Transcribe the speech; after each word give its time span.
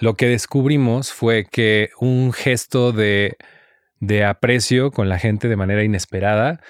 lo 0.00 0.14
que 0.14 0.28
descubrimos 0.28 1.12
fue 1.12 1.44
que 1.44 1.90
un 2.00 2.32
gesto 2.32 2.92
de, 2.92 3.36
de 4.00 4.24
aprecio 4.24 4.90
con 4.90 5.08
la 5.08 5.18
gente 5.18 5.48
de 5.48 5.56
manera 5.56 5.82
inesperada 5.82 6.60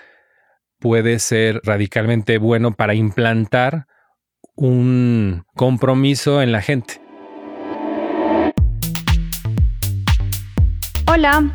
puede 0.79 1.19
ser 1.19 1.61
radicalmente 1.65 2.39
bueno 2.39 2.73
para 2.73 2.95
implantar 2.95 3.87
un 4.55 5.45
compromiso 5.55 6.41
en 6.43 6.53
la 6.53 6.63
gente. 6.63 7.01
Hola, 11.07 11.55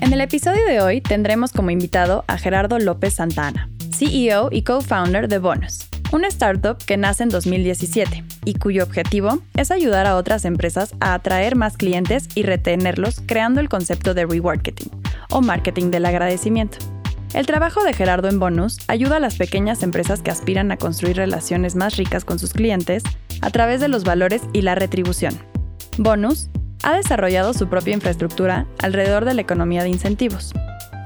En 0.00 0.12
el 0.12 0.20
episodio 0.20 0.64
de 0.66 0.82
hoy 0.82 1.00
tendremos 1.00 1.52
como 1.52 1.70
invitado 1.70 2.24
a 2.28 2.36
Gerardo 2.36 2.78
López 2.78 3.14
Santana, 3.14 3.70
CEO 3.92 4.50
y 4.52 4.62
co-founder 4.62 5.26
de 5.26 5.38
Bonus, 5.38 5.88
una 6.12 6.28
startup 6.28 6.76
que 6.76 6.98
nace 6.98 7.22
en 7.22 7.30
2017 7.30 8.22
y 8.44 8.54
cuyo 8.54 8.84
objetivo 8.84 9.38
es 9.54 9.70
ayudar 9.70 10.06
a 10.06 10.16
otras 10.16 10.44
empresas 10.44 10.94
a 11.00 11.14
atraer 11.14 11.56
más 11.56 11.78
clientes 11.78 12.28
y 12.34 12.42
retenerlos 12.42 13.22
creando 13.24 13.60
el 13.60 13.70
concepto 13.70 14.12
de 14.12 14.26
remarketing 14.26 14.90
o 15.30 15.40
marketing 15.40 15.90
del 15.90 16.04
agradecimiento. 16.04 16.76
El 17.32 17.46
trabajo 17.46 17.82
de 17.82 17.94
Gerardo 17.94 18.28
en 18.28 18.38
Bonus 18.38 18.78
ayuda 18.88 19.16
a 19.16 19.20
las 19.20 19.36
pequeñas 19.36 19.82
empresas 19.82 20.20
que 20.20 20.30
aspiran 20.30 20.72
a 20.72 20.76
construir 20.76 21.16
relaciones 21.16 21.74
más 21.74 21.96
ricas 21.96 22.26
con 22.26 22.38
sus 22.38 22.52
clientes 22.52 23.02
a 23.40 23.50
través 23.50 23.80
de 23.80 23.88
los 23.88 24.04
valores 24.04 24.42
y 24.52 24.60
la 24.60 24.74
retribución. 24.74 25.38
Bonus 25.96 26.50
ha 26.82 26.96
desarrollado 26.96 27.54
su 27.54 27.68
propia 27.68 27.94
infraestructura 27.94 28.66
alrededor 28.82 29.24
de 29.24 29.34
la 29.34 29.42
economía 29.42 29.82
de 29.82 29.88
incentivos. 29.88 30.52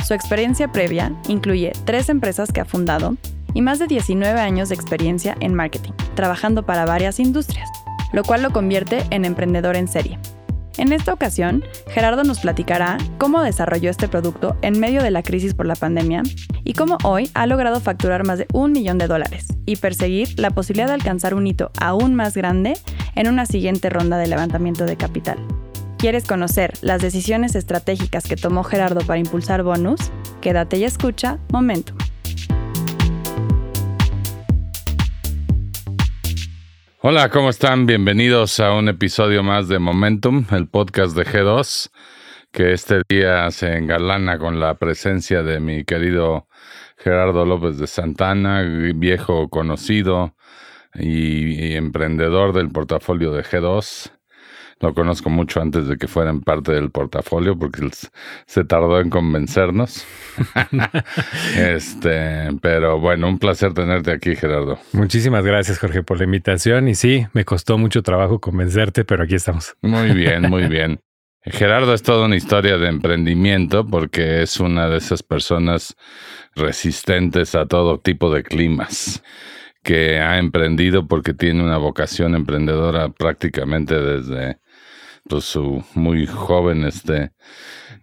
Su 0.07 0.15
experiencia 0.15 0.73
previa 0.73 1.13
incluye 1.29 1.73
tres 1.85 2.09
empresas 2.09 2.53
que 2.53 2.61
ha 2.61 2.65
fundado 2.65 3.17
y 3.55 3.63
más 3.63 3.79
de 3.79 3.87
19 3.87 4.41
años 4.41 4.69
de 4.69 4.75
experiencia 4.75 5.37
en 5.41 5.55
marketing, 5.55 5.93
trabajando 6.15 6.65
para 6.65 6.85
varias 6.85 7.21
industrias, 7.21 7.69
lo 8.13 8.25
cual 8.25 8.43
lo 8.43 8.51
convierte 8.51 9.05
en 9.11 9.25
emprendedor 9.25 9.77
en 9.77 9.89
serie. 9.89 10.19
En 10.79 10.93
esta 10.93 11.13
ocasión, 11.13 11.63
Gerardo 11.89 12.25
nos 12.25 12.41
platicará 12.41 12.97
cómo 13.19 13.43
desarrolló 13.43 13.91
este 13.91 14.09
producto 14.09 14.57
en 14.63 14.81
medio 14.81 15.03
de 15.03 15.11
la 15.11 15.23
crisis 15.23 15.53
por 15.53 15.67
la 15.67 15.75
pandemia 15.75 16.23
y 16.65 16.73
cómo 16.73 16.97
hoy 17.05 17.31
ha 17.35 17.47
logrado 17.47 17.81
facturar 17.81 18.25
más 18.25 18.39
de 18.39 18.47
un 18.53 18.73
millón 18.73 18.97
de 18.97 19.07
dólares 19.07 19.47
y 19.67 19.77
perseguir 19.77 20.39
la 20.39 20.51
posibilidad 20.51 20.89
de 20.89 20.95
alcanzar 20.95 21.35
un 21.35 21.47
hito 21.47 21.71
aún 21.79 22.15
más 22.15 22.35
grande 22.35 22.79
en 23.15 23.29
una 23.29 23.47
siguiente 23.47 23.91
ronda 23.91 24.17
de 24.17 24.29
levantamiento 24.29 24.87
de 24.87 24.97
capital. 24.97 25.39
¿Quieres 26.01 26.27
conocer 26.27 26.73
las 26.81 27.03
decisiones 27.03 27.55
estratégicas 27.55 28.27
que 28.27 28.35
tomó 28.35 28.65
Gerardo 28.65 29.03
para 29.03 29.19
impulsar 29.19 29.63
Bonus? 29.63 30.01
Quédate 30.41 30.79
y 30.79 30.85
escucha 30.85 31.39
Momentum. 31.53 31.99
Hola, 37.03 37.29
¿cómo 37.29 37.51
están? 37.51 37.85
Bienvenidos 37.85 38.61
a 38.61 38.73
un 38.73 38.89
episodio 38.89 39.43
más 39.43 39.69
de 39.69 39.79
Momentum, 39.79 40.47
el 40.53 40.69
podcast 40.69 41.15
de 41.15 41.27
G2, 41.27 41.91
que 42.51 42.73
este 42.73 43.03
día 43.07 43.51
se 43.51 43.77
engalana 43.77 44.39
con 44.39 44.59
la 44.59 44.79
presencia 44.79 45.43
de 45.43 45.61
mi 45.61 45.85
querido 45.85 46.49
Gerardo 46.97 47.45
López 47.45 47.77
de 47.77 47.87
Santana, 47.87 48.63
viejo 48.95 49.51
conocido 49.51 50.35
y, 50.95 51.75
emprendedor 51.75 52.55
del 52.55 52.71
portafolio 52.71 53.33
de 53.33 53.45
G2. 53.45 54.13
Lo 54.81 54.95
conozco 54.95 55.29
mucho 55.29 55.61
antes 55.61 55.87
de 55.89 55.99
que 55.99 56.09
fueran 56.09 56.41
parte 56.41 56.73
del 56.73 56.91
portafolio 56.91 57.59
porque 57.59 57.87
se 58.47 58.65
tardó 58.65 58.99
en 58.99 59.11
convencernos. 59.11 60.07
este, 61.57 62.49
pero 62.63 62.99
bueno, 62.99 63.29
un 63.29 63.39
placer 63.39 63.75
tenerte 63.75 64.11
aquí, 64.11 64.35
Gerardo. 64.35 64.79
Muchísimas 64.93 65.45
gracias, 65.45 65.79
Jorge, 65.79 66.03
por 66.03 66.17
la 66.17 66.25
invitación. 66.25 66.89
Y 66.89 66.95
sí, 66.95 67.27
me 67.35 67.45
costó 67.45 67.77
mucho 67.77 68.03
trabajo 68.03 68.41
convencerte, 68.41 69.05
pero 69.05 69.25
aquí 69.25 69.35
estamos. 69.35 69.77
Muy 69.83 70.13
bien, 70.13 70.49
muy 70.49 70.65
bien. 70.69 71.01
Gerardo 71.43 71.93
es 71.93 72.03
toda 72.03 72.25
una 72.27 72.37
historia 72.37 72.79
de 72.79 72.89
emprendimiento 72.89 73.87
porque 73.87 74.43
es 74.43 74.61
una 74.61 74.89
de 74.89 74.97
esas 74.97 75.23
personas 75.23 75.95
resistentes 76.55 77.55
a 77.55 77.67
todo 77.67 77.99
tipo 78.01 78.33
de 78.33 78.43
climas 78.43 79.23
que 79.83 80.19
ha 80.19 80.39
emprendido 80.39 81.07
porque 81.07 81.33
tiene 81.33 81.63
una 81.63 81.79
vocación 81.79 82.35
emprendedora 82.35 83.09
prácticamente 83.09 83.95
desde 83.99 84.59
pues, 85.31 85.45
su 85.45 85.85
muy 85.95 86.27
joven 86.27 86.85
este, 86.85 87.31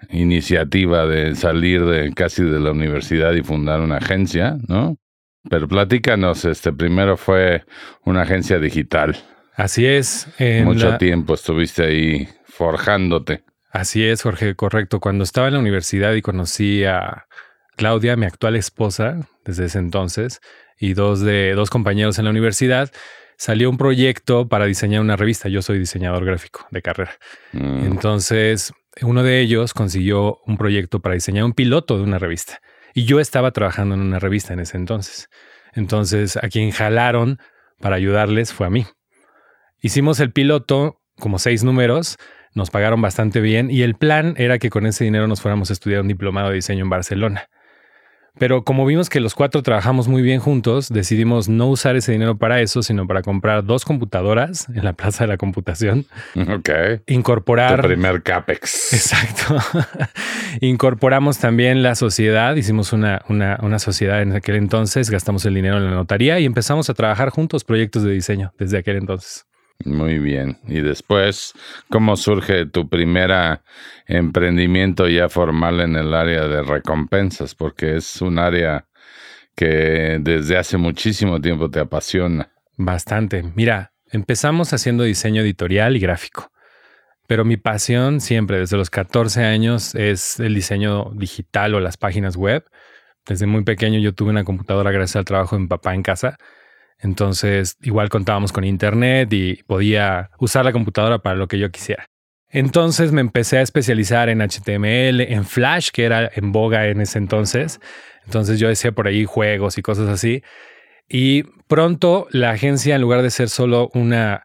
iniciativa 0.10 1.06
de 1.06 1.36
salir 1.36 1.86
de 1.86 2.14
casi 2.14 2.44
de 2.44 2.60
la 2.60 2.72
universidad 2.72 3.34
y 3.34 3.44
fundar 3.44 3.82
una 3.82 3.98
agencia, 3.98 4.58
¿no? 4.68 4.98
Pero 5.50 5.68
platícanos, 5.68 6.46
este, 6.46 6.74
primero 6.74 7.18
fue 7.18 7.64
una 8.06 8.24
agencia 8.24 8.60
digital. 8.60 9.18
Así 9.56 9.86
es. 9.86 10.28
Mucho 10.64 10.98
tiempo 10.98 11.34
estuviste 11.34 11.84
ahí 11.84 12.28
forjándote. 12.46 13.44
Así 13.72 14.04
es, 14.06 14.22
Jorge, 14.24 14.56
correcto. 14.56 15.00
Cuando 15.00 15.24
estaba 15.24 15.48
en 15.48 15.54
la 15.54 15.60
universidad 15.60 16.14
y 16.14 16.22
conocí 16.22 16.84
a 16.84 17.28
Claudia, 17.76 18.16
mi 18.16 18.26
actual 18.26 18.56
esposa, 18.56 19.28
desde 19.46 19.66
ese 19.66 19.80
entonces, 19.80 20.42
y 20.80 20.94
dos 20.94 21.22
de 21.22 21.54
dos 21.54 21.70
compañeros 21.70 22.20
en 22.20 22.26
la 22.26 22.32
universidad, 22.32 22.92
salió 23.38 23.70
un 23.70 23.78
proyecto 23.78 24.48
para 24.48 24.66
diseñar 24.66 25.02
una 25.02 25.16
revista. 25.16 25.48
Yo 25.48 25.62
soy 25.62 25.80
diseñador 25.80 26.26
gráfico 26.26 26.66
de 26.72 26.82
carrera. 26.82 27.12
Mm. 27.54 27.86
Entonces, 27.86 28.74
uno 29.02 29.24
de 29.24 29.40
ellos 29.40 29.74
consiguió 29.74 30.40
un 30.46 30.58
proyecto 30.58 31.00
para 31.00 31.16
diseñar 31.16 31.46
un 31.46 31.54
piloto 31.54 31.98
de 31.98 32.04
una 32.04 32.20
revista. 32.20 32.60
Y 32.94 33.06
yo 33.06 33.20
estaba 33.20 33.52
trabajando 33.52 33.96
en 33.96 34.02
una 34.02 34.20
revista 34.20 34.54
en 34.54 34.60
ese 34.60 34.78
entonces. 34.78 35.30
Entonces, 35.74 36.38
a 36.38 36.50
quien 36.50 36.72
jalaron 36.72 37.40
para 37.80 37.96
ayudarles 37.96 38.54
fue 38.54 38.66
a 38.68 38.70
mí. 38.72 38.86
Hicimos 39.82 40.20
el 40.20 40.32
piloto, 40.32 41.00
como 41.20 41.38
seis 41.38 41.64
números, 41.64 42.18
nos 42.56 42.72
pagaron 42.72 43.02
bastante 43.02 43.40
bien 43.40 43.70
y 43.70 43.84
el 43.84 43.96
plan 43.96 44.34
era 44.38 44.58
que 44.58 44.72
con 44.72 44.88
ese 44.88 45.04
dinero 45.04 45.28
nos 45.28 45.42
fuéramos 45.42 45.70
a 45.70 45.74
estudiar 45.74 46.02
un 46.02 46.08
diplomado 46.08 46.50
de 46.50 46.56
diseño 46.56 46.84
en 46.84 46.90
Barcelona. 46.90 47.50
Pero 48.40 48.64
como 48.64 48.86
vimos 48.86 49.10
que 49.10 49.20
los 49.20 49.34
cuatro 49.34 49.64
trabajamos 49.64 50.08
muy 50.08 50.22
bien 50.22 50.40
juntos, 50.40 50.90
decidimos 50.90 51.50
no 51.50 51.68
usar 51.68 51.96
ese 51.96 52.12
dinero 52.12 52.38
para 52.38 52.62
eso, 52.62 52.84
sino 52.84 53.08
para 53.08 53.22
comprar 53.22 53.66
dos 53.66 53.84
computadoras 53.84 54.68
en 54.70 54.84
la 54.84 54.94
Plaza 54.94 55.24
de 55.24 55.30
la 55.30 55.38
Computación. 55.38 56.06
Ok. 56.58 56.70
Incorporar. 57.08 57.80
El 57.80 57.86
primer 57.88 58.24
CAPEX. 58.24 58.94
Exacto. 58.94 59.58
Incorporamos 60.62 61.40
también 61.40 61.84
la 61.84 61.96
sociedad, 61.96 62.56
hicimos 62.56 62.94
una, 62.94 63.22
una, 63.28 63.60
una 63.62 63.80
sociedad 63.80 64.22
en 64.22 64.34
aquel 64.34 64.56
entonces, 64.56 65.10
gastamos 65.10 65.46
el 65.46 65.56
dinero 65.56 65.78
en 65.78 65.86
la 65.86 65.92
notaría 65.92 66.40
y 66.40 66.46
empezamos 66.46 66.90
a 66.90 66.94
trabajar 66.94 67.30
juntos 67.30 67.64
proyectos 67.64 68.04
de 68.04 68.12
diseño 68.12 68.54
desde 68.58 68.78
aquel 68.78 68.98
entonces. 68.98 69.46
Muy 69.86 70.20
bien. 70.20 70.60
Y 70.68 70.82
después, 70.82 71.54
¿cómo 71.90 72.16
surge 72.18 72.66
tu 72.66 72.90
primera 72.90 73.64
emprendimiento 74.08 75.08
ya 75.08 75.30
formal 75.30 75.82
en 75.82 75.96
el 75.96 76.14
área 76.14 76.48
de 76.48 76.64
recompensas? 76.64 77.56
Porque 77.56 77.98
es 77.98 78.22
un 78.22 78.40
área 78.40 78.88
que 79.56 80.20
desde 80.22 80.58
hace 80.58 80.78
muchísimo 80.78 81.40
tiempo 81.40 81.70
te 81.70 81.80
apasiona. 81.80 82.52
Bastante. 82.76 83.44
Mira, 83.56 83.94
empezamos 84.12 84.74
haciendo 84.74 85.04
diseño 85.04 85.42
editorial 85.42 85.96
y 85.96 86.00
gráfico. 86.00 86.52
Pero 87.28 87.44
mi 87.44 87.58
pasión 87.58 88.22
siempre, 88.22 88.60
desde 88.60 88.78
los 88.78 88.90
14 88.90 89.44
años, 89.44 89.96
es 89.96 90.40
el 90.40 90.56
diseño 90.56 91.12
digital 91.14 91.76
o 91.76 91.80
las 91.80 91.98
páginas 91.98 92.36
web. 92.36 92.66
Desde 93.28 93.46
muy 93.46 93.64
pequeño 93.64 94.00
yo 94.00 94.14
tuve 94.14 94.30
una 94.30 94.46
computadora 94.46 94.92
gracias 94.92 95.18
al 95.18 95.26
trabajo 95.26 95.56
de 95.56 95.64
mi 95.64 95.68
papá 95.68 95.94
en 95.94 96.04
casa 96.04 96.38
entonces, 97.00 97.78
igual 97.82 98.10
contábamos 98.10 98.52
con 98.52 98.64
internet 98.64 99.32
y 99.32 99.64
podía 99.64 100.32
usar 100.40 100.66
la 100.66 100.72
computadora 100.72 101.20
para 101.20 101.36
lo 101.36 101.48
que 101.48 101.60
yo 101.60 101.70
quisiera. 101.72 102.08
Entonces 102.50 103.12
me 103.12 103.22
empecé 103.22 103.58
a 103.58 103.62
especializar 103.62 104.30
en 104.30 104.40
HTML, 104.40 105.22
en 105.22 105.46
Flash, 105.46 105.90
que 105.92 106.06
era 106.06 106.30
en 106.34 106.52
boga 106.52 106.88
en 106.88 107.02
ese 107.02 107.18
entonces. 107.18 107.80
Entonces 108.26 108.60
yo 108.60 108.68
decía 108.68 108.94
por 108.94 109.08
ahí 109.08 109.26
juegos 109.26 109.78
y 109.78 109.82
cosas 109.82 110.08
así. 110.08 110.44
Y 111.10 111.44
pronto 111.68 112.28
la 112.32 112.52
agencia, 112.52 112.96
en 112.96 113.02
lugar 113.02 113.22
de 113.22 113.30
ser 113.30 113.50
solo 113.50 113.90
una, 113.94 114.44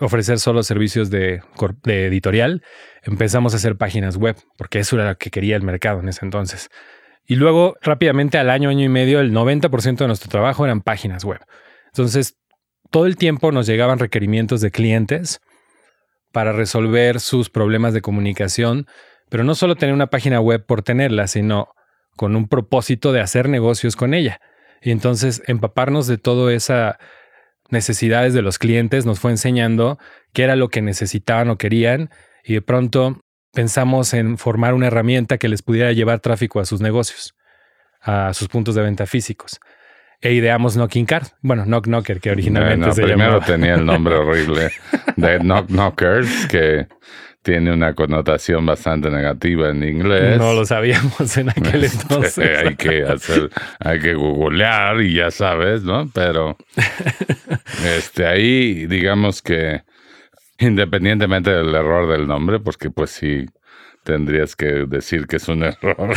ofrecer 0.00 0.38
solo 0.38 0.62
servicios 0.62 1.10
de, 1.10 1.42
de 1.84 2.06
editorial, 2.06 2.62
empezamos 3.02 3.54
a 3.54 3.56
hacer 3.56 3.76
páginas 3.76 4.16
web, 4.16 4.36
porque 4.56 4.78
eso 4.80 4.96
era 4.96 5.10
lo 5.10 5.16
que 5.16 5.30
quería 5.30 5.56
el 5.56 5.62
mercado 5.62 6.00
en 6.00 6.08
ese 6.08 6.24
entonces. 6.24 6.68
Y 7.26 7.36
luego, 7.36 7.76
rápidamente, 7.80 8.38
al 8.38 8.50
año, 8.50 8.68
año 8.68 8.84
y 8.84 8.88
medio, 8.88 9.20
el 9.20 9.32
90% 9.32 9.96
de 9.96 10.06
nuestro 10.06 10.28
trabajo 10.28 10.64
eran 10.64 10.82
páginas 10.82 11.24
web. 11.24 11.40
Entonces, 11.92 12.38
todo 12.90 13.06
el 13.06 13.16
tiempo 13.16 13.52
nos 13.52 13.66
llegaban 13.66 13.98
requerimientos 13.98 14.60
de 14.60 14.70
clientes 14.70 15.40
para 16.32 16.52
resolver 16.52 17.20
sus 17.20 17.50
problemas 17.50 17.94
de 17.94 18.00
comunicación, 18.00 18.86
pero 19.28 19.44
no 19.44 19.54
solo 19.54 19.76
tener 19.76 19.94
una 19.94 20.08
página 20.08 20.40
web 20.40 20.64
por 20.64 20.82
tenerla, 20.82 21.26
sino 21.26 21.68
con 22.16 22.36
un 22.36 22.48
propósito 22.48 23.12
de 23.12 23.20
hacer 23.20 23.48
negocios 23.48 23.96
con 23.96 24.14
ella. 24.14 24.40
Y 24.82 24.90
entonces 24.90 25.42
empaparnos 25.46 26.06
de 26.06 26.18
todas 26.18 26.54
esas 26.54 26.96
necesidades 27.70 28.34
de 28.34 28.42
los 28.42 28.58
clientes 28.58 29.06
nos 29.06 29.20
fue 29.20 29.30
enseñando 29.30 29.98
qué 30.32 30.44
era 30.44 30.56
lo 30.56 30.68
que 30.68 30.82
necesitaban 30.82 31.48
o 31.48 31.56
querían 31.56 32.10
y 32.44 32.54
de 32.54 32.62
pronto 32.62 33.20
pensamos 33.52 34.12
en 34.14 34.38
formar 34.38 34.74
una 34.74 34.88
herramienta 34.88 35.38
que 35.38 35.48
les 35.48 35.62
pudiera 35.62 35.92
llevar 35.92 36.20
tráfico 36.20 36.60
a 36.60 36.66
sus 36.66 36.80
negocios, 36.80 37.34
a 38.00 38.34
sus 38.34 38.48
puntos 38.48 38.74
de 38.74 38.82
venta 38.82 39.06
físicos. 39.06 39.60
E 40.22 40.32
ideamos 40.32 40.76
Knocking 40.76 41.04
Card. 41.04 41.26
Bueno, 41.42 41.64
Knock 41.64 41.86
Knocker, 41.86 42.20
que 42.20 42.30
originalmente 42.30 42.78
Bueno, 42.78 42.94
se 42.94 43.02
primero 43.02 43.32
llamaba. 43.32 43.44
tenía 43.44 43.74
el 43.74 43.84
nombre 43.84 44.14
horrible 44.14 44.70
de 45.16 45.38
Knock 45.40 45.66
Knockers, 45.68 46.46
que 46.46 46.86
tiene 47.42 47.72
una 47.72 47.94
connotación 47.94 48.64
bastante 48.64 49.10
negativa 49.10 49.70
en 49.70 49.82
inglés. 49.82 50.38
No 50.38 50.54
lo 50.54 50.64
sabíamos 50.64 51.36
en 51.36 51.50
aquel 51.50 51.82
Este, 51.84 52.02
entonces. 52.02 52.58
hay 52.64 52.76
que 52.76 53.02
hacer, 53.02 53.50
hay 53.80 53.98
que 53.98 54.14
googlear 54.14 55.02
y 55.02 55.14
ya 55.14 55.32
sabes, 55.32 55.82
¿no? 55.82 56.08
Pero 56.14 56.56
este 57.84 58.24
ahí, 58.26 58.86
digamos 58.86 59.42
que 59.42 59.82
independientemente 60.60 61.50
del 61.50 61.74
error 61.74 62.08
del 62.08 62.28
nombre, 62.28 62.60
porque 62.60 62.90
pues 62.90 63.10
sí 63.10 63.46
tendrías 64.04 64.54
que 64.54 64.66
decir 64.86 65.26
que 65.26 65.36
es 65.36 65.48
un 65.48 65.64
error. 65.64 66.14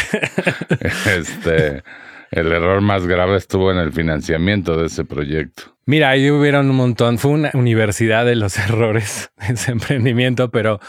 este, 1.18 1.84
el 2.36 2.52
error 2.52 2.82
más 2.82 3.08
grave 3.08 3.38
estuvo 3.38 3.72
en 3.72 3.78
el 3.78 3.94
financiamiento 3.94 4.78
de 4.78 4.88
ese 4.88 5.06
proyecto. 5.06 5.76
Mira, 5.86 6.10
ahí 6.10 6.30
hubieron 6.30 6.70
un 6.70 6.76
montón. 6.76 7.18
Fue 7.18 7.32
una 7.32 7.52
universidad 7.54 8.26
de 8.26 8.36
los 8.36 8.58
errores 8.70 9.32
de 9.40 9.54
ese 9.54 9.72
emprendimiento, 9.72 10.52
pero 10.52 10.80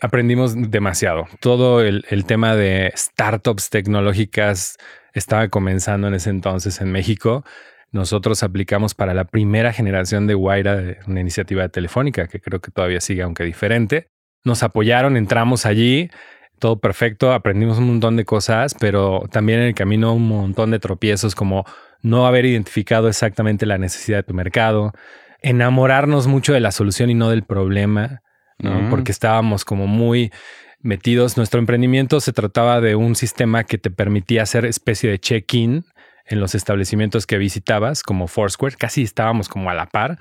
aprendimos 0.00 0.54
demasiado. 0.70 1.24
Todo 1.40 1.80
el, 1.80 2.04
el 2.10 2.26
tema 2.26 2.54
de 2.54 2.92
startups 2.94 3.70
tecnológicas 3.70 4.76
estaba 5.14 5.48
comenzando 5.48 6.08
en 6.08 6.14
ese 6.14 6.28
entonces 6.28 6.80
en 6.82 6.92
México. 6.92 7.42
Nosotros 7.90 8.42
aplicamos 8.42 8.94
para 8.94 9.14
la 9.14 9.24
primera 9.24 9.72
generación 9.72 10.26
de 10.26 10.34
Guaira, 10.34 10.98
una 11.06 11.20
iniciativa 11.20 11.70
telefónica 11.70 12.28
que 12.28 12.40
creo 12.40 12.60
que 12.60 12.70
todavía 12.70 13.00
sigue, 13.00 13.22
aunque 13.22 13.44
diferente. 13.44 14.08
Nos 14.44 14.62
apoyaron, 14.62 15.16
entramos 15.16 15.64
allí, 15.64 16.10
todo 16.58 16.78
perfecto, 16.78 17.32
aprendimos 17.32 17.78
un 17.78 17.86
montón 17.88 18.16
de 18.16 18.24
cosas, 18.24 18.74
pero 18.74 19.24
también 19.30 19.60
en 19.60 19.66
el 19.66 19.74
camino 19.74 20.14
un 20.14 20.28
montón 20.28 20.70
de 20.70 20.78
tropiezos 20.78 21.34
como 21.34 21.64
no 22.02 22.26
haber 22.26 22.46
identificado 22.46 23.08
exactamente 23.08 23.66
la 23.66 23.78
necesidad 23.78 24.18
de 24.18 24.22
tu 24.22 24.34
mercado, 24.34 24.92
enamorarnos 25.42 26.26
mucho 26.26 26.52
de 26.52 26.60
la 26.60 26.72
solución 26.72 27.10
y 27.10 27.14
no 27.14 27.30
del 27.30 27.42
problema, 27.42 28.22
¿no? 28.58 28.82
Mm. 28.82 28.90
porque 28.90 29.12
estábamos 29.12 29.64
como 29.64 29.86
muy 29.86 30.32
metidos. 30.80 31.36
Nuestro 31.36 31.60
emprendimiento 31.60 32.20
se 32.20 32.32
trataba 32.32 32.80
de 32.80 32.94
un 32.94 33.16
sistema 33.16 33.64
que 33.64 33.78
te 33.78 33.90
permitía 33.90 34.42
hacer 34.42 34.64
especie 34.64 35.10
de 35.10 35.18
check-in 35.18 35.84
en 36.26 36.40
los 36.40 36.54
establecimientos 36.54 37.26
que 37.26 37.38
visitabas, 37.38 38.02
como 38.02 38.28
Foursquare. 38.28 38.76
Casi 38.76 39.02
estábamos 39.02 39.48
como 39.48 39.70
a 39.70 39.74
la 39.74 39.86
par, 39.86 40.18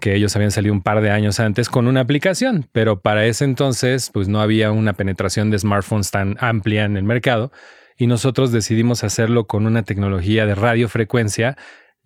que 0.00 0.14
ellos 0.14 0.34
habían 0.36 0.50
salido 0.50 0.74
un 0.74 0.82
par 0.82 1.00
de 1.00 1.10
años 1.10 1.40
antes 1.40 1.68
con 1.68 1.86
una 1.86 2.00
aplicación, 2.00 2.66
pero 2.72 3.00
para 3.00 3.26
ese 3.26 3.44
entonces 3.44 4.10
pues 4.12 4.28
no 4.28 4.40
había 4.40 4.72
una 4.72 4.92
penetración 4.92 5.50
de 5.50 5.58
smartphones 5.58 6.10
tan 6.10 6.36
amplia 6.40 6.84
en 6.84 6.96
el 6.96 7.04
mercado 7.04 7.52
y 7.96 8.06
nosotros 8.06 8.52
decidimos 8.52 9.04
hacerlo 9.04 9.46
con 9.46 9.66
una 9.66 9.82
tecnología 9.82 10.46
de 10.46 10.54
radiofrecuencia 10.54 11.56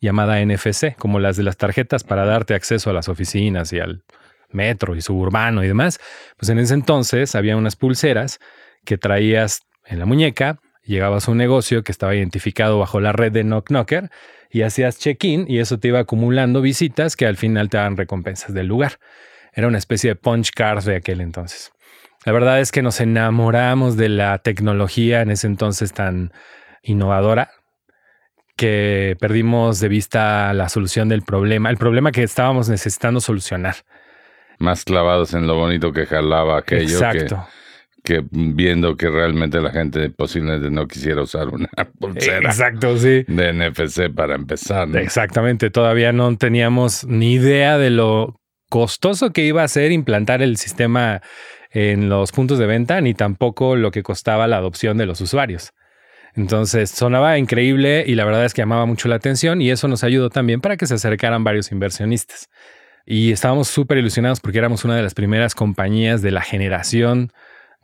llamada 0.00 0.40
NFC, 0.44 0.94
como 0.96 1.19
las 1.19 1.37
de 1.37 1.43
las 1.43 1.56
tarjetas 1.56 2.05
para 2.05 2.25
darte 2.25 2.55
acceso 2.55 2.90
a 2.90 2.93
las 2.93 3.08
oficinas 3.08 3.73
y 3.73 3.81
al 3.81 4.05
metro 4.50 4.96
y 4.96 5.02
suburbano 5.02 5.64
y 5.64 5.69
demás. 5.69 5.99
Pues 6.37 6.50
en 6.50 6.58
ese 6.58 6.75
entonces 6.75 7.34
había 7.34 7.56
unas 7.56 7.76
pulseras 7.76 8.38
que 8.84 8.99
traías 8.99 9.62
en 9.87 9.99
la 9.99 10.06
muñeca, 10.06 10.61
llegabas 10.84 11.29
a 11.29 11.31
un 11.31 11.38
negocio 11.38 11.82
que 11.82 11.93
estaba 11.93 12.14
identificado 12.14 12.79
bajo 12.79 13.00
la 13.00 13.12
red 13.12 13.32
de 13.32 13.43
Knock 13.43 13.69
Knocker 13.69 14.11
y 14.50 14.62
hacías 14.62 14.98
check-in 14.98 15.46
y 15.48 15.58
eso 15.58 15.78
te 15.78 15.88
iba 15.88 16.00
acumulando 16.00 16.60
visitas 16.60 17.16
que 17.16 17.26
al 17.26 17.36
final 17.36 17.68
te 17.68 17.76
daban 17.76 17.96
recompensas 17.96 18.54
del 18.54 18.66
lugar. 18.66 18.98
Era 19.52 19.66
una 19.66 19.78
especie 19.78 20.10
de 20.10 20.16
punch 20.16 20.50
card 20.52 20.84
de 20.84 20.96
aquel 20.96 21.20
entonces. 21.20 21.72
La 22.24 22.32
verdad 22.32 22.60
es 22.60 22.72
que 22.72 22.82
nos 22.82 23.00
enamoramos 23.00 23.96
de 23.96 24.08
la 24.08 24.38
tecnología 24.38 25.22
en 25.22 25.30
ese 25.30 25.46
entonces 25.46 25.92
tan 25.92 26.32
innovadora 26.82 27.50
que 28.56 29.16
perdimos 29.20 29.78
de 29.78 29.88
vista 29.88 30.52
la 30.52 30.68
solución 30.68 31.08
del 31.08 31.22
problema, 31.22 31.70
el 31.70 31.76
problema 31.76 32.10
que 32.10 32.24
estábamos 32.24 32.68
necesitando 32.68 33.20
solucionar. 33.20 33.76
Más 34.58 34.84
clavados 34.84 35.32
en 35.34 35.46
lo 35.46 35.54
bonito 35.54 35.92
que 35.92 36.06
jalaba 36.06 36.58
aquello 36.58 36.86
que, 36.86 36.92
Exacto. 36.92 37.36
que 37.36 37.58
viendo 38.30 38.96
que 38.96 39.10
realmente 39.10 39.60
la 39.60 39.70
gente 39.70 40.10
posiblemente 40.10 40.70
no 40.70 40.86
quisiera 40.86 41.22
usar 41.22 41.48
una 41.48 41.68
pulsera 41.98 42.48
Exacto, 42.50 42.96
sí. 42.96 43.24
de 43.26 43.52
NFC 43.52 44.10
para 44.14 44.34
empezar. 44.34 44.88
¿no? 44.88 44.98
Exactamente. 44.98 45.70
Todavía 45.70 46.12
no 46.12 46.36
teníamos 46.36 47.04
ni 47.04 47.34
idea 47.34 47.78
de 47.78 47.90
lo 47.90 48.40
costoso 48.70 49.32
que 49.32 49.44
iba 49.44 49.62
a 49.62 49.68
ser 49.68 49.92
implantar 49.92 50.42
el 50.42 50.56
sistema 50.56 51.22
en 51.70 52.08
los 52.08 52.32
puntos 52.32 52.58
de 52.58 52.66
venta, 52.66 53.00
ni 53.00 53.14
tampoco 53.14 53.76
lo 53.76 53.90
que 53.90 54.02
costaba 54.02 54.46
la 54.46 54.56
adopción 54.56 54.96
de 54.96 55.06
los 55.06 55.20
usuarios. 55.20 55.72
Entonces 56.34 56.90
sonaba 56.90 57.38
increíble 57.38 58.04
y 58.06 58.14
la 58.14 58.24
verdad 58.24 58.44
es 58.44 58.54
que 58.54 58.62
llamaba 58.62 58.86
mucho 58.86 59.08
la 59.08 59.16
atención 59.16 59.60
y 59.60 59.70
eso 59.70 59.88
nos 59.88 60.04
ayudó 60.04 60.30
también 60.30 60.60
para 60.60 60.76
que 60.76 60.86
se 60.86 60.94
acercaran 60.94 61.44
varios 61.44 61.72
inversionistas. 61.72 62.48
Y 63.04 63.32
estábamos 63.32 63.68
súper 63.68 63.98
ilusionados 63.98 64.40
porque 64.40 64.58
éramos 64.58 64.84
una 64.84 64.94
de 64.94 65.02
las 65.02 65.14
primeras 65.14 65.54
compañías 65.54 66.22
de 66.22 66.30
la 66.30 66.42
generación 66.42 67.32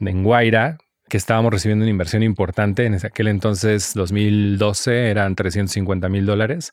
de 0.00 0.10
Enguaira 0.10 0.78
que 1.08 1.16
estábamos 1.18 1.52
recibiendo 1.52 1.82
una 1.84 1.90
inversión 1.90 2.22
importante. 2.22 2.86
En 2.86 2.94
aquel 2.94 3.28
entonces, 3.28 3.92
2012, 3.94 5.10
eran 5.10 5.34
350 5.34 6.08
mil 6.08 6.24
dólares, 6.24 6.72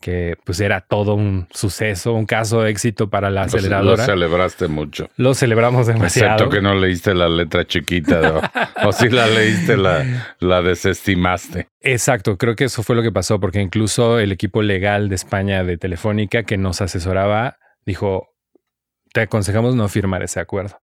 que 0.00 0.34
pues 0.44 0.58
era 0.60 0.80
todo 0.80 1.14
un 1.14 1.46
suceso, 1.52 2.14
un 2.14 2.26
caso 2.26 2.62
de 2.62 2.70
éxito 2.70 3.08
para 3.10 3.30
la 3.30 3.42
Lo- 3.42 3.46
Lo 3.46 3.56
aceleradora. 3.58 4.04
celebraste 4.06 4.66
mucho. 4.66 5.08
Lo 5.16 5.34
celebramos 5.34 5.86
demasiado. 5.86 6.32
Excepto 6.34 6.50
que 6.50 6.60
no 6.60 6.74
leíste 6.74 7.14
la 7.14 7.28
letra 7.28 7.64
chiquita 7.66 8.40
o, 8.84 8.88
o 8.88 8.92
si 8.92 9.08
la 9.08 9.26
leíste 9.28 9.76
la, 9.76 10.34
la 10.40 10.62
desestimaste. 10.62 11.68
Exacto, 11.80 12.36
creo 12.38 12.56
que 12.56 12.64
eso 12.64 12.82
fue 12.82 12.96
lo 12.96 13.02
que 13.02 13.12
pasó, 13.12 13.38
porque 13.38 13.60
incluso 13.60 14.18
el 14.18 14.32
equipo 14.32 14.62
legal 14.62 15.08
de 15.08 15.14
España 15.14 15.62
de 15.64 15.78
Telefónica 15.78 16.42
que 16.42 16.56
nos 16.58 16.80
asesoraba 16.80 17.56
dijo, 17.86 18.26
te 19.12 19.20
aconsejamos 19.20 19.76
no 19.76 19.88
firmar 19.88 20.22
ese 20.22 20.40
acuerdo. 20.40 20.78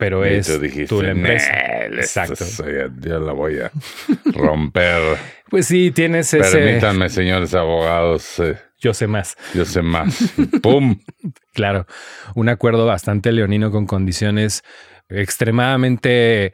Pero 0.00 0.26
Y 0.26 0.34
es 0.34 0.46
tú 0.48 0.58
dijiste, 0.58 0.86
tú 0.86 1.02
la 1.02 1.10
empresa. 1.12 1.52
"Nel, 1.52 1.98
esto 2.00 2.20
Exacto. 2.22 2.64
ya 3.00 3.18
la 3.20 3.32
voy 3.32 3.60
a 3.60 3.70
romper. 4.32 5.16
Pues 5.50 5.66
sí, 5.66 5.90
tienes 5.90 6.32
ese... 6.32 6.56
Permítanme, 6.58 7.08
señores 7.08 7.54
abogados, 7.54 8.38
eh, 8.38 8.56
Yo 8.78 8.94
sé 8.94 9.08
más. 9.08 9.36
yo 9.52 9.64
sé 9.64 9.82
más. 9.82 10.32
¡Pum! 10.62 11.00
Claro, 11.54 11.86
un 12.36 12.48
acuerdo 12.48 12.86
bastante 12.86 13.32
leonino 13.32 13.72
con 13.72 13.84
condiciones 13.84 14.62
extremadamente 15.08 16.52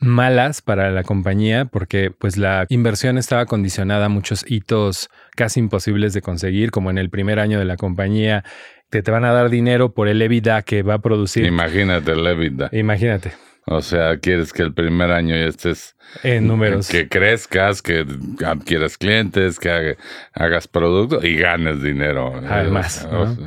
malas 0.00 0.62
para 0.62 0.90
la 0.90 1.02
compañía 1.02 1.64
porque 1.64 2.10
pues 2.10 2.36
la 2.36 2.66
inversión 2.68 3.18
estaba 3.18 3.46
condicionada 3.46 4.06
a 4.06 4.08
muchos 4.08 4.44
hitos 4.48 5.10
casi 5.36 5.60
imposibles 5.60 6.12
de 6.14 6.22
conseguir, 6.22 6.70
como 6.70 6.90
en 6.90 6.98
el 6.98 7.10
primer 7.10 7.40
año 7.40 7.58
de 7.58 7.64
la 7.64 7.76
compañía 7.76 8.44
que 8.90 9.02
te 9.02 9.10
van 9.10 9.24
a 9.24 9.32
dar 9.32 9.50
dinero 9.50 9.92
por 9.92 10.08
el 10.08 10.22
EBITDA 10.22 10.62
que 10.62 10.82
va 10.82 10.94
a 10.94 10.98
producir. 11.00 11.44
Imagínate 11.44 12.12
el 12.12 12.26
EBITDA. 12.26 12.70
Imagínate, 12.72 13.32
O 13.66 13.82
sea, 13.82 14.16
quieres 14.18 14.52
que 14.52 14.62
el 14.62 14.72
primer 14.72 15.10
año 15.12 15.34
ya 15.36 15.44
estés... 15.46 15.94
en 16.22 16.46
números. 16.46 16.88
Que 16.88 17.06
crezcas, 17.08 17.82
que 17.82 18.06
adquieras 18.46 18.96
clientes, 18.96 19.58
que 19.58 19.70
haga- 19.70 19.96
hagas 20.32 20.68
producto 20.68 21.20
y 21.26 21.36
ganes 21.36 21.82
dinero. 21.82 22.32
Además, 22.48 23.06
O 23.10 23.12
¿no? 23.12 23.34
sea, 23.34 23.44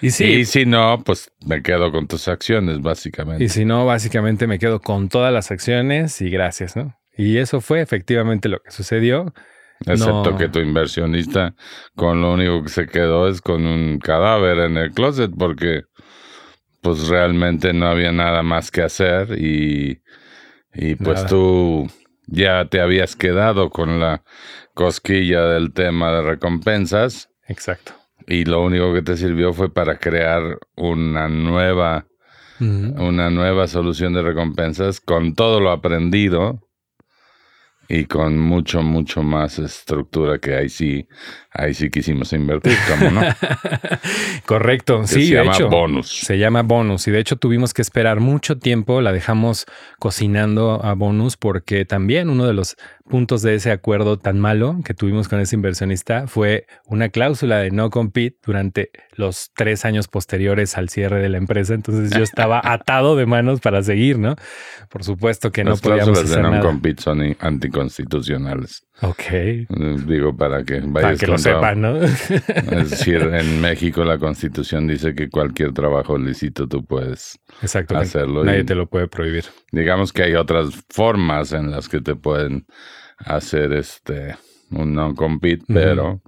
Y 0.00 0.10
sí, 0.10 0.24
Y 0.24 0.44
si 0.44 0.64
no, 0.66 1.02
pues 1.04 1.30
me 1.46 1.62
quedo 1.62 1.90
con 1.92 2.06
tus 2.06 2.28
acciones, 2.28 2.80
básicamente. 2.80 3.42
y 3.44 3.48
si 3.48 3.64
no, 3.64 3.84
básicamente 3.86 4.46
me 4.46 4.58
quedo 4.58 4.80
con 4.80 5.08
todas 5.08 5.32
las 5.32 5.50
acciones 5.50 6.20
y 6.20 6.30
gracias, 6.30 6.76
¿no? 6.76 6.96
Y 7.16 7.38
eso 7.38 7.60
fue 7.60 7.80
efectivamente 7.80 8.48
lo 8.48 8.60
que 8.60 8.70
sucedió. 8.70 9.34
Excepto 9.80 10.32
no. 10.32 10.36
que 10.36 10.48
tu 10.48 10.58
inversionista 10.58 11.54
con 11.94 12.20
lo 12.20 12.32
único 12.32 12.62
que 12.64 12.68
se 12.68 12.86
quedó 12.86 13.28
es 13.28 13.40
con 13.40 13.64
un 13.64 13.98
cadáver 14.00 14.58
en 14.58 14.76
el 14.76 14.90
closet 14.92 15.30
porque 15.38 15.82
pues 16.80 17.06
realmente 17.08 17.72
no 17.72 17.86
había 17.86 18.10
nada 18.10 18.42
más 18.42 18.70
que 18.72 18.82
hacer 18.82 19.38
y, 19.38 20.02
y 20.74 20.96
pues 20.96 21.18
Nada. 21.18 21.28
tú 21.28 21.88
ya 22.26 22.64
te 22.66 22.80
habías 22.80 23.14
quedado 23.14 23.70
con 23.70 24.00
la 24.00 24.24
cosquilla 24.74 25.42
del 25.46 25.72
tema 25.72 26.12
de 26.12 26.22
recompensas 26.22 27.30
Exacto. 27.46 27.94
Y 28.26 28.44
lo 28.44 28.62
único 28.62 28.92
que 28.92 29.02
te 29.02 29.16
sirvió 29.16 29.52
fue 29.52 29.72
para 29.72 29.98
crear 29.98 30.58
una 30.76 31.28
nueva 31.28 32.06
una 32.60 33.30
nueva 33.30 33.68
solución 33.68 34.14
de 34.14 34.22
recompensas 34.22 35.00
con 35.00 35.36
todo 35.36 35.60
lo 35.60 35.70
aprendido 35.70 36.68
y 37.88 38.04
con 38.04 38.38
mucho, 38.38 38.82
mucho 38.82 39.22
más 39.22 39.58
estructura 39.58 40.38
que 40.38 40.54
ahí 40.54 40.68
sí, 40.68 41.08
ahí 41.58 41.74
sí 41.74 41.90
quisimos 41.90 42.32
invertir, 42.32 42.76
¿cómo 42.88 43.10
no? 43.10 43.20
Correcto, 44.46 45.06
sí, 45.06 45.26
se 45.26 45.34
de 45.34 45.40
llama 45.42 45.54
hecho, 45.54 45.68
bonus. 45.68 46.08
Se 46.08 46.38
llama 46.38 46.62
bonus 46.62 47.08
y 47.08 47.10
de 47.10 47.18
hecho 47.18 47.36
tuvimos 47.36 47.74
que 47.74 47.82
esperar 47.82 48.20
mucho 48.20 48.58
tiempo, 48.58 49.00
la 49.00 49.12
dejamos 49.12 49.66
cocinando 49.98 50.80
a 50.84 50.94
bonus 50.94 51.36
porque 51.36 51.84
también 51.84 52.30
uno 52.30 52.46
de 52.46 52.54
los 52.54 52.76
puntos 53.08 53.42
de 53.42 53.54
ese 53.54 53.72
acuerdo 53.72 54.18
tan 54.18 54.38
malo 54.38 54.78
que 54.84 54.94
tuvimos 54.94 55.28
con 55.28 55.40
ese 55.40 55.56
inversionista 55.56 56.26
fue 56.28 56.66
una 56.84 57.08
cláusula 57.08 57.58
de 57.58 57.70
no 57.70 57.90
compete 57.90 58.38
durante 58.44 58.90
los 59.16 59.50
tres 59.56 59.84
años 59.84 60.08
posteriores 60.08 60.76
al 60.76 60.88
cierre 60.88 61.20
de 61.20 61.28
la 61.28 61.38
empresa. 61.38 61.74
Entonces 61.74 62.10
yo 62.16 62.22
estaba 62.22 62.60
atado 62.64 63.16
de 63.16 63.26
manos 63.26 63.60
para 63.60 63.82
seguir, 63.82 64.18
¿no? 64.18 64.36
Por 64.90 65.04
supuesto 65.04 65.50
que 65.50 65.64
Las 65.64 65.82
no 65.82 65.90
podíamos 65.90 66.18
cláusulas 66.18 66.28
de 66.28 66.34
hacer 66.34 66.42
no 66.44 66.50
nada. 66.50 66.62
compete 66.62 67.02
son 67.02 67.36
anticonstitucionales. 67.40 68.84
Ok, 69.00 69.22
Eh, 69.30 69.66
Digo, 70.06 70.36
para 70.36 70.64
que 70.64 70.80
para 70.80 71.06
vayas 71.08 71.20
que 71.20 71.26
lo 71.28 71.38
sepan, 71.38 71.80
¿no? 71.80 71.96
Es 72.02 72.90
decir, 72.90 73.20
en 73.22 73.60
México 73.60 74.04
la 74.04 74.18
constitución 74.18 74.86
dice 74.88 75.14
que 75.14 75.28
cualquier 75.30 75.72
trabajo 75.72 76.18
lícito 76.18 76.66
tú 76.66 76.84
puedes. 76.84 77.38
Exacto. 77.62 77.96
Hacerlo 77.96 78.42
Nadie 78.44 78.60
y- 78.60 78.64
te 78.64 78.74
lo 78.74 78.86
puede 78.88 79.06
prohibir. 79.06 79.44
Digamos 79.70 80.12
que 80.12 80.24
hay 80.24 80.34
otras 80.34 80.70
formas 80.90 81.52
en 81.52 81.70
las 81.70 81.88
que 81.88 82.00
te 82.00 82.16
pueden 82.16 82.66
hacer 83.18 83.72
este 83.72 84.36
un 84.70 84.94
non-compete, 84.94 85.64
pero 85.72 86.20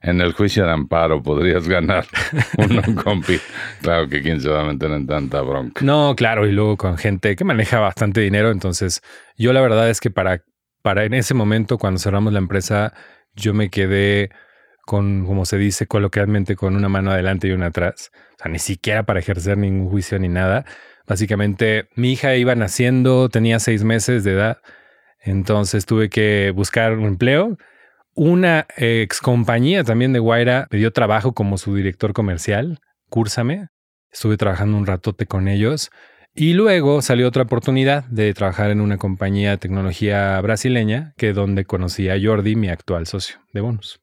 en 0.00 0.20
el 0.20 0.32
juicio 0.32 0.64
de 0.64 0.70
amparo 0.70 1.20
podrías 1.22 1.66
ganar 1.68 2.06
un 2.58 2.76
non-compete. 2.76 3.42
Claro 3.82 4.08
que 4.08 4.22
quién 4.22 4.40
se 4.40 4.48
va 4.48 4.60
a 4.62 4.64
meter 4.64 4.90
en 4.92 5.06
tanta 5.06 5.40
bronca. 5.42 5.84
No, 5.84 6.14
claro, 6.16 6.46
y 6.46 6.52
luego 6.52 6.76
con 6.76 6.96
gente 6.96 7.34
que 7.34 7.44
maneja 7.44 7.80
bastante 7.80 8.20
dinero. 8.20 8.50
Entonces, 8.52 9.02
yo 9.36 9.52
la 9.52 9.60
verdad 9.60 9.90
es 9.90 10.00
que 10.00 10.10
para, 10.10 10.42
para 10.82 11.04
en 11.04 11.14
ese 11.14 11.34
momento, 11.34 11.78
cuando 11.78 11.98
cerramos 11.98 12.32
la 12.32 12.38
empresa, 12.38 12.92
yo 13.34 13.54
me 13.54 13.70
quedé 13.70 14.30
con, 14.84 15.26
como 15.26 15.44
se 15.44 15.58
dice 15.58 15.86
coloquialmente, 15.86 16.56
con 16.56 16.74
una 16.74 16.88
mano 16.88 17.10
adelante 17.10 17.48
y 17.48 17.52
una 17.52 17.66
atrás. 17.66 18.10
O 18.38 18.42
sea, 18.42 18.50
ni 18.50 18.58
siquiera 18.58 19.04
para 19.04 19.20
ejercer 19.20 19.58
ningún 19.58 19.90
juicio 19.90 20.18
ni 20.18 20.28
nada. 20.28 20.64
Básicamente, 21.06 21.88
mi 21.94 22.12
hija 22.12 22.34
iba 22.36 22.54
naciendo, 22.54 23.28
tenía 23.28 23.58
seis 23.58 23.84
meses 23.84 24.24
de 24.24 24.32
edad. 24.32 24.58
Entonces 25.20 25.86
tuve 25.86 26.08
que 26.08 26.52
buscar 26.54 26.94
un 26.94 27.04
empleo. 27.04 27.58
Una 28.14 28.66
ex 28.76 29.20
compañía 29.20 29.84
también 29.84 30.12
de 30.12 30.18
Guaira 30.18 30.68
me 30.70 30.78
dio 30.78 30.92
trabajo 30.92 31.32
como 31.34 31.58
su 31.58 31.74
director 31.74 32.12
comercial. 32.12 32.80
Cúrsame. 33.10 33.68
Estuve 34.10 34.36
trabajando 34.36 34.76
un 34.76 34.86
ratote 34.86 35.26
con 35.26 35.48
ellos. 35.48 35.90
Y 36.40 36.54
luego 36.54 37.02
salió 37.02 37.26
otra 37.26 37.42
oportunidad 37.42 38.04
de 38.04 38.32
trabajar 38.32 38.70
en 38.70 38.80
una 38.80 38.96
compañía 38.96 39.50
de 39.50 39.56
tecnología 39.58 40.40
brasileña, 40.40 41.12
que 41.16 41.32
donde 41.32 41.64
conocí 41.64 42.08
a 42.10 42.16
Jordi, 42.22 42.54
mi 42.54 42.68
actual 42.68 43.08
socio 43.08 43.38
de 43.52 43.60
bonus. 43.60 43.98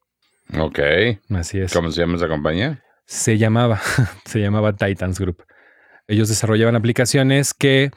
Ok. 0.59 0.79
Así 1.29 1.59
es. 1.59 1.71
¿Cómo 1.71 1.91
se 1.91 2.01
llama 2.01 2.17
esa 2.17 2.27
compañía? 2.27 2.83
Se 3.05 3.37
llamaba, 3.37 3.79
se 4.25 4.41
llamaba 4.41 4.73
Titans 4.73 5.17
Group. 5.17 5.45
Ellos 6.09 6.27
desarrollaban 6.27 6.75
aplicaciones 6.75 7.53
que 7.53 7.91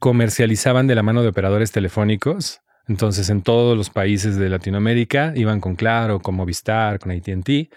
comercializaban 0.00 0.88
de 0.88 0.96
la 0.96 1.04
mano 1.04 1.22
de 1.22 1.28
operadores 1.28 1.70
telefónicos. 1.70 2.58
Entonces, 2.88 3.30
en 3.30 3.42
todos 3.42 3.76
los 3.76 3.90
países 3.90 4.38
de 4.38 4.48
Latinoamérica 4.48 5.34
iban 5.36 5.60
con 5.60 5.76
Claro, 5.76 6.18
con 6.18 6.34
Movistar, 6.34 6.98
con 6.98 7.12
ATT. 7.12 7.70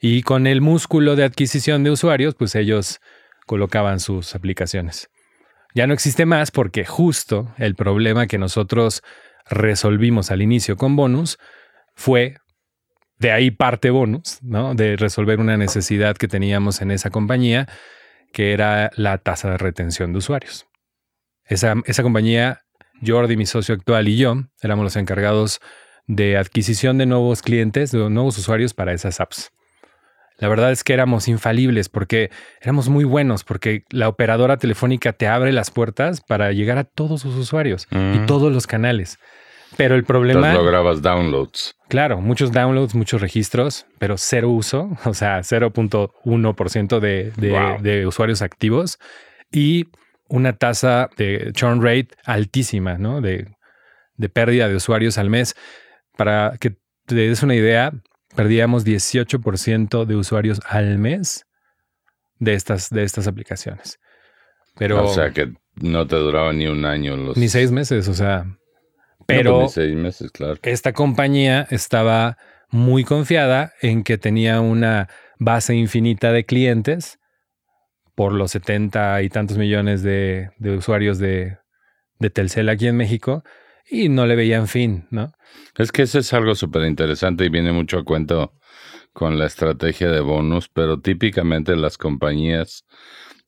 Y 0.00 0.22
con 0.22 0.46
el 0.46 0.62
músculo 0.62 1.14
de 1.14 1.24
adquisición 1.24 1.84
de 1.84 1.90
usuarios, 1.90 2.34
pues 2.34 2.54
ellos 2.54 3.00
colocaban 3.46 4.00
sus 4.00 4.34
aplicaciones. 4.34 5.10
Ya 5.74 5.86
no 5.86 5.94
existe 5.94 6.24
más 6.24 6.50
porque 6.50 6.84
justo 6.84 7.52
el 7.58 7.74
problema 7.74 8.26
que 8.26 8.38
nosotros 8.38 9.02
resolvimos 9.48 10.30
al 10.30 10.42
inicio 10.42 10.76
con 10.76 10.96
bonus 10.96 11.38
fue 11.94 12.36
de 13.18 13.32
ahí 13.32 13.50
parte 13.50 13.90
bonus, 13.90 14.38
¿no? 14.42 14.74
De 14.74 14.96
resolver 14.96 15.40
una 15.40 15.56
necesidad 15.56 16.16
que 16.16 16.28
teníamos 16.28 16.80
en 16.82 16.90
esa 16.90 17.10
compañía, 17.10 17.68
que 18.32 18.52
era 18.52 18.90
la 18.96 19.18
tasa 19.18 19.50
de 19.50 19.58
retención 19.58 20.12
de 20.12 20.18
usuarios. 20.18 20.66
Esa, 21.44 21.74
esa 21.86 22.02
compañía, 22.02 22.62
Jordi, 23.04 23.36
mi 23.36 23.46
socio 23.46 23.74
actual 23.74 24.08
y 24.08 24.16
yo, 24.16 24.44
éramos 24.62 24.84
los 24.84 24.96
encargados 24.96 25.60
de 26.06 26.36
adquisición 26.36 26.98
de 26.98 27.06
nuevos 27.06 27.42
clientes, 27.42 27.90
de 27.90 28.10
nuevos 28.10 28.38
usuarios 28.38 28.74
para 28.74 28.92
esas 28.92 29.20
apps. 29.20 29.52
La 30.38 30.48
verdad 30.48 30.72
es 30.72 30.82
que 30.84 30.92
éramos 30.92 31.28
infalibles 31.28 31.88
porque 31.88 32.30
éramos 32.60 32.88
muy 32.88 33.04
buenos, 33.04 33.44
porque 33.44 33.84
la 33.90 34.08
operadora 34.08 34.56
telefónica 34.56 35.12
te 35.12 35.26
abre 35.28 35.52
las 35.52 35.70
puertas 35.70 36.20
para 36.20 36.50
llegar 36.52 36.76
a 36.78 36.84
todos 36.84 37.20
sus 37.22 37.34
usuarios 37.36 37.86
y 37.92 37.96
Mm. 37.96 38.26
todos 38.26 38.52
los 38.52 38.66
canales. 38.66 39.18
Pero 39.76 39.94
el 39.94 40.00
Entonces 40.00 40.06
problema... 40.32 40.52
lograbas 40.54 41.02
downloads. 41.02 41.74
Claro, 41.88 42.20
muchos 42.20 42.52
downloads, 42.52 42.94
muchos 42.94 43.20
registros, 43.20 43.86
pero 43.98 44.16
cero 44.18 44.50
uso, 44.50 44.90
o 45.04 45.14
sea, 45.14 45.42
0.1% 45.42 47.00
de, 47.00 47.32
de, 47.36 47.50
Wow. 47.50 47.82
de 47.82 48.06
usuarios 48.06 48.42
activos 48.42 48.98
y 49.50 49.86
una 50.28 50.52
tasa 50.54 51.10
de 51.16 51.50
churn 51.52 51.82
rate 51.82 52.08
altísima, 52.24 52.98
¿no? 52.98 53.20
De, 53.20 53.46
de 54.16 54.28
pérdida 54.28 54.68
de 54.68 54.76
usuarios 54.76 55.18
al 55.18 55.30
mes. 55.30 55.54
Para 56.16 56.56
que 56.60 56.76
te 57.06 57.14
des 57.14 57.42
una 57.42 57.54
idea, 57.54 57.92
perdíamos 58.34 58.84
18% 58.84 60.04
de 60.04 60.16
usuarios 60.16 60.60
al 60.68 60.98
mes 60.98 61.46
de 62.38 62.54
estas, 62.54 62.90
de 62.90 63.04
estas 63.04 63.26
aplicaciones. 63.26 63.98
Pero 64.76 65.04
O 65.04 65.14
sea 65.14 65.30
que 65.30 65.52
no 65.76 66.06
te 66.06 66.16
duraba 66.16 66.52
ni 66.52 66.66
un 66.66 66.84
año 66.84 67.16
los. 67.16 67.36
ni 67.36 67.48
seis 67.48 67.70
meses, 67.70 68.08
o 68.08 68.14
sea. 68.14 68.44
No, 68.44 68.56
Pero 69.26 69.54
pues, 69.60 69.76
ni 69.76 69.82
seis 69.84 69.96
meses, 69.96 70.30
claro. 70.30 70.58
esta 70.62 70.92
compañía 70.92 71.66
estaba 71.70 72.36
muy 72.70 73.04
confiada 73.04 73.72
en 73.80 74.02
que 74.02 74.18
tenía 74.18 74.60
una 74.60 75.08
base 75.38 75.74
infinita 75.74 76.32
de 76.32 76.44
clientes 76.44 77.18
por 78.14 78.32
los 78.32 78.50
70 78.50 79.22
y 79.22 79.28
tantos 79.28 79.56
millones 79.58 80.02
de, 80.02 80.50
de 80.58 80.76
usuarios 80.76 81.18
de, 81.18 81.56
de 82.18 82.30
Telcel 82.30 82.68
aquí 82.68 82.86
en 82.86 82.96
México 82.96 83.44
y 83.88 84.08
no 84.08 84.26
le 84.26 84.36
veían 84.36 84.68
fin, 84.68 85.06
¿no? 85.10 85.32
Es 85.76 85.92
que 85.92 86.02
eso 86.02 86.18
es 86.18 86.32
algo 86.32 86.54
súper 86.54 86.84
interesante 86.84 87.44
y 87.44 87.48
viene 87.48 87.72
mucho 87.72 87.98
a 87.98 88.04
cuento 88.04 88.54
con 89.12 89.38
la 89.38 89.46
estrategia 89.46 90.10
de 90.10 90.20
bonus, 90.20 90.68
pero 90.68 91.00
típicamente 91.00 91.76
las 91.76 91.98
compañías 91.98 92.84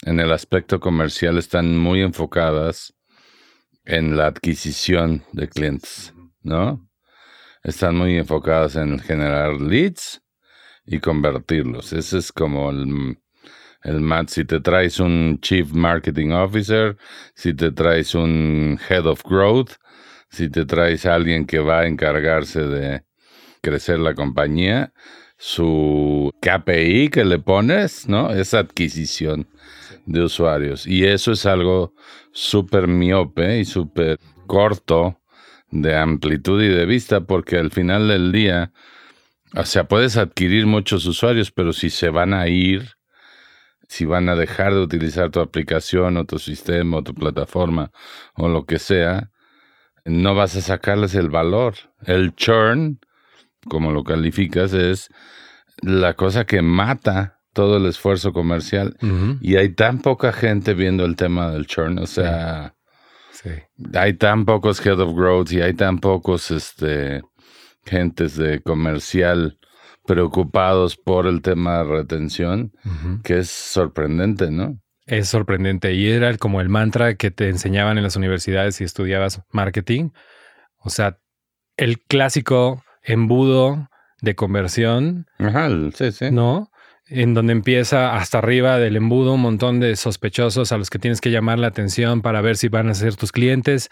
en 0.04 0.20
el 0.20 0.32
aspecto 0.32 0.78
comercial 0.80 1.38
están 1.38 1.76
muy 1.76 2.02
enfocadas 2.02 2.94
en 3.84 4.16
la 4.16 4.26
adquisición 4.26 5.24
de 5.32 5.48
clientes, 5.48 6.12
¿no? 6.42 6.88
Están 7.62 7.96
muy 7.96 8.16
enfocadas 8.16 8.76
en 8.76 8.98
generar 8.98 9.60
leads 9.60 10.22
y 10.84 11.00
convertirlos. 11.00 11.92
Ese 11.92 12.18
es 12.18 12.30
como 12.30 12.70
el, 12.70 13.18
el 13.82 14.00
mat. 14.00 14.28
Si 14.28 14.44
te 14.44 14.60
traes 14.60 15.00
un 15.00 15.38
Chief 15.40 15.72
Marketing 15.72 16.30
Officer, 16.30 16.96
si 17.34 17.54
te 17.54 17.72
traes 17.72 18.14
un 18.14 18.78
Head 18.88 19.06
of 19.06 19.22
Growth, 19.24 19.72
si 20.30 20.48
te 20.48 20.64
traes 20.64 21.06
a 21.06 21.14
alguien 21.14 21.46
que 21.46 21.58
va 21.58 21.80
a 21.80 21.86
encargarse 21.86 22.62
de 22.62 23.04
crecer 23.60 23.98
la 23.98 24.14
compañía, 24.14 24.92
su 25.38 26.32
KPI 26.40 27.10
que 27.10 27.24
le 27.24 27.38
pones, 27.38 28.08
¿no? 28.08 28.30
Es 28.30 28.54
adquisición 28.54 29.48
de 30.06 30.22
usuarios. 30.22 30.86
Y 30.86 31.04
eso 31.04 31.32
es 31.32 31.46
algo 31.46 31.94
súper 32.32 32.86
miope 32.86 33.58
y 33.58 33.64
súper 33.64 34.18
corto 34.46 35.20
de 35.70 35.96
amplitud 35.96 36.62
y 36.62 36.68
de 36.68 36.86
vista, 36.86 37.22
porque 37.22 37.58
al 37.58 37.70
final 37.70 38.08
del 38.08 38.32
día, 38.32 38.72
o 39.54 39.64
sea, 39.64 39.88
puedes 39.88 40.16
adquirir 40.16 40.66
muchos 40.66 41.06
usuarios, 41.06 41.50
pero 41.50 41.72
si 41.72 41.90
se 41.90 42.08
van 42.08 42.32
a 42.32 42.48
ir, 42.48 42.96
si 43.88 44.04
van 44.04 44.28
a 44.28 44.36
dejar 44.36 44.74
de 44.74 44.80
utilizar 44.80 45.30
tu 45.30 45.40
aplicación 45.40 46.16
o 46.16 46.24
tu 46.24 46.38
sistema 46.38 46.98
o 46.98 47.02
tu 47.02 47.14
plataforma 47.14 47.90
o 48.34 48.48
lo 48.48 48.64
que 48.64 48.78
sea, 48.78 49.30
no 50.06 50.34
vas 50.34 50.56
a 50.56 50.60
sacarles 50.60 51.14
el 51.14 51.28
valor. 51.30 51.74
El 52.04 52.34
churn, 52.34 52.98
como 53.68 53.92
lo 53.92 54.04
calificas, 54.04 54.72
es 54.72 55.10
la 55.82 56.14
cosa 56.14 56.46
que 56.46 56.62
mata 56.62 57.40
todo 57.52 57.76
el 57.78 57.86
esfuerzo 57.86 58.32
comercial. 58.32 58.96
Y 59.40 59.56
hay 59.56 59.70
tan 59.74 60.00
poca 60.00 60.32
gente 60.32 60.74
viendo 60.74 61.04
el 61.04 61.16
tema 61.16 61.50
del 61.50 61.66
churn, 61.66 61.98
o 61.98 62.06
sea, 62.06 62.74
Sí. 63.32 63.50
hay 63.94 64.14
tan 64.14 64.44
pocos 64.46 64.84
head 64.84 64.98
of 65.00 65.14
growth 65.14 65.52
y 65.52 65.60
hay 65.60 65.74
tan 65.74 65.98
pocos 65.98 66.50
este, 66.50 67.22
gentes 67.84 68.36
de 68.36 68.60
comercial 68.62 69.58
preocupados 70.06 70.96
por 70.96 71.26
el 71.26 71.42
tema 71.42 71.78
de 71.78 71.84
retención, 71.84 72.72
que 73.22 73.38
es 73.40 73.50
sorprendente, 73.50 74.50
¿no? 74.50 74.78
Es 75.06 75.28
sorprendente 75.28 75.94
y 75.94 76.10
era 76.10 76.36
como 76.36 76.60
el 76.60 76.68
mantra 76.68 77.14
que 77.14 77.30
te 77.30 77.48
enseñaban 77.48 77.96
en 77.96 78.04
las 78.04 78.16
universidades 78.16 78.76
si 78.76 78.84
estudiabas 78.84 79.42
marketing. 79.52 80.10
O 80.78 80.90
sea, 80.90 81.18
el 81.76 82.00
clásico 82.00 82.82
embudo 83.02 83.88
de 84.20 84.34
conversión 84.34 85.26
Ajá, 85.38 85.68
sí, 85.94 86.10
sí. 86.10 86.30
¿no? 86.30 86.70
En 87.06 87.34
donde 87.34 87.52
empieza 87.52 88.16
hasta 88.16 88.38
arriba 88.38 88.78
del 88.78 88.96
embudo 88.96 89.34
un 89.34 89.42
montón 89.42 89.78
de 89.78 89.94
sospechosos 89.94 90.72
a 90.72 90.78
los 90.78 90.90
que 90.90 90.98
tienes 90.98 91.20
que 91.20 91.30
llamar 91.30 91.60
la 91.60 91.68
atención 91.68 92.20
para 92.20 92.40
ver 92.40 92.56
si 92.56 92.68
van 92.68 92.88
a 92.88 92.94
ser 92.94 93.14
tus 93.14 93.30
clientes. 93.30 93.90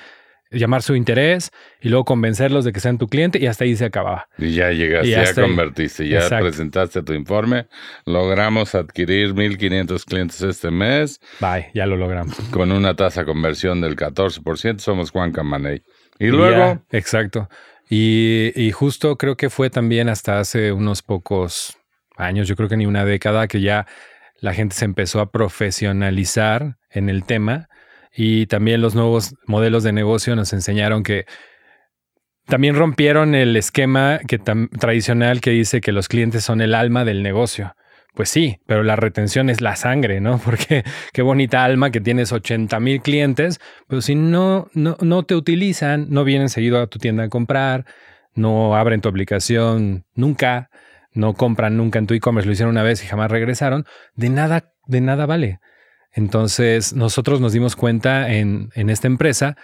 Llamar 0.51 0.83
su 0.83 0.95
interés 0.95 1.51
y 1.81 1.89
luego 1.89 2.05
convencerlos 2.05 2.65
de 2.65 2.73
que 2.73 2.81
sean 2.81 2.97
tu 2.99 3.09
cliente 3.09 3.39
y 3.41 3.47
hasta 3.47 3.65
ahí 3.65 3.75
se 3.77 3.85
acababa. 3.87 4.29
Y 4.39 4.55
ya 4.55 4.71
llegaste, 4.71 5.09
Y 5.09 5.11
ya, 5.13 5.35
convertiste, 5.35 6.09
ya 6.09 6.19
Exacto. 6.19 6.45
presentaste 6.47 7.03
tu 7.03 7.13
informe. 7.13 7.67
Logramos 8.07 8.75
adquirir 8.75 9.35
1.500 9.35 10.05
clientes 10.05 10.43
este 10.43 10.71
mes 10.71 11.21
Bye, 11.41 11.71
ya 11.75 11.87
lo 11.87 11.97
logramos. 11.97 12.37
con 12.51 12.71
una 12.73 12.95
tasa 12.95 13.21
de 13.23 13.27
conversión 13.27 13.81
del 13.81 13.97
14%. 13.97 14.79
Somos 14.79 15.11
Juan 15.11 15.33
Camaney. 15.33 15.83
Y 16.19 16.27
Y 16.27 16.29
luego, 16.31 16.57
ya, 16.57 16.83
exacto. 16.97 17.49
Y, 17.91 18.53
y 18.55 18.71
justo 18.71 19.17
creo 19.17 19.37
que 19.37 19.51
fue 19.51 19.71
también 19.71 20.09
hasta 20.09 20.39
hace 20.39 20.73
unos 20.73 21.03
pocos 21.03 21.77
años, 22.17 22.47
yo 22.49 22.55
creo 22.57 22.69
que 22.69 22.77
ni 22.77 22.87
una 22.87 23.05
década, 23.05 23.49
que 23.49 23.61
ya 23.61 23.87
la 24.41 24.55
gente 24.55 24.75
se 24.77 24.85
empezó 24.85 25.21
a 25.21 25.31
profesionalizar 25.33 26.77
en 26.91 27.09
el 27.09 27.25
tema 27.25 27.69
y 28.15 28.47
también 28.47 28.81
los 28.81 28.95
nuevos 28.95 29.35
modelos 29.47 29.83
de 29.83 29.93
negocio 29.93 30.37
nos 30.37 30.53
enseñaron 30.53 31.03
que 31.03 31.27
también 32.47 32.77
rompieron 32.77 33.35
el 33.35 33.57
esquema 33.57 34.21
que 34.27 34.39
tradicional 34.39 35.41
que 35.41 35.51
dice 35.51 35.81
que 35.81 35.93
los 35.93 36.09
clientes 36.09 36.45
son 36.45 36.61
el 36.61 36.75
alma 36.75 37.05
del 37.05 37.23
negocio. 37.23 37.75
Pues 38.15 38.29
sí, 38.29 38.61
pero 38.67 38.85
la 38.85 38.95
retención 38.95 39.51
es 39.51 39.61
la 39.61 39.75
sangre, 39.75 40.21
¿no? 40.21 40.39
Porque 40.45 40.85
qué 41.13 41.23
bonita 41.23 41.65
alma 41.65 41.91
que 41.91 42.01
tienes 42.01 42.33
80 42.33 42.79
mil 42.81 43.01
clientes, 43.01 43.61
pero 43.89 44.03
si 44.03 44.15
no, 44.15 44.69
no, 44.73 44.97
no 45.01 45.25
te 45.25 45.35
utilizan, 45.35 46.07
no 46.11 46.23
vienen 46.23 46.49
seguido 46.49 46.81
a 46.81 46.87
tu 46.87 46.99
tienda 46.99 47.25
a 47.25 47.29
comprar, 47.29 47.87
no 48.35 48.77
abren 48.77 49.01
tu 49.01 49.09
aplicación 49.09 50.05
nunca, 50.15 50.71
no 51.13 51.35
compran 51.35 51.77
nunca 51.77 51.99
en 51.99 52.07
tu 52.07 52.15
e-commerce, 52.15 52.47
lo 52.47 52.53
hicieron 52.53 52.75
una 52.75 52.83
vez 52.83 53.03
y 53.03 53.07
jamás 53.07 53.31
regresaron, 53.31 53.85
de 54.15 54.29
nada, 54.29 54.73
de 54.87 55.01
nada 55.01 55.27
vale. 55.27 55.59
Entonces 56.15 56.95
nosotros 56.95 57.41
nos 57.41 57.53
dimos 57.53 57.77
cuenta 57.77 58.33
en, 58.33 58.71
en 58.75 58.89
esta 58.89 59.07
empresa 59.07 59.57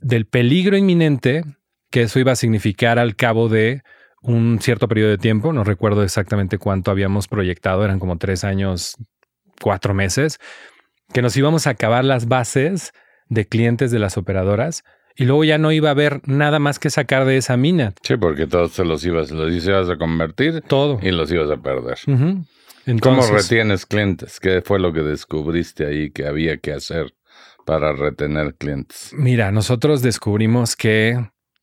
del 0.00 0.26
peligro 0.26 0.76
inminente 0.76 1.44
que 1.90 2.02
eso 2.02 2.20
iba 2.20 2.32
a 2.32 2.36
significar 2.36 2.98
al 2.98 3.16
cabo 3.16 3.48
de 3.48 3.82
un 4.22 4.60
cierto 4.60 4.86
periodo 4.86 5.10
de 5.10 5.18
tiempo, 5.18 5.52
no 5.52 5.64
recuerdo 5.64 6.02
exactamente 6.02 6.58
cuánto 6.58 6.90
habíamos 6.90 7.26
proyectado, 7.26 7.84
eran 7.84 7.98
como 7.98 8.18
tres 8.18 8.44
años, 8.44 8.96
cuatro 9.60 9.94
meses, 9.94 10.38
que 11.12 11.22
nos 11.22 11.36
íbamos 11.36 11.66
a 11.66 11.70
acabar 11.70 12.04
las 12.04 12.28
bases 12.28 12.92
de 13.28 13.46
clientes 13.46 13.90
de 13.90 13.98
las 13.98 14.16
operadoras 14.18 14.84
y 15.16 15.24
luego 15.24 15.44
ya 15.44 15.58
no 15.58 15.72
iba 15.72 15.88
a 15.88 15.92
haber 15.92 16.20
nada 16.28 16.58
más 16.58 16.78
que 16.78 16.90
sacar 16.90 17.24
de 17.24 17.36
esa 17.36 17.56
mina, 17.56 17.94
sí, 18.02 18.16
porque 18.16 18.46
todos 18.46 18.72
te 18.74 18.84
los 18.84 19.04
ibas, 19.04 19.30
los 19.30 19.66
ibas 19.66 19.88
a 19.88 19.96
convertir 19.96 20.60
todo. 20.62 20.98
y 21.02 21.10
los 21.10 21.30
ibas 21.32 21.50
a 21.50 21.56
perder. 21.56 21.98
Ujú. 22.06 22.16
¿Cómo 22.16 22.44
Entonces, 22.90 23.30
retienes 23.30 23.86
clientes? 23.86 24.40
¿Qué 24.40 24.62
fue 24.62 24.78
lo 24.78 24.92
que 24.92 25.00
descubriste 25.00 25.86
ahí 25.86 26.10
que 26.10 26.26
había 26.26 26.58
que 26.58 26.72
hacer 26.72 27.14
para 27.66 27.92
retener 27.92 28.54
clientes? 28.56 29.12
Mira, 29.16 29.50
nosotros 29.52 30.02
descubrimos 30.02 30.76
que, 30.76 31.18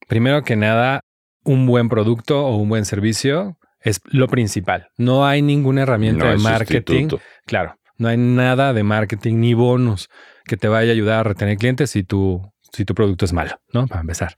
primero 0.07 0.43
que 0.43 0.55
nada, 0.55 1.01
un 1.43 1.65
buen 1.65 1.89
producto 1.89 2.45
o 2.45 2.55
un 2.57 2.69
buen 2.69 2.85
servicio 2.85 3.57
es 3.81 4.01
lo 4.05 4.27
principal. 4.27 4.89
No 4.97 5.25
hay 5.25 5.41
ninguna 5.41 5.83
herramienta 5.83 6.23
No 6.25 6.29
de 6.31 6.35
hay 6.37 6.41
marketing. 6.41 7.01
sustituto. 7.09 7.21
Claro, 7.45 7.75
no 7.97 8.07
hay 8.07 8.17
nada 8.17 8.73
de 8.73 8.83
marketing 8.83 9.35
ni 9.39 9.53
bonus 9.53 10.09
que 10.45 10.57
te 10.57 10.67
vaya 10.67 10.89
a 10.91 10.93
ayudar 10.93 11.19
a 11.19 11.23
retener 11.23 11.57
clientes 11.57 11.91
si 11.91 12.03
tu, 12.03 12.41
si 12.73 12.85
tu 12.85 12.93
producto 12.95 13.25
es 13.25 13.33
malo, 13.33 13.59
¿no? 13.73 13.87
Para 13.87 14.01
empezar. 14.01 14.35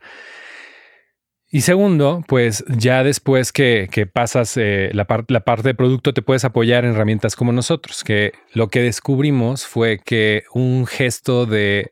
Y 1.51 1.61
segundo, 1.61 2.23
pues 2.27 2.63
ya 2.67 3.03
después 3.03 3.51
que, 3.51 3.87
que 3.91 4.05
pasas 4.05 4.55
eh, 4.57 4.91
la, 4.93 5.07
la 5.29 5.39
parte 5.39 5.69
de 5.69 5.73
producto, 5.73 6.13
te 6.13 6.21
puedes 6.21 6.45
apoyar 6.45 6.85
en 6.85 6.91
herramientas 6.91 7.35
como 7.35 7.51
nosotros, 7.51 8.03
que 8.03 8.33
lo 8.53 8.67
que 8.67 8.81
descubrimos 8.81 9.65
fue 9.65 9.97
que 9.97 10.43
un 10.53 10.85
gesto 10.85 11.47
de, 11.47 11.89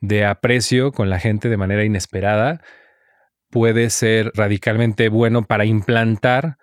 de 0.00 0.24
aprecio 0.24 0.92
con 0.92 1.10
la 1.10 1.20
gente 1.20 1.50
de 1.50 1.58
manera 1.58 1.84
inesperada 1.84 2.62
puede 3.50 3.90
ser 3.90 4.32
radicalmente 4.34 5.10
bueno 5.10 5.42
para 5.42 5.66
implantar 5.66 6.56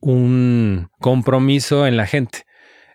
un 0.00 0.90
compromiso 0.98 1.86
en 1.86 1.96
la 1.96 2.06
gente. 2.06 2.46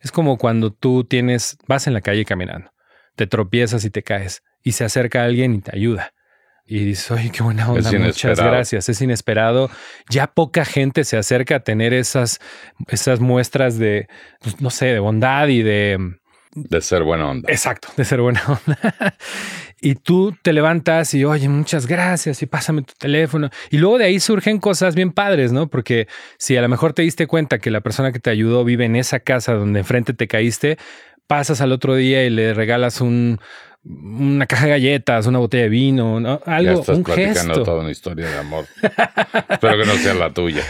Es 0.02 0.12
como 0.12 0.38
cuando 0.38 0.74
tú 0.74 1.06
tienes, 1.06 1.58
vas 1.68 1.88
en 1.88 1.94
la 1.94 2.02
calle 2.02 2.26
caminando, 2.26 2.72
te 3.16 3.26
tropiezas 3.26 3.86
y 3.86 3.90
te 3.90 4.04
caes 4.04 4.44
y 4.64 4.74
se 4.74 4.84
acerca 4.84 5.24
alguien 5.24 5.56
y 5.56 5.62
te 5.62 5.74
ayuda. 5.74 6.15
Y 6.68 6.84
dices, 6.84 7.12
oye, 7.12 7.30
qué 7.30 7.44
buena 7.44 7.70
onda, 7.70 7.92
muchas 8.00 8.40
gracias. 8.40 8.90
Es 8.90 9.00
inesperado. 9.00 9.70
Ya 10.10 10.28
poca 10.28 10.66
gente 10.66 11.04
se 11.04 11.16
acerca 11.16 11.58
a 11.58 11.60
tener 11.60 11.94
esas, 11.94 12.40
esas 12.88 13.20
muestras 13.20 13.78
de, 13.78 14.08
pues, 14.42 14.60
no 14.62 14.72
sé, 14.72 14.88
de 14.88 15.00
bondad 15.00 15.48
y 15.48 15.62
de, 15.62 16.18
De 16.56 16.82
ser 16.82 17.04
buena 17.04 17.30
onda. 17.30 17.52
Exacto, 17.52 17.90
de 17.96 18.04
ser 18.04 18.20
buena 18.20 18.42
onda. 18.48 19.16
y 19.80 19.94
tú 19.94 20.36
te 20.42 20.54
levantas 20.54 21.14
y, 21.14 21.24
oye, 21.24 21.48
muchas 21.50 21.86
gracias 21.86 22.42
y 22.42 22.48
pásame 22.48 22.82
tu 22.82 22.96
teléfono. 22.98 23.52
Y 23.70 23.78
luego 23.78 24.00
de 24.00 24.06
ahí 24.06 24.20
surgen 24.20 24.58
cosas 24.58 24.96
bien 24.96 25.12
padres, 25.12 25.52
¿no? 25.52 25.68
Porque 25.68 26.08
si 26.40 26.58
a 26.58 26.64
lo 26.64 26.68
mejor 26.68 26.94
te 26.94 27.04
diste 27.04 27.28
cuenta 27.28 27.60
que 27.60 27.70
la 27.70 27.82
persona 27.82 28.12
que 28.12 28.20
te 28.20 28.32
ayudó 28.32 28.64
vive 28.64 28.86
en 28.86 28.96
esa 28.96 29.20
casa 29.20 29.54
donde 29.54 29.82
enfrente 29.82 30.14
te 30.16 30.28
caíste, 30.28 30.80
pasas 31.28 31.62
al 31.62 31.72
otro 31.72 31.94
día 31.94 32.26
y 32.26 32.32
le 32.32 32.56
regalas 32.56 33.02
un, 33.02 33.40
una 33.88 34.48
caja 34.48 34.66
de 34.66 34.72
galletas, 34.72 35.28
una 35.28 35.38
botella 35.40 35.64
de 35.64 35.70
vino, 35.70 36.20
¿no? 36.20 36.42
ya 36.46 36.56
algo, 36.56 36.80
estás 36.80 36.98
un 36.98 37.04
platicando 37.04 37.54
gesto. 37.54 37.64
toda 37.64 37.82
una 37.82 37.92
historia 37.92 38.28
de 38.28 38.38
amor. 38.40 38.66
Espero 39.50 39.78
que 39.78 39.86
no 39.86 39.94
sea 39.94 40.14
la 40.16 40.34
tuya. 40.34 40.64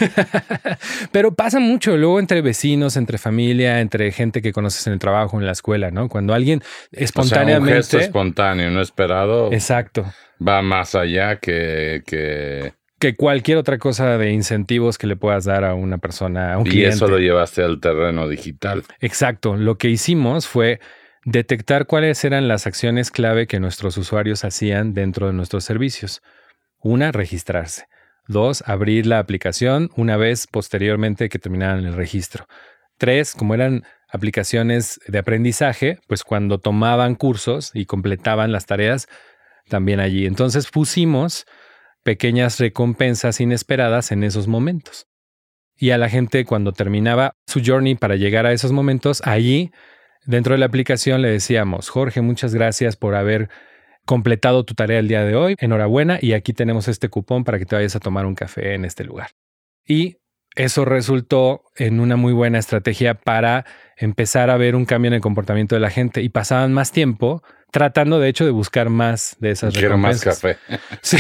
Pero 1.12 1.34
pasa 1.34 1.60
mucho 1.60 1.95
luego 1.97 2.19
entre 2.19 2.41
vecinos, 2.41 2.97
entre 2.97 3.17
familia, 3.17 3.80
entre 3.80 4.12
gente 4.12 4.41
que 4.41 4.51
conoces 4.51 4.86
en 4.88 4.93
el 4.93 4.99
trabajo, 4.99 5.39
en 5.39 5.45
la 5.45 5.54
escuela, 5.54 5.91
¿no? 5.91 6.10
Cuando 6.10 6.34
alguien 6.34 6.60
O 6.60 6.63
sea, 6.63 6.99
un 6.99 7.04
espontáneamente... 7.04 7.73
gesto 7.75 7.99
espontáneo, 7.99 8.69
no 8.71 8.82
esperado, 8.82 9.51
Exacto. 9.54 10.06
va 10.45 10.62
más 10.62 10.95
allá 10.95 11.38
que... 11.38 12.01
que... 12.06 12.73
que 12.99 13.15
cualquier 13.15 13.58
otra 13.58 13.78
cosa 13.78 14.17
de 14.17 14.32
incentivos 14.32 14.97
que 14.97 15.08
le 15.08 15.15
puedas 15.15 15.45
dar 15.45 15.63
a 15.63 15.73
una 15.73 15.99
persona, 15.99 16.54
a 16.54 16.58
un 16.58 16.67
Y 16.67 16.71
cliente. 16.71 16.95
eso 16.95 17.08
lo 17.08 17.19
llevaste 17.19 17.63
al 17.63 17.80
terreno 17.80 18.28
digital. 18.28 18.84
Exacto. 18.99 19.56
Lo 19.56 19.78
que 19.78 19.89
hicimos 19.89 20.47
fue 20.47 20.80
detectar 21.25 21.88
cuáles 21.88 22.23
eran 22.23 22.47
las 22.47 22.67
acciones 22.67 23.11
clave 23.11 23.47
que 23.47 23.59
nuestros 23.59 23.97
usuarios 23.97 24.45
hacían 24.45 24.93
dentro 24.93 25.27
de 25.27 25.33
nuestros 25.33 25.65
servicios. 25.65 26.21
Una, 26.79 27.11
registrarse. 27.11 27.85
Dos, 28.27 28.63
abrir 28.65 29.05
la 29.07 29.19
aplicación 29.19 29.89
una 29.95 30.17
vez 30.17 30.47
posteriormente 30.47 31.27
que 31.27 31.39
terminaran 31.39 31.85
el 31.85 31.95
registro. 31.95 32.47
Tres, 32.97 33.33
como 33.33 33.55
eran 33.55 33.83
aplicaciones 34.07 34.99
de 35.07 35.17
aprendizaje, 35.17 35.99
pues 36.07 36.23
cuando 36.23 36.59
tomaban 36.59 37.15
cursos 37.15 37.71
y 37.73 37.85
completaban 37.85 38.51
las 38.51 38.67
tareas, 38.67 39.07
también 39.67 39.99
allí. 39.99 40.27
Entonces 40.27 40.69
pusimos 40.69 41.45
pequeñas 42.03 42.59
recompensas 42.59 43.41
inesperadas 43.41 44.11
en 44.11 44.23
esos 44.23 44.47
momentos. 44.47 45.07
Y 45.75 45.89
a 45.89 45.97
la 45.97 46.07
gente 46.07 46.45
cuando 46.45 46.71
terminaba 46.71 47.33
su 47.47 47.61
journey 47.65 47.95
para 47.95 48.15
llegar 48.15 48.45
a 48.45 48.53
esos 48.53 48.71
momentos, 48.71 49.21
allí 49.25 49.71
dentro 50.25 50.53
de 50.53 50.59
la 50.59 50.65
aplicación 50.65 51.21
le 51.21 51.29
decíamos, 51.29 51.89
Jorge, 51.89 52.21
muchas 52.21 52.53
gracias 52.53 52.95
por 52.95 53.15
haber 53.15 53.49
completado 54.05 54.63
tu 54.63 54.75
tarea 54.75 54.99
el 54.99 55.07
día 55.07 55.23
de 55.23 55.35
hoy. 55.35 55.55
Enhorabuena 55.59 56.19
y 56.21 56.33
aquí 56.33 56.53
tenemos 56.53 56.88
este 56.88 57.09
cupón 57.09 57.43
para 57.43 57.59
que 57.59 57.65
te 57.65 57.75
vayas 57.75 57.95
a 57.95 57.99
tomar 57.99 58.25
un 58.25 58.35
café 58.35 58.73
en 58.75 58.85
este 58.85 59.03
lugar. 59.03 59.29
Y 59.85 60.17
eso 60.55 60.85
resultó 60.85 61.63
en 61.75 61.99
una 61.99 62.15
muy 62.15 62.31
buena 62.31 62.59
estrategia 62.59 63.13
para 63.15 63.65
empezar 63.97 64.49
a 64.49 64.57
ver 64.57 64.75
un 64.75 64.85
cambio 64.85 65.09
en 65.09 65.15
el 65.15 65.21
comportamiento 65.21 65.75
de 65.75 65.81
la 65.81 65.89
gente 65.89 66.21
y 66.21 66.29
pasaban 66.29 66.71
más 66.71 66.91
tiempo 66.91 67.43
tratando 67.75 68.21
de 68.21 68.29
hecho 68.29 68.45
de 68.45 68.51
buscar 68.51 68.89
más 68.89 69.35
de 69.41 69.51
esas 69.51 69.73
Quiero 69.73 69.97
más 69.97 70.23
recompensas. 70.23 70.57
café. 70.69 70.79
Sí, 71.01 71.17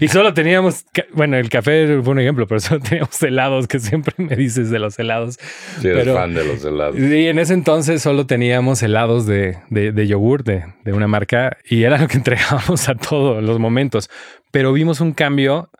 y 0.00 0.08
solo 0.08 0.34
teníamos, 0.34 0.84
bueno, 1.12 1.36
el 1.36 1.48
café 1.48 2.00
fue 2.02 2.12
un 2.12 2.18
ejemplo, 2.18 2.48
pero 2.48 2.58
solo 2.58 2.80
teníamos 2.80 3.22
helados, 3.22 3.68
que 3.68 3.78
siempre 3.78 4.12
me 4.18 4.34
dices 4.34 4.68
de 4.70 4.80
los 4.80 4.98
helados. 4.98 5.38
Si 5.80 5.86
eres 5.86 6.00
Pero- 6.04 6.14
fan 6.16 6.34
de 6.34 6.44
los 6.44 6.64
helados. 6.64 6.98
Y 6.98 7.28
en 7.28 7.38
ese 7.38 7.54
entonces 7.54 8.02
solo 8.02 8.26
teníamos 8.26 8.82
helados 8.82 9.26
de, 9.26 9.58
de, 9.70 9.92
de 9.92 10.06
yogur 10.08 10.42
de, 10.42 10.64
de 10.84 10.92
una 10.92 11.06
marca 11.06 11.56
y 11.70 11.84
era 11.84 11.98
lo 11.98 12.08
que 12.08 12.16
entregábamos 12.16 12.88
a 12.88 12.96
todos 12.96 13.40
los 13.40 13.60
momentos. 13.60 14.10
Pero 14.50 14.72
vimos 14.72 15.00
un 15.00 15.12
cambio 15.12 15.70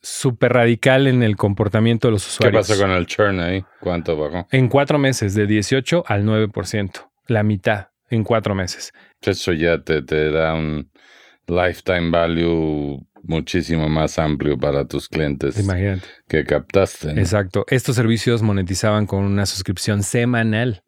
súper 0.00 0.54
radical 0.54 1.06
en 1.06 1.22
el 1.22 1.36
comportamiento 1.36 2.08
de 2.08 2.12
los 2.12 2.24
¿Qué 2.24 2.30
usuarios. 2.30 2.66
pasó 2.68 2.80
con 2.80 2.90
el 2.92 3.06
churn 3.06 3.40
ahí? 3.40 3.62
¿Cuánto 3.80 4.16
bajó? 4.16 4.48
En 4.52 4.68
cuatro 4.68 4.98
meses, 4.98 5.34
de 5.34 5.46
18 5.46 6.04
al 6.06 6.24
9%, 6.24 6.90
la 7.26 7.42
mitad 7.42 7.88
en 8.10 8.24
cuatro 8.24 8.54
meses. 8.54 8.92
Eso 9.20 9.52
ya 9.52 9.82
te, 9.82 10.02
te 10.02 10.30
da 10.30 10.54
un 10.54 10.90
lifetime 11.46 12.10
value 12.10 13.06
muchísimo 13.22 13.88
más 13.88 14.18
amplio 14.18 14.56
para 14.58 14.86
tus 14.86 15.08
clientes 15.08 15.58
Imagínate. 15.58 16.06
que 16.28 16.44
captaste. 16.44 17.12
¿no? 17.14 17.20
Exacto. 17.20 17.64
Estos 17.68 17.96
servicios 17.96 18.42
monetizaban 18.42 19.06
con 19.06 19.24
una 19.24 19.46
suscripción 19.46 20.02
semanal. 20.02 20.82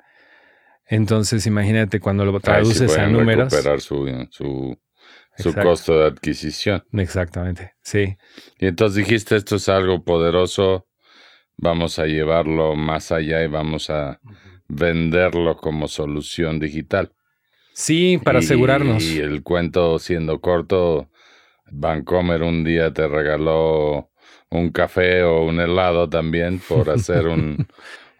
Entonces, 0.87 1.47
imagínate 1.47 2.01
cuando 2.01 2.25
lo 2.25 2.39
traduces 2.41 2.97
a 2.97 3.07
números. 3.09 3.53
recuperar 3.53 3.81
su, 3.81 4.07
su, 4.31 4.79
su 5.37 5.55
costo 5.55 5.99
de 5.99 6.07
adquisición. 6.07 6.83
Exactamente. 6.93 7.73
Sí. 7.83 8.17
Y 8.59 8.67
entonces 8.67 9.05
dijiste, 9.05 9.37
esto 9.37 9.57
es 9.57 9.69
algo 9.69 10.03
poderoso, 10.03 10.87
vamos 11.57 11.99
a 11.99 12.07
llevarlo 12.07 12.75
más 12.75 13.13
allá 13.13 13.43
y 13.43 13.49
vamos 13.49 13.91
a 13.91 14.21
venderlo 14.69 15.57
como 15.57 15.89
solución 15.89 16.59
digital. 16.61 17.13
Sí, 17.73 18.19
para 18.23 18.41
Y- 18.41 18.45
asegurarnos. 18.45 19.03
Y 19.03 19.19
el 19.21 19.43
cuento 19.43 19.99
siendo 19.99 20.41
corto, 20.41 21.09
Vancomer 21.71 22.43
un 22.43 22.65
día 22.65 22.93
te 22.93 23.07
regaló 23.07 24.11
un 24.51 24.71
café 24.71 25.23
o 25.23 25.45
un 25.45 25.61
helado 25.61 26.09
también 26.09 26.59
por 26.61 26.91
hacer 26.91 27.27
un, 27.27 27.67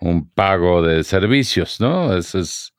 un 0.01 0.29
pago 0.31 0.83
de 0.83 1.03
servicios, 1.05 1.81
¿no? 1.81 2.17
Esa 2.17 2.39
es 2.41 2.73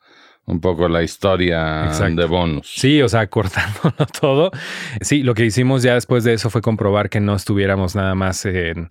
un 0.46 0.62
poco 0.62 0.88
la 0.88 1.04
historia 1.04 1.92
de 2.16 2.26
bonus. 2.26 2.74
Sí, 2.76 3.02
o 3.04 3.10
sea, 3.10 3.28
cortándolo 3.30 4.06
todo. 4.20 4.52
Sí, 5.02 5.22
lo 5.22 5.34
que 5.36 5.46
hicimos 5.46 5.84
ya 5.84 5.94
después 5.94 6.24
de 6.24 6.34
eso 6.34 6.50
fue 6.50 6.62
comprobar 6.62 7.10
que 7.10 7.20
no 7.20 7.36
estuviéramos 7.36 7.96
nada 7.96 8.16
más 8.16 8.46
en 8.46 8.88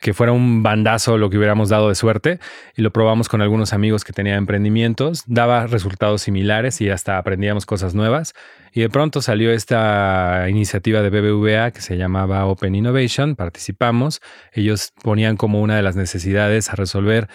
que 0.00 0.14
fuera 0.14 0.32
un 0.32 0.62
bandazo 0.62 1.18
lo 1.18 1.28
que 1.28 1.38
hubiéramos 1.38 1.68
dado 1.68 1.88
de 1.88 1.94
suerte 1.94 2.38
y 2.76 2.82
lo 2.82 2.92
probamos 2.92 3.28
con 3.28 3.42
algunos 3.42 3.72
amigos 3.72 4.04
que 4.04 4.12
tenían 4.12 4.38
emprendimientos, 4.38 5.24
daba 5.26 5.66
resultados 5.66 6.22
similares 6.22 6.80
y 6.80 6.88
hasta 6.88 7.18
aprendíamos 7.18 7.66
cosas 7.66 7.94
nuevas. 7.94 8.34
Y 8.72 8.80
de 8.80 8.90
pronto 8.90 9.22
salió 9.22 9.50
esta 9.50 10.46
iniciativa 10.48 11.02
de 11.02 11.10
BBVA 11.10 11.72
que 11.72 11.80
se 11.80 11.96
llamaba 11.96 12.46
Open 12.46 12.74
Innovation, 12.74 13.34
participamos, 13.34 14.20
ellos 14.52 14.92
ponían 15.02 15.36
como 15.36 15.60
una 15.60 15.76
de 15.76 15.82
las 15.82 15.96
necesidades 15.96 16.70
a 16.70 16.76
resolver 16.76 17.28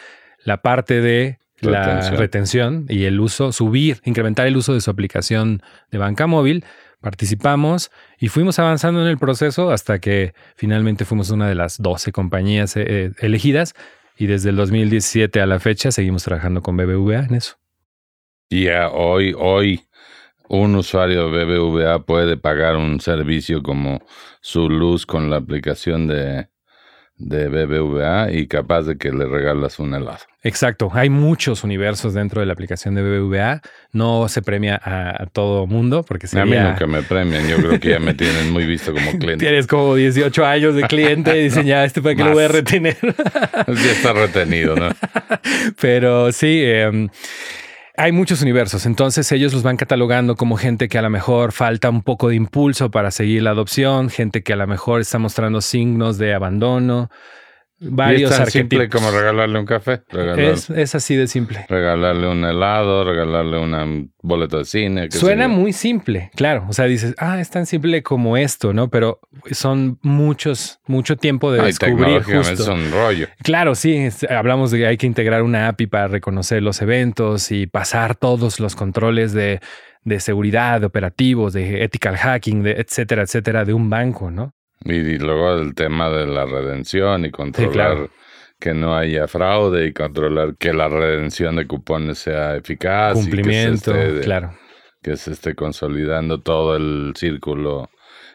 la 0.46 0.62
parte 0.62 1.02
de 1.02 1.40
la 1.60 2.12
retención 2.12 2.86
y 2.90 3.06
el 3.06 3.20
uso, 3.20 3.52
subir, 3.52 4.02
incrementar 4.04 4.48
el 4.48 4.58
uso 4.58 4.74
de 4.74 4.82
su 4.82 4.92
aplicación 4.92 5.62
de 5.92 5.98
banca 5.98 6.28
móvil 6.28 6.66
participamos 7.04 7.92
y 8.18 8.30
fuimos 8.30 8.58
avanzando 8.60 9.02
en 9.02 9.08
el 9.08 9.18
proceso 9.18 9.72
hasta 9.72 10.00
que 10.00 10.34
finalmente 10.56 11.04
fuimos 11.04 11.30
una 11.32 11.50
de 11.50 11.54
las 11.54 11.82
12 11.82 12.14
compañías 12.14 12.78
eh, 12.78 12.86
eh, 12.88 13.12
elegidas 13.20 13.76
y 14.18 14.28
desde 14.28 14.52
el 14.52 14.56
2017 14.56 15.42
a 15.42 15.46
la 15.46 15.60
fecha 15.60 15.92
seguimos 15.92 16.24
trabajando 16.24 16.62
con 16.62 16.78
BBVA 16.78 17.26
en 17.26 17.36
eso. 17.36 17.58
Y 18.50 18.68
hoy, 18.70 19.36
hoy 19.38 19.82
un 20.48 20.76
usuario 20.76 21.30
de 21.30 21.44
BBVA 21.44 22.06
puede 22.06 22.38
pagar 22.38 22.78
un 22.78 23.02
servicio 23.02 23.62
como 23.62 24.02
su 24.40 24.70
luz 24.70 25.06
con 25.06 25.30
la 25.30 25.38
aplicación 25.38 26.08
de, 26.08 26.48
de 27.18 27.48
BBVA 27.48 28.32
y 28.32 28.48
capaz 28.48 28.84
de 28.84 28.98
que 28.98 29.12
le 29.12 29.26
regalas 29.26 29.80
un 29.80 29.94
helado. 29.94 30.20
Exacto, 30.42 30.90
hay 30.94 31.10
muchos 31.10 31.64
universos 31.64 32.14
dentro 32.14 32.42
de 32.42 32.48
la 32.48 32.54
aplicación 32.54 32.96
de 32.96 33.02
BBVA. 33.02 33.62
No 33.92 34.28
se 34.28 34.42
premia 34.42 34.80
a, 34.84 35.26
todo 35.28 35.68
mundo 35.68 36.04
porque 36.04 36.28
sería... 36.28 36.44
A 36.44 36.46
mí 36.46 36.70
nunca 36.70 36.88
me 36.88 37.02
premian, 37.04 37.48
yo 37.48 37.58
creo 37.58 37.80
que 37.80 37.90
ya 37.92 38.00
me 38.00 38.14
tienen 38.16 38.52
muy 38.52 38.66
visto 38.66 38.94
como 38.94 39.12
cliente. 39.12 39.46
Tienes 39.46 39.68
como 39.68 39.96
18 39.96 40.46
años 40.46 40.76
de 40.76 40.84
cliente 40.84 41.40
y 41.40 41.44
dicen 41.46 41.66
ya, 41.66 41.86
este 41.86 42.02
para 42.02 42.16
que 42.16 42.24
lo 42.24 42.34
voy 42.34 42.44
a 42.44 42.50
retener. 42.50 42.98
ya 43.68 43.92
está 43.92 44.14
retenido, 44.14 44.76
¿no? 44.76 44.90
Pero 45.80 46.32
sí... 46.32 46.62
Eh, 46.64 47.10
hay 47.96 48.12
muchos 48.12 48.42
universos, 48.42 48.86
entonces 48.88 49.32
ellos 49.32 49.54
los 49.54 49.62
van 49.62 49.78
catalogando 49.78 50.36
como 50.36 50.58
gente 50.58 50.90
que 50.90 50.98
a 50.98 51.04
lo 51.04 51.12
mejor 51.12 51.52
falta 51.52 51.90
un 51.90 52.02
poco 52.02 52.30
de 52.30 52.36
impulso 52.36 52.90
para 52.90 53.12
seguir 53.12 53.44
la 53.44 53.52
adopción, 53.52 54.10
gente 54.10 54.42
que 54.42 54.54
a 54.54 54.56
lo 54.56 54.66
mejor 54.66 55.02
está 55.02 55.20
mostrando 55.20 55.62
signos 55.62 56.18
de 56.18 56.34
abandono, 56.34 57.12
varios 57.84 58.32
es 58.32 58.38
tan 58.38 58.48
simple 58.48 58.90
como 58.90 59.12
regalarle 59.12 59.60
un 59.60 59.66
café. 59.66 60.02
Es, 60.38 60.96
así 60.96 61.16
de 61.16 61.28
simple. 61.28 61.66
Regalarle 61.70 62.28
un 62.28 62.44
helado, 62.46 63.04
regalarle 63.04 63.58
un 63.58 64.12
boleto 64.22 64.58
de 64.58 64.66
cine. 64.66 65.12
Suena 65.12 65.48
muy 65.48 65.74
simple, 65.74 66.32
claro. 66.36 66.66
O 66.70 66.74
sea, 66.74 66.86
dices, 66.86 67.16
ah, 67.18 67.40
es 67.40 67.50
tan 67.50 67.66
simple 67.66 68.04
como 68.04 68.38
esto, 68.38 68.74
¿no? 68.74 68.90
Pero 68.90 69.20
son 69.52 70.00
muchos, 70.02 70.80
mucho 70.88 71.18
tiempo 71.18 71.52
de 71.52 71.62
descubrir 71.62 72.24
justo. 72.24 72.54
Es 72.54 72.68
un 72.68 72.92
rollo. 72.92 73.28
Claro, 73.44 73.76
sí. 73.76 74.08
Hablamos 74.30 74.72
de 74.72 74.80
que 74.80 74.88
hay 74.88 74.98
que 74.98 75.08
integrar 75.08 75.44
una 75.44 75.68
API 75.68 75.88
para 75.88 76.08
reconocer 76.08 76.64
los 76.64 76.82
eventos 76.82 77.52
y 77.52 77.68
pasar 77.68 78.16
todos 78.16 78.60
los 78.60 78.76
controles 78.76 79.34
de, 79.34 79.60
de 80.04 80.20
seguridad, 80.20 80.80
de 80.80 80.88
operativos, 80.88 81.54
de 81.54 81.84
ethical 81.84 82.18
hacking, 82.18 82.64
de 82.64 82.72
etcétera, 82.74 83.24
etcétera, 83.24 83.66
de 83.66 83.74
un 83.74 83.90
banco, 83.90 84.32
¿no? 84.32 84.54
Y, 84.86 85.18
luego 85.18 85.54
el 85.54 85.76
tema 85.76 86.10
de 86.10 86.28
la 86.28 86.46
redención 86.46 87.26
y 87.26 87.32
controlar 87.32 88.10
que 88.60 88.74
no 88.74 88.96
haya 88.96 89.28
fraude 89.28 89.88
y 89.88 89.94
controlar 89.94 90.56
que 90.56 90.74
la 90.74 90.88
redención 90.88 91.56
de 91.56 91.68
cupones 91.68 92.20
sea 92.20 92.56
eficaz. 92.56 93.14
Cumplimiento, 93.14 93.92
y 93.92 94.16
que 94.16 94.20
claro. 94.22 94.54
Que 95.02 95.18
se 95.18 95.32
esté 95.32 95.54
consolidando 95.54 96.42
todo 96.42 96.78
el 96.78 97.14
círculo 97.16 97.90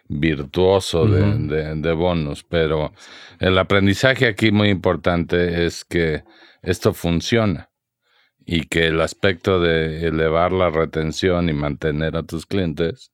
virtuoso 0.09 1.07
de, 1.07 1.75
de, 1.77 1.93
bonos. 1.93 2.45
Pero 2.45 2.93
el 3.41 3.57
aprendizaje 3.57 4.27
aquí 4.27 4.51
muy 4.51 4.69
importante 4.69 5.65
es 5.65 5.85
que 5.85 6.25
esto 6.63 6.93
funciona 6.93 7.68
y 8.51 8.63
que 8.63 8.87
el 8.87 9.03
aspecto 9.03 9.61
de 9.61 10.09
elevar 10.09 10.53
la 10.53 10.71
retención 10.71 11.51
y 11.51 11.53
mantener 11.53 12.17
a 12.17 12.23
tus 12.23 12.47
clientes 12.47 13.13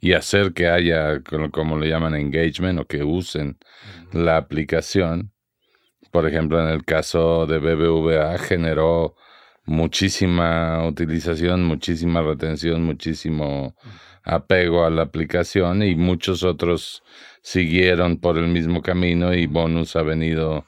y 0.00 0.14
hacer 0.14 0.54
que 0.54 0.66
haya, 0.66 1.22
como 1.52 1.78
le 1.78 1.88
llaman, 1.88 2.16
engagement 2.16 2.80
o 2.80 2.84
que 2.84 3.04
usen 3.04 3.58
la 4.10 4.36
aplicación. 4.36 5.32
Por 6.10 6.26
ejemplo, 6.26 6.60
en 6.60 6.68
el 6.68 6.84
caso 6.84 7.46
de 7.46 7.60
BBVA 7.60 8.38
generó 8.38 9.14
muchísima 9.66 10.84
utilización, 10.84 11.62
muchísima 11.62 12.20
retención, 12.20 12.82
muchísimo 12.82 13.76
apego 14.24 14.84
a 14.84 14.90
la 14.90 15.02
aplicación 15.02 15.84
y 15.84 15.94
muchos 15.94 16.42
otros 16.42 17.04
siguieron 17.40 18.16
por 18.16 18.36
el 18.36 18.48
mismo 18.48 18.82
camino 18.82 19.32
y 19.32 19.46
Bonus 19.46 19.94
ha 19.94 20.02
venido 20.02 20.66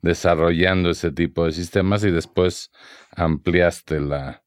desarrollando 0.00 0.90
ese 0.90 1.12
tipo 1.12 1.46
de 1.46 1.52
sistemas 1.52 2.02
y 2.02 2.10
después 2.10 2.72
ampliaste 3.16 4.00
la, 4.00 4.42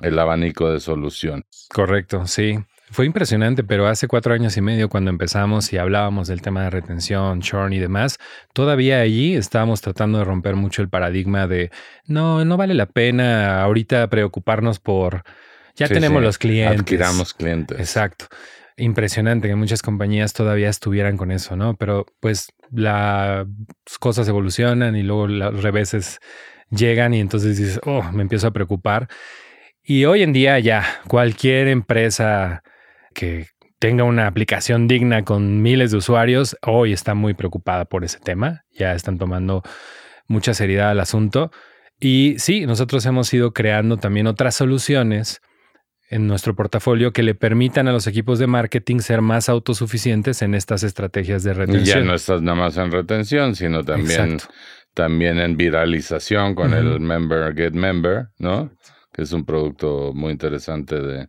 el 0.00 0.18
abanico 0.18 0.70
de 0.70 0.80
soluciones. 0.80 1.68
Correcto, 1.72 2.26
sí. 2.26 2.58
Fue 2.90 3.04
impresionante, 3.04 3.64
pero 3.64 3.86
hace 3.86 4.08
cuatro 4.08 4.32
años 4.32 4.56
y 4.56 4.62
medio 4.62 4.88
cuando 4.88 5.10
empezamos 5.10 5.72
y 5.72 5.76
hablábamos 5.76 6.28
del 6.28 6.40
tema 6.40 6.62
de 6.62 6.70
retención, 6.70 7.42
churn 7.42 7.74
y 7.74 7.78
demás, 7.78 8.18
todavía 8.54 9.00
allí 9.00 9.34
estábamos 9.34 9.82
tratando 9.82 10.18
de 10.18 10.24
romper 10.24 10.56
mucho 10.56 10.80
el 10.80 10.88
paradigma 10.88 11.46
de 11.46 11.70
no, 12.06 12.46
no 12.46 12.56
vale 12.56 12.72
la 12.72 12.86
pena 12.86 13.62
ahorita 13.62 14.08
preocuparnos 14.08 14.78
por 14.78 15.22
ya 15.76 15.88
tenemos 15.88 16.22
los 16.22 16.38
clientes. 16.38 16.80
Adquiramos 16.80 17.34
clientes. 17.34 17.78
Exacto. 17.78 18.26
Impresionante 18.76 19.48
que 19.48 19.54
muchas 19.54 19.82
compañías 19.82 20.32
todavía 20.32 20.68
estuvieran 20.68 21.16
con 21.16 21.30
eso, 21.30 21.56
¿no? 21.56 21.76
Pero 21.76 22.06
pues 22.20 22.52
las 22.70 23.46
cosas 24.00 24.28
evolucionan 24.28 24.96
y 24.96 25.02
luego 25.02 25.26
los 25.26 25.62
reveses 25.62 26.20
llegan 26.70 27.14
y 27.14 27.20
entonces 27.20 27.58
dices, 27.58 27.80
oh, 27.84 28.02
me 28.12 28.22
empiezo 28.22 28.46
a 28.46 28.52
preocupar. 28.52 29.08
Y 29.82 30.04
hoy 30.04 30.22
en 30.22 30.32
día 30.32 30.58
ya 30.58 30.84
cualquier 31.06 31.68
empresa 31.68 32.62
que 33.14 33.46
tenga 33.78 34.04
una 34.04 34.26
aplicación 34.26 34.88
digna 34.88 35.24
con 35.24 35.62
miles 35.62 35.92
de 35.92 35.98
usuarios, 35.98 36.56
hoy 36.62 36.92
está 36.92 37.14
muy 37.14 37.34
preocupada 37.34 37.84
por 37.84 38.04
ese 38.04 38.18
tema. 38.18 38.64
Ya 38.72 38.94
están 38.94 39.18
tomando 39.18 39.62
mucha 40.26 40.52
seriedad 40.54 40.90
al 40.90 41.00
asunto. 41.00 41.50
Y 42.00 42.36
sí, 42.38 42.66
nosotros 42.66 43.04
hemos 43.06 43.32
ido 43.32 43.52
creando 43.52 43.96
también 43.96 44.26
otras 44.26 44.54
soluciones 44.54 45.40
en 46.10 46.26
nuestro 46.26 46.54
portafolio 46.54 47.12
que 47.12 47.22
le 47.22 47.34
permitan 47.34 47.86
a 47.86 47.92
los 47.92 48.06
equipos 48.06 48.38
de 48.38 48.46
marketing 48.46 49.00
ser 49.00 49.20
más 49.20 49.48
autosuficientes 49.48 50.40
en 50.42 50.54
estas 50.54 50.82
estrategias 50.82 51.42
de 51.42 51.54
retención. 51.54 52.00
Ya 52.00 52.04
no 52.04 52.14
estás 52.14 52.40
nada 52.40 52.56
más 52.56 52.76
en 52.78 52.90
retención, 52.90 53.54
sino 53.54 53.84
también, 53.84 54.38
también 54.98 55.38
en 55.38 55.56
viralización 55.56 56.56
con 56.56 56.74
el 56.74 56.98
Member 56.98 57.54
Get 57.54 57.72
Member, 57.72 58.30
¿no? 58.38 58.72
Que 59.12 59.22
es 59.22 59.32
un 59.32 59.44
producto 59.44 60.10
muy 60.12 60.32
interesante 60.32 61.00
de, 61.00 61.28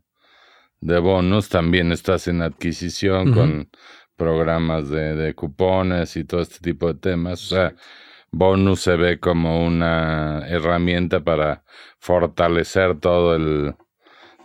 de 0.82 0.98
bonos, 0.98 1.50
también 1.50 1.92
estás 1.92 2.28
en 2.28 2.42
adquisición 2.42 3.32
con 3.32 3.70
programas 4.16 4.90
de, 4.90 5.14
de, 5.16 5.36
cupones 5.36 6.18
y 6.18 6.24
todo 6.24 6.42
este 6.42 6.58
tipo 6.62 6.92
de 6.92 7.00
temas. 7.00 7.44
O 7.44 7.56
sea, 7.56 7.76
bonus 8.32 8.80
se 8.82 8.96
ve 8.96 9.20
como 9.20 9.64
una 9.64 10.48
herramienta 10.48 11.20
para 11.20 11.64
fortalecer 12.00 13.00
todo 13.00 13.36
el, 13.36 13.76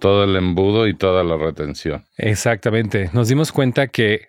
todo 0.01 0.25
el 0.25 0.37
embudo 0.37 0.87
y 0.87 0.93
toda 0.93 1.25
la 1.25 1.39
retención. 1.39 2.05
Exactamente. 2.19 3.09
Nos 3.15 3.29
dimos 3.29 3.53
cuenta 3.53 3.87
que, 3.89 4.29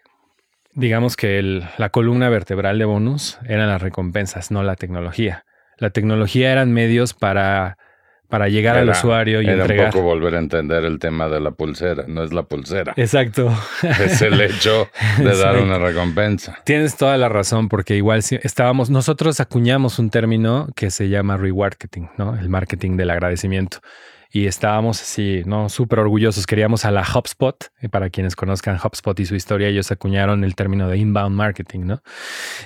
digamos 0.75 1.15
que 1.15 1.39
el, 1.39 1.63
la 1.77 1.89
columna 1.89 2.29
vertebral 2.29 2.77
de 2.77 2.85
bonus 2.85 3.39
eran 3.47 3.67
las 3.69 3.81
recompensas, 3.81 4.51
no 4.51 4.63
la 4.63 4.75
tecnología. 4.75 5.45
La 5.77 5.89
tecnología 5.89 6.51
eran 6.51 6.71
medios 6.71 7.13
para 7.13 7.77
para 8.27 8.49
llegar 8.49 8.77
al 8.77 8.89
usuario 8.89 9.41
y 9.41 9.45
era 9.45 9.61
entregar. 9.61 9.85
un 9.85 9.91
poco 9.91 10.03
volver 10.03 10.35
a 10.35 10.39
entender 10.39 10.83
el 10.83 10.99
tema 10.99 11.29
de 11.29 11.39
la 11.39 11.51
pulsera, 11.51 12.05
no 12.07 12.23
es 12.23 12.33
la 12.33 12.43
pulsera. 12.43 12.93
Exacto. 12.97 13.53
Es 14.05 14.21
el 14.21 14.39
hecho 14.41 14.89
de 15.17 15.37
dar 15.37 15.57
una 15.57 15.77
recompensa. 15.77 16.57
Tienes 16.63 16.97
toda 16.97 17.17
la 17.17 17.29
razón, 17.29 17.69
porque 17.69 17.95
igual 17.95 18.21
estábamos, 18.43 18.89
nosotros 18.89 19.39
acuñamos 19.39 19.99
un 19.99 20.09
término 20.09 20.67
que 20.75 20.91
se 20.91 21.09
llama 21.09 21.37
remarketing, 21.37 22.09
¿no? 22.17 22.35
El 22.37 22.49
marketing 22.49 22.97
del 22.97 23.11
agradecimiento. 23.11 23.79
Y 24.31 24.47
estábamos 24.47 25.01
así, 25.01 25.43
¿no? 25.45 25.69
Súper 25.69 25.99
orgullosos. 25.99 26.45
Queríamos 26.45 26.85
a 26.85 26.91
la 26.91 27.01
HubSpot. 27.01 27.55
Para 27.91 28.09
quienes 28.09 28.35
conozcan 28.35 28.77
HubSpot 28.83 29.19
y 29.19 29.25
su 29.25 29.35
historia, 29.35 29.67
ellos 29.67 29.91
acuñaron 29.91 30.43
el 30.43 30.55
término 30.55 30.87
de 30.87 30.97
inbound 30.97 31.35
marketing, 31.35 31.81
¿no? 31.81 32.03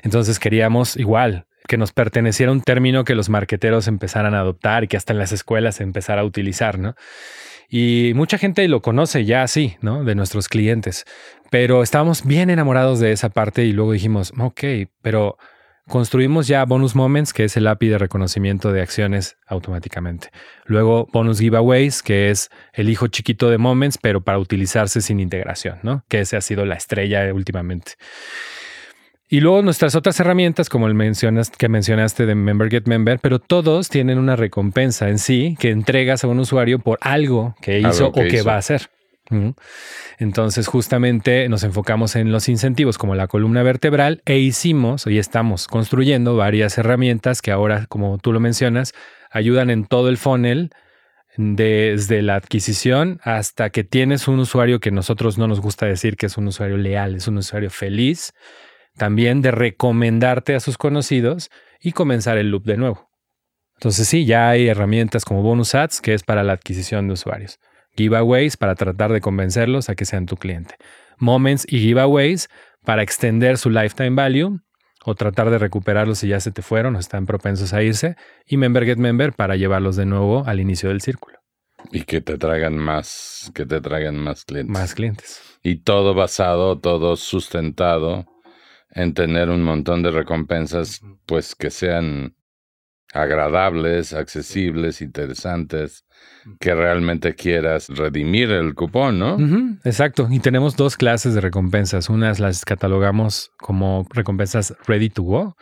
Entonces 0.04 0.39
queríamos 0.39 0.98
igual 0.98 1.45
que 1.67 1.78
nos 1.78 1.91
perteneciera 1.91 2.52
un 2.52 2.62
término 2.62 3.04
que 3.04 3.13
los 3.13 3.30
marqueteros 3.30 3.88
empezaran 3.88 4.34
a 4.34 4.39
adoptar 4.39 4.84
y 4.84 4.88
que 4.88 4.98
hasta 4.98 5.13
en 5.13 5.19
las 5.19 5.32
escuelas 5.32 5.80
empezara 5.82 6.22
a 6.22 6.26
utilizar, 6.26 6.80
¿no? 6.80 6.95
Y 7.69 8.13
mucha 8.15 8.39
gente 8.39 8.67
lo 8.67 8.82
conoce 8.82 9.26
ya 9.26 9.43
así, 9.43 9.78
¿no? 9.82 10.04
De 10.04 10.15
nuestros 10.15 10.48
clientes. 10.48 11.06
Pero 11.52 11.84
estábamos 11.84 12.26
bien 12.26 12.50
enamorados 12.50 13.00
de 13.00 13.12
esa 13.12 13.30
parte 13.30 13.65
y 13.65 13.74
luego 13.74 13.91
dijimos, 13.91 14.34
ok, 14.39 14.63
pero 15.04 15.38
construimos 15.89 16.47
ya 16.47 16.63
Bonus 16.63 16.95
Moments, 16.95 17.34
que 17.34 17.43
es 17.43 17.58
el 17.58 17.67
API 17.67 17.89
de 17.89 17.97
reconocimiento 17.97 18.71
de 18.71 18.82
acciones 18.82 19.38
automáticamente. 19.45 20.30
Luego 20.65 21.08
Bonus 21.12 21.39
Giveaways, 21.39 22.02
que 22.02 22.30
es 22.30 22.49
el 22.71 22.89
hijo 22.89 23.08
chiquito 23.08 23.49
de 23.49 23.58
Moments, 23.58 23.97
pero 23.97 24.21
para 24.21 24.39
utilizarse 24.39 25.02
sin 25.02 25.19
integración, 25.19 25.80
¿no? 25.84 26.06
Que 26.08 26.21
ese 26.21 26.38
ha 26.38 26.41
sido 26.41 26.65
la 26.65 26.75
estrella 26.75 27.34
últimamente. 27.34 27.93
Y 29.32 29.41
luego 29.41 29.62
nuestras 29.62 29.93
otras 29.93 30.19
herramientas, 30.19 30.69
como 30.69 30.88
el 30.88 30.95
mencionas, 30.95 31.52
que 31.52 31.69
mencionaste 31.69 32.25
de 32.25 32.34
Member 32.34 32.69
Get 32.69 32.88
Member, 32.88 33.19
pero 33.19 33.38
todos 33.38 33.89
tienen 33.89 34.17
una 34.17 34.36
recompensa 34.36 35.10
en 35.10 35.19
sí 35.19 35.56
que 35.60 35.69
entregas 35.69 36.23
a 36.23 36.28
un 36.28 36.39
usuario 36.39 36.80
por 36.80 36.97
algo 37.02 37.56
que 37.62 37.80
hizo 37.80 38.08
o 38.08 38.13
que 38.13 38.41
va 38.41 38.56
a 38.56 38.58
hacer. 38.58 38.89
Entonces, 40.18 40.68
justamente 40.68 41.48
nos 41.50 41.63
enfocamos 41.63 42.15
en 42.15 42.32
los 42.32 42.50
incentivos 42.50 42.98
como 42.98 43.15
la 43.15 43.28
columna 43.28 43.63
vertebral 43.63 44.22
e 44.26 44.39
hicimos 44.39 45.06
y 45.08 45.18
estamos 45.18 45.68
construyendo 45.68 46.36
varias 46.36 46.78
herramientas 46.78 47.42
que 47.42 47.52
ahora, 47.52 47.86
como 47.88 48.18
tú 48.18 48.34
lo 48.34 48.39
mencionas, 48.39 48.94
ayudan 49.32 49.70
en 49.70 49.86
todo 49.86 50.10
el 50.10 50.18
funnel, 50.18 50.72
desde 51.38 52.22
la 52.22 52.36
adquisición 52.36 53.22
hasta 53.24 53.70
que 53.70 53.86
tienes 53.86 54.28
un 54.28 54.39
usuario 54.39 54.80
que 54.80 54.92
nosotros 54.92 55.38
no 55.38 55.48
nos 55.48 55.62
gusta 55.62 55.86
decir 55.86 56.18
que 56.18 56.26
es 56.26 56.38
un 56.38 56.48
usuario 56.48 56.76
leal, 56.76 57.15
es 57.15 57.28
un 57.28 57.38
usuario 57.38 57.70
feliz, 57.70 58.34
también 58.98 59.42
de 59.42 59.52
recomendarte 59.52 60.56
a 60.56 60.60
sus 60.60 60.78
conocidos 60.78 61.50
y 61.80 61.94
comenzar 61.94 62.38
el 62.38 62.50
loop 62.50 62.65
de 62.65 62.78
nuevo. 62.78 63.10
Entonces 63.76 64.08
sí, 64.08 64.26
ya 64.26 64.50
hay 64.50 64.68
herramientas 64.68 65.24
como 65.24 65.42
Bonus 65.42 65.76
Ads, 65.76 66.02
que 66.02 66.13
es 66.13 66.24
para 66.24 66.44
la 66.44 66.54
adquisición 66.54 67.08
de 67.08 67.13
usuarios 67.13 67.60
giveaways 68.04 68.58
para 68.58 68.76
tratar 68.76 69.12
de 69.12 69.22
convencerlos 69.22 69.90
a 69.90 69.96
que 69.96 70.06
sean 70.06 70.26
tu 70.26 70.38
cliente. 70.38 70.76
Moments 71.18 71.66
y 71.68 71.80
giveaways 71.80 72.50
para 72.86 73.04
extender 73.04 73.58
su 73.58 73.70
lifetime 73.70 74.12
value 74.12 74.60
o 75.06 75.16
tratar 75.16 75.50
de 75.50 75.58
recuperarlos 75.58 76.20
si 76.20 76.30
ya 76.30 76.40
se 76.40 76.52
te 76.52 76.62
fueron 76.62 76.96
o 76.96 77.00
están 77.00 77.26
propensos 77.26 77.74
a 77.74 77.84
irse. 77.84 78.16
Y 78.46 78.58
Member 78.58 78.86
Get 78.86 78.98
Member 78.98 79.34
para 79.34 79.56
llevarlos 79.56 79.96
de 79.96 80.06
nuevo 80.06 80.44
al 80.46 80.60
inicio 80.60 80.90
del 80.90 81.02
círculo. 81.02 81.40
Y 81.92 82.04
que 82.04 82.22
te 82.22 82.38
traigan 82.38 82.78
más, 82.78 83.52
que 83.54 83.66
te 83.66 83.82
traigan 83.82 84.18
más 84.18 84.46
clientes. 84.46 84.72
Más 84.72 84.94
clientes. 84.96 85.42
Y 85.62 85.78
todo 85.78 86.14
basado, 86.14 86.80
todo 86.80 87.16
sustentado 87.16 88.26
en 88.92 89.14
tener 89.14 89.50
un 89.50 89.64
montón 89.64 90.02
de 90.04 90.12
recompensas, 90.12 91.02
pues 91.26 91.56
que 91.56 91.70
sean 91.70 92.36
agradables, 93.13 94.13
accesibles, 94.13 95.02
interesantes, 95.02 96.06
que 96.60 96.76
realmente 96.76 97.36
quieras 97.36 97.88
redimir 97.89 98.52
el 98.52 98.76
cupón, 98.76 99.19
¿no? 99.19 99.38
exacto. 99.84 100.28
Y 100.30 100.39
tenemos 100.39 100.76
dos 100.76 100.95
clases 100.95 101.34
de 101.34 101.41
recompensas. 101.41 102.10
Unas 102.10 102.39
las 102.39 102.65
catalogamos 102.65 103.52
como 103.58 104.06
recompensas 104.12 104.76
ready 104.86 105.10
to 105.10 105.24
go, 105.24 105.56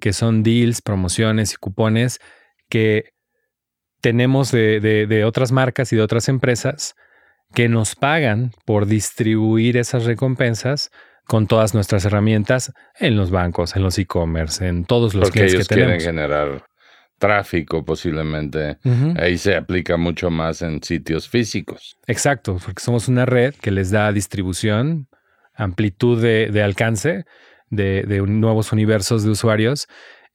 que 0.00 0.12
son 0.12 0.42
deals, 0.42 0.82
promociones 0.82 1.54
y 1.54 1.56
cupones 1.56 2.20
que 2.68 3.10
tenemos 4.00 4.50
de, 4.52 4.80
de 4.80 5.24
otras 5.24 5.50
marcas 5.50 5.92
y 5.92 5.96
de 5.96 6.02
otras 6.02 6.28
empresas 6.28 6.94
que 7.54 7.68
nos 7.68 7.94
pagan 7.94 8.52
por 8.66 8.86
distribuir 8.86 9.76
esas 9.76 10.04
recompensas 10.04 10.90
con 11.26 11.46
todas 11.46 11.74
nuestras 11.74 12.04
herramientas 12.04 12.72
en 12.98 13.16
los 13.16 13.30
bancos, 13.30 13.76
en 13.76 13.82
los 13.82 13.98
e-commerce, 13.98 14.66
en 14.66 14.84
todos 14.84 15.14
los 15.14 15.30
Porque 15.30 15.46
ellos 15.46 15.68
que 15.68 15.74
quieren 15.76 16.00
generar 16.00 16.64
tráfico 17.24 17.84
posiblemente. 17.84 18.76
Ahí 19.16 19.38
se 19.38 19.56
aplica 19.56 19.96
mucho 19.96 20.30
más 20.30 20.60
en 20.60 20.82
sitios 20.82 21.26
físicos. 21.26 21.96
Exacto, 22.06 22.58
porque 22.62 22.82
somos 22.82 23.08
una 23.08 23.24
red 23.24 23.54
que 23.54 23.70
les 23.70 23.90
da 23.90 24.12
distribución, 24.12 25.08
amplitud 25.54 26.20
de, 26.20 26.62
alcance 26.62 27.24
de, 27.70 28.22
nuevos 28.26 28.72
universos 28.72 29.24
de 29.24 29.30
usuarios 29.30 29.88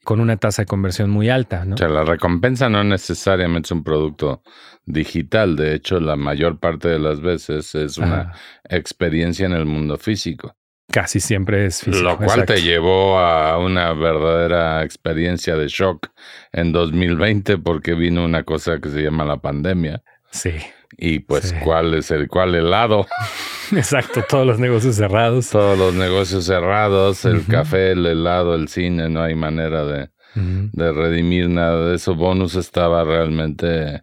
con 0.03 0.19
una 0.19 0.37
tasa 0.37 0.63
de 0.63 0.65
conversión 0.65 1.11
muy 1.11 1.29
alta. 1.29 1.63
¿no? 1.63 1.75
O 1.75 1.77
sea, 1.77 1.89
la 1.89 2.03
recompensa 2.03 2.69
no 2.69 2.83
necesariamente 2.83 3.67
es 3.67 3.71
un 3.71 3.83
producto 3.83 4.41
digital, 4.85 5.55
de 5.55 5.75
hecho 5.75 5.99
la 5.99 6.15
mayor 6.15 6.57
parte 6.59 6.87
de 6.87 6.97
las 6.97 7.21
veces 7.21 7.75
es 7.75 7.99
una 7.99 8.33
experiencia 8.63 9.45
en 9.45 9.53
el 9.53 9.65
mundo 9.65 9.97
físico. 9.97 10.55
Casi 10.91 11.19
siempre 11.19 11.65
es 11.65 11.81
físico. 11.81 12.03
Lo 12.03 12.17
cual 12.17 12.45
te 12.45 12.61
llevó 12.61 13.19
a 13.19 13.57
una 13.59 13.93
verdadera 13.93 14.83
experiencia 14.83 15.55
de 15.55 15.67
shock 15.67 16.07
en 16.51 16.71
2020 16.71 17.59
porque 17.59 17.93
vino 17.93 18.25
una 18.25 18.43
cosa 18.43 18.79
que 18.79 18.89
se 18.89 19.01
llama 19.01 19.23
la 19.25 19.37
pandemia. 19.37 20.01
Sí. 20.31 20.53
Y 20.97 21.19
pues, 21.19 21.53
¿cuál 21.63 21.93
es 21.93 22.09
el 22.11 22.27
cuál 22.27 22.55
helado? 22.55 23.07
Exacto, 23.71 24.23
todos 24.27 24.47
los 24.47 24.59
negocios 24.59 24.95
cerrados. 24.95 25.49
Todos 25.49 25.77
los 25.77 25.93
negocios 25.93 26.45
cerrados, 26.45 27.23
el 27.25 27.45
café, 27.45 27.91
el 27.91 28.05
helado, 28.05 28.55
el 28.55 28.67
cine, 28.67 29.09
no 29.09 29.21
hay 29.21 29.35
manera 29.35 29.85
de, 29.85 30.09
de 30.33 30.91
redimir 30.91 31.49
nada 31.49 31.89
de 31.89 31.95
eso. 31.95 32.15
Bonus 32.15 32.55
estaba 32.55 33.03
realmente 33.03 34.01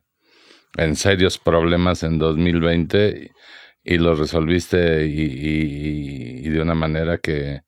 en 0.76 0.94
serios 0.94 1.38
problemas 1.38 2.04
en 2.04 2.18
2020 2.18 3.32
y 3.86 3.98
lo 3.98 4.16
resolviste 4.16 5.06
y, 5.06 6.48
de 6.48 6.60
una 6.60 6.74
manera 6.74 7.18
que, 7.18 7.62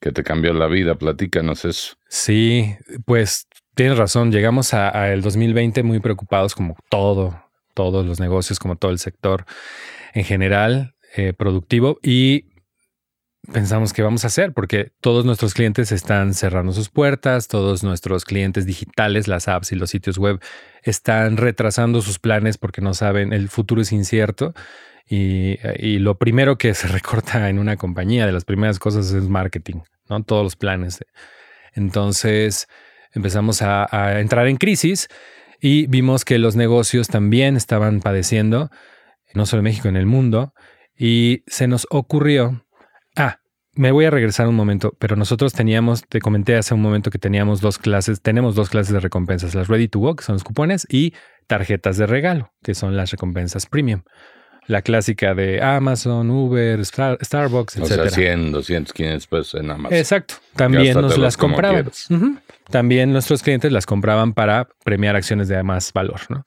que, 0.00 0.10
te 0.10 0.24
cambió 0.24 0.52
la 0.52 0.66
vida. 0.66 0.96
Platícanos 0.96 1.64
eso. 1.64 1.94
Sí, 2.08 2.74
pues 3.04 3.46
tienes 3.76 3.96
razón. 3.96 4.32
Llegamos 4.32 4.74
a, 4.74 5.12
el 5.12 5.22
2020 5.22 5.84
muy 5.84 6.00
preocupados 6.00 6.56
como 6.56 6.76
todo, 6.88 7.40
todos 7.74 8.04
los 8.04 8.18
negocios, 8.18 8.58
como 8.58 8.76
todo 8.76 8.90
el 8.90 8.98
sector 8.98 9.46
en 10.12 10.24
general 10.24 10.96
eh, 11.14 11.32
productivo 11.34 12.00
y 12.02 12.46
pensamos 13.52 13.92
qué 13.92 14.02
vamos 14.02 14.24
a 14.24 14.26
hacer 14.26 14.52
porque 14.52 14.92
todos 15.00 15.24
nuestros 15.24 15.54
clientes 15.54 15.92
están 15.92 16.34
cerrando 16.34 16.72
sus 16.72 16.88
puertas, 16.88 17.46
todos 17.46 17.84
nuestros 17.84 18.24
clientes 18.24 18.66
digitales, 18.66 19.28
las 19.28 19.46
apps 19.46 19.70
y 19.70 19.76
los 19.76 19.90
sitios 19.90 20.18
web 20.18 20.40
están 20.82 21.36
retrasando 21.36 22.02
sus 22.02 22.18
planes 22.18 22.58
porque 22.58 22.80
no 22.80 22.92
saben, 22.92 23.32
el 23.32 23.48
futuro 23.48 23.82
es 23.82 23.92
incierto 23.92 24.52
y, 25.08 25.98
lo 25.98 26.18
primero 26.18 26.56
que 26.56 26.74
se 26.74 26.88
recorta 26.88 27.48
en 27.48 27.58
una 27.58 27.76
compañía, 27.76 28.26
de 28.26 28.32
las 28.32 28.44
primeras 28.44 28.78
cosas, 28.78 29.12
es 29.12 29.28
marketing, 29.28 29.80
¿no? 30.08 30.22
Todos 30.22 30.44
los 30.44 30.56
planes. 30.56 31.04
Entonces 31.74 32.68
empezamos 33.12 33.62
a, 33.62 34.20
entrar 34.20 34.46
en 34.46 34.56
crisis 34.56 35.08
y 35.60 35.86
vimos 35.88 36.24
que 36.24 36.38
los 36.38 36.56
negocios 36.56 37.08
también 37.08 37.56
estaban 37.56 38.00
padeciendo, 38.00 38.70
no 39.34 39.46
solo 39.46 39.60
en 39.60 39.64
México, 39.64 39.88
en 39.88 39.96
el 39.96 40.06
mundo. 40.06 40.54
Y 40.96 41.42
se 41.46 41.66
nos 41.66 41.86
ocurrió, 41.90 42.64
ah, 43.16 43.40
me 43.72 43.90
voy 43.90 44.04
a 44.04 44.10
regresar 44.10 44.48
un 44.48 44.54
momento, 44.54 44.94
pero 44.98 45.16
nosotros 45.16 45.52
teníamos, 45.52 46.04
te 46.08 46.20
comenté 46.20 46.56
hace 46.56 46.74
un 46.74 46.82
momento 46.82 47.10
que 47.10 47.18
teníamos 47.18 47.60
dos 47.60 47.78
clases, 47.78 48.20
tenemos 48.20 48.54
dos 48.54 48.68
clases 48.68 48.92
de 48.92 49.00
recompensas, 49.00 49.54
las 49.54 49.68
Ready 49.68 49.88
to 49.88 49.98
Go, 49.98 50.16
que 50.16 50.24
son 50.24 50.34
los 50.34 50.44
cupones, 50.44 50.86
y 50.90 51.14
tarjetas 51.46 51.96
de 51.96 52.06
regalo, 52.06 52.52
que 52.62 52.74
son 52.74 52.96
las 52.96 53.10
recompensas 53.10 53.66
premium 53.66 54.02
la 54.66 54.82
clásica 54.82 55.34
de 55.34 55.62
Amazon, 55.62 56.30
Uber, 56.30 56.84
Starbucks, 56.84 57.76
etc. 57.76 57.82
O 57.82 57.86
sea, 57.86 58.10
100, 58.10 58.52
200, 58.52 58.92
500 58.92 59.26
pesos 59.26 59.54
en 59.60 59.70
Amazon. 59.70 59.98
Exacto. 59.98 60.34
También 60.54 61.00
nos 61.00 61.18
las 61.18 61.36
compraban. 61.36 61.90
También 62.70 63.12
nuestros 63.12 63.42
clientes 63.42 63.72
las 63.72 63.86
compraban 63.86 64.32
para 64.32 64.68
premiar 64.84 65.16
acciones 65.16 65.48
de 65.48 65.62
más 65.62 65.92
valor, 65.92 66.20
¿no? 66.28 66.44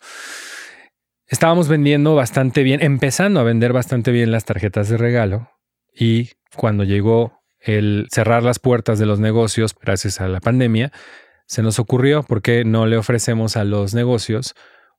Estábamos 1.28 1.68
vendiendo 1.68 2.16
bastante 2.16 2.64
bien, 2.64 2.82
empezando 2.84 3.40
a 3.40 3.44
vender 3.44 3.74
bastante 3.74 4.12
bien 4.12 4.32
las 4.32 4.46
tarjetas 4.46 4.88
de 4.90 4.98
regalo 4.98 5.50
y 5.94 6.30
cuando 6.56 6.84
llegó 6.84 7.42
el 7.60 8.08
cerrar 8.12 8.44
las 8.44 8.60
puertas 8.60 9.00
de 9.00 9.06
los 9.06 9.20
negocios 9.20 9.74
gracias 9.80 10.22
a 10.22 10.28
la 10.28 10.40
pandemia, 10.40 10.92
se 11.48 11.62
nos 11.64 11.80
ocurrió 11.80 12.24
por 12.24 12.42
qué 12.42 12.66
no 12.66 12.86
le 12.86 12.98
ofrecemos 12.98 13.58
a 13.58 13.64
los 13.64 13.94
negocios 13.94 14.54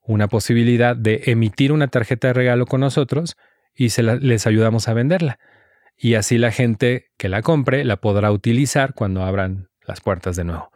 una 0.06 0.28
posibilidad 0.28 0.96
de 0.96 1.22
emitir 1.26 1.72
una 1.72 1.88
tarjeta 1.88 2.28
de 2.28 2.34
regalo 2.34 2.66
con 2.66 2.80
nosotros 2.80 3.36
y 3.74 3.90
se 3.90 4.02
les 4.02 4.46
ayudamos 4.46 4.88
a 4.88 4.94
venderla. 4.94 5.38
Y 5.96 6.14
así 6.14 6.38
la 6.38 6.50
gente 6.50 7.12
que 7.16 7.28
la 7.28 7.42
compre 7.42 7.84
la 7.84 7.96
podrá 7.96 8.30
utilizar 8.30 8.94
cuando 8.94 9.22
abran 9.22 9.68
las 9.86 10.00
puertas 10.00 10.36
de 10.36 10.44
nuevo. 10.44 10.70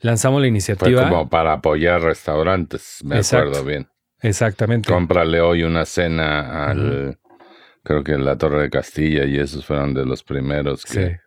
Lanzamos 0.00 0.40
la 0.40 0.46
iniciativa. 0.46 1.02
Fue 1.02 1.10
como 1.10 1.28
para 1.28 1.54
apoyar 1.54 2.02
restaurantes, 2.02 3.00
me 3.04 3.18
acuerdo 3.18 3.64
bien. 3.64 3.88
Exactamente. 4.20 4.90
Cómprale 4.90 5.40
hoy 5.40 5.62
una 5.62 5.84
cena 5.84 6.68
al, 6.68 7.18
creo 7.82 8.02
que 8.02 8.16
la 8.16 8.36
Torre 8.36 8.62
de 8.62 8.70
Castilla 8.70 9.24
y 9.24 9.38
esos 9.38 9.66
fueron 9.66 9.94
de 9.94 10.04
los 10.04 10.22
primeros 10.22 10.84
que, 10.84 11.20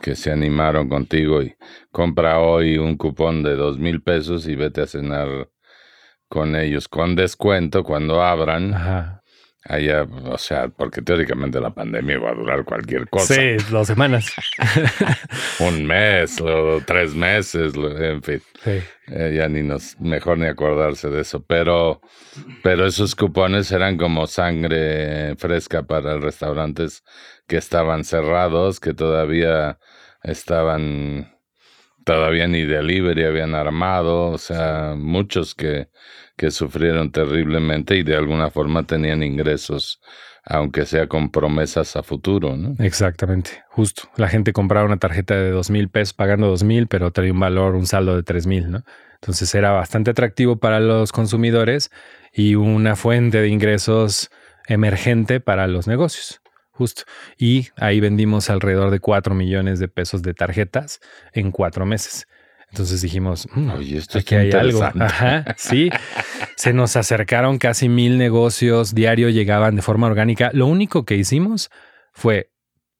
que 0.00 0.14
se 0.14 0.30
animaron 0.30 0.88
contigo 0.88 1.42
y 1.42 1.56
compra 1.90 2.38
hoy 2.40 2.78
un 2.78 2.96
cupón 2.96 3.42
de 3.42 3.56
dos 3.56 3.78
mil 3.78 4.02
pesos 4.02 4.46
y 4.46 4.54
vete 4.56 4.82
a 4.82 4.86
cenar 4.86 5.50
con 6.28 6.56
ellos 6.56 6.88
con 6.88 7.16
descuento 7.16 7.84
cuando 7.84 8.22
abran 8.22 9.20
allá, 9.68 10.06
o 10.24 10.38
sea, 10.38 10.68
porque 10.68 11.02
teóricamente 11.02 11.60
la 11.60 11.70
pandemia 11.70 12.18
va 12.18 12.30
a 12.30 12.34
durar 12.34 12.64
cualquier 12.64 13.08
cosa. 13.08 13.34
Sí, 13.34 13.56
dos 13.70 13.86
semanas. 13.86 14.32
Un 15.60 15.86
mes 15.86 16.40
o 16.40 16.80
tres 16.86 17.14
meses, 17.14 17.74
en 17.74 18.22
fin. 18.22 18.42
Sí. 18.64 18.80
Eh, 19.08 19.34
ya 19.36 19.48
ni 19.48 19.62
nos, 19.62 20.00
mejor 20.00 20.38
ni 20.38 20.46
acordarse 20.46 21.10
de 21.10 21.20
eso. 21.20 21.44
Pero, 21.44 22.00
pero 22.62 22.86
esos 22.86 23.14
cupones 23.14 23.70
eran 23.70 23.98
como 23.98 24.26
sangre 24.26 25.36
fresca 25.36 25.82
para 25.82 26.18
restaurantes 26.18 27.04
que 27.46 27.58
estaban 27.58 28.04
cerrados, 28.04 28.80
que 28.80 28.94
todavía 28.94 29.78
estaban, 30.22 31.37
todavía 32.14 32.48
ni 32.48 32.64
delivery 32.64 33.24
habían 33.24 33.54
armado, 33.54 34.30
o 34.30 34.38
sea, 34.38 34.94
muchos 34.96 35.54
que, 35.54 35.90
que 36.38 36.50
sufrieron 36.50 37.12
terriblemente 37.12 37.96
y 37.96 38.02
de 38.02 38.16
alguna 38.16 38.48
forma 38.48 38.84
tenían 38.84 39.22
ingresos, 39.22 40.00
aunque 40.42 40.86
sea 40.86 41.06
con 41.06 41.30
promesas 41.30 41.96
a 41.96 42.02
futuro, 42.02 42.56
¿no? 42.56 42.82
Exactamente, 42.82 43.62
justo. 43.68 44.04
La 44.16 44.28
gente 44.28 44.54
compraba 44.54 44.86
una 44.86 44.96
tarjeta 44.96 45.34
de 45.34 45.50
dos 45.50 45.68
mil 45.68 45.90
pesos 45.90 46.14
pagando 46.14 46.46
dos 46.48 46.62
mil, 46.62 46.86
pero 46.86 47.10
traía 47.10 47.32
un 47.32 47.40
valor, 47.40 47.74
un 47.74 47.86
saldo 47.86 48.16
de 48.16 48.22
tres 48.22 48.46
mil, 48.46 48.70
¿no? 48.70 48.84
Entonces 49.20 49.54
era 49.54 49.72
bastante 49.72 50.12
atractivo 50.12 50.56
para 50.56 50.80
los 50.80 51.12
consumidores 51.12 51.90
y 52.32 52.54
una 52.54 52.96
fuente 52.96 53.42
de 53.42 53.48
ingresos 53.48 54.30
emergente 54.66 55.40
para 55.40 55.66
los 55.66 55.86
negocios. 55.86 56.40
Justo. 56.78 57.02
Y 57.36 57.66
ahí 57.76 57.98
vendimos 57.98 58.50
alrededor 58.50 58.92
de 58.92 59.00
4 59.00 59.34
millones 59.34 59.80
de 59.80 59.88
pesos 59.88 60.22
de 60.22 60.32
tarjetas 60.32 61.00
en 61.32 61.50
cuatro 61.50 61.84
meses. 61.86 62.28
Entonces 62.70 63.02
dijimos, 63.02 63.48
mm, 63.52 63.70
Oye, 63.70 63.98
esto 63.98 64.18
aquí 64.18 64.36
hay 64.36 64.52
algo. 64.52 64.84
Ajá, 64.84 65.56
sí. 65.56 65.90
Se 66.54 66.72
nos 66.72 66.94
acercaron 66.94 67.58
casi 67.58 67.88
mil 67.88 68.16
negocios, 68.16 68.94
diario 68.94 69.28
llegaban 69.28 69.74
de 69.74 69.82
forma 69.82 70.06
orgánica. 70.06 70.50
Lo 70.52 70.66
único 70.66 71.04
que 71.04 71.16
hicimos 71.16 71.68
fue 72.12 72.50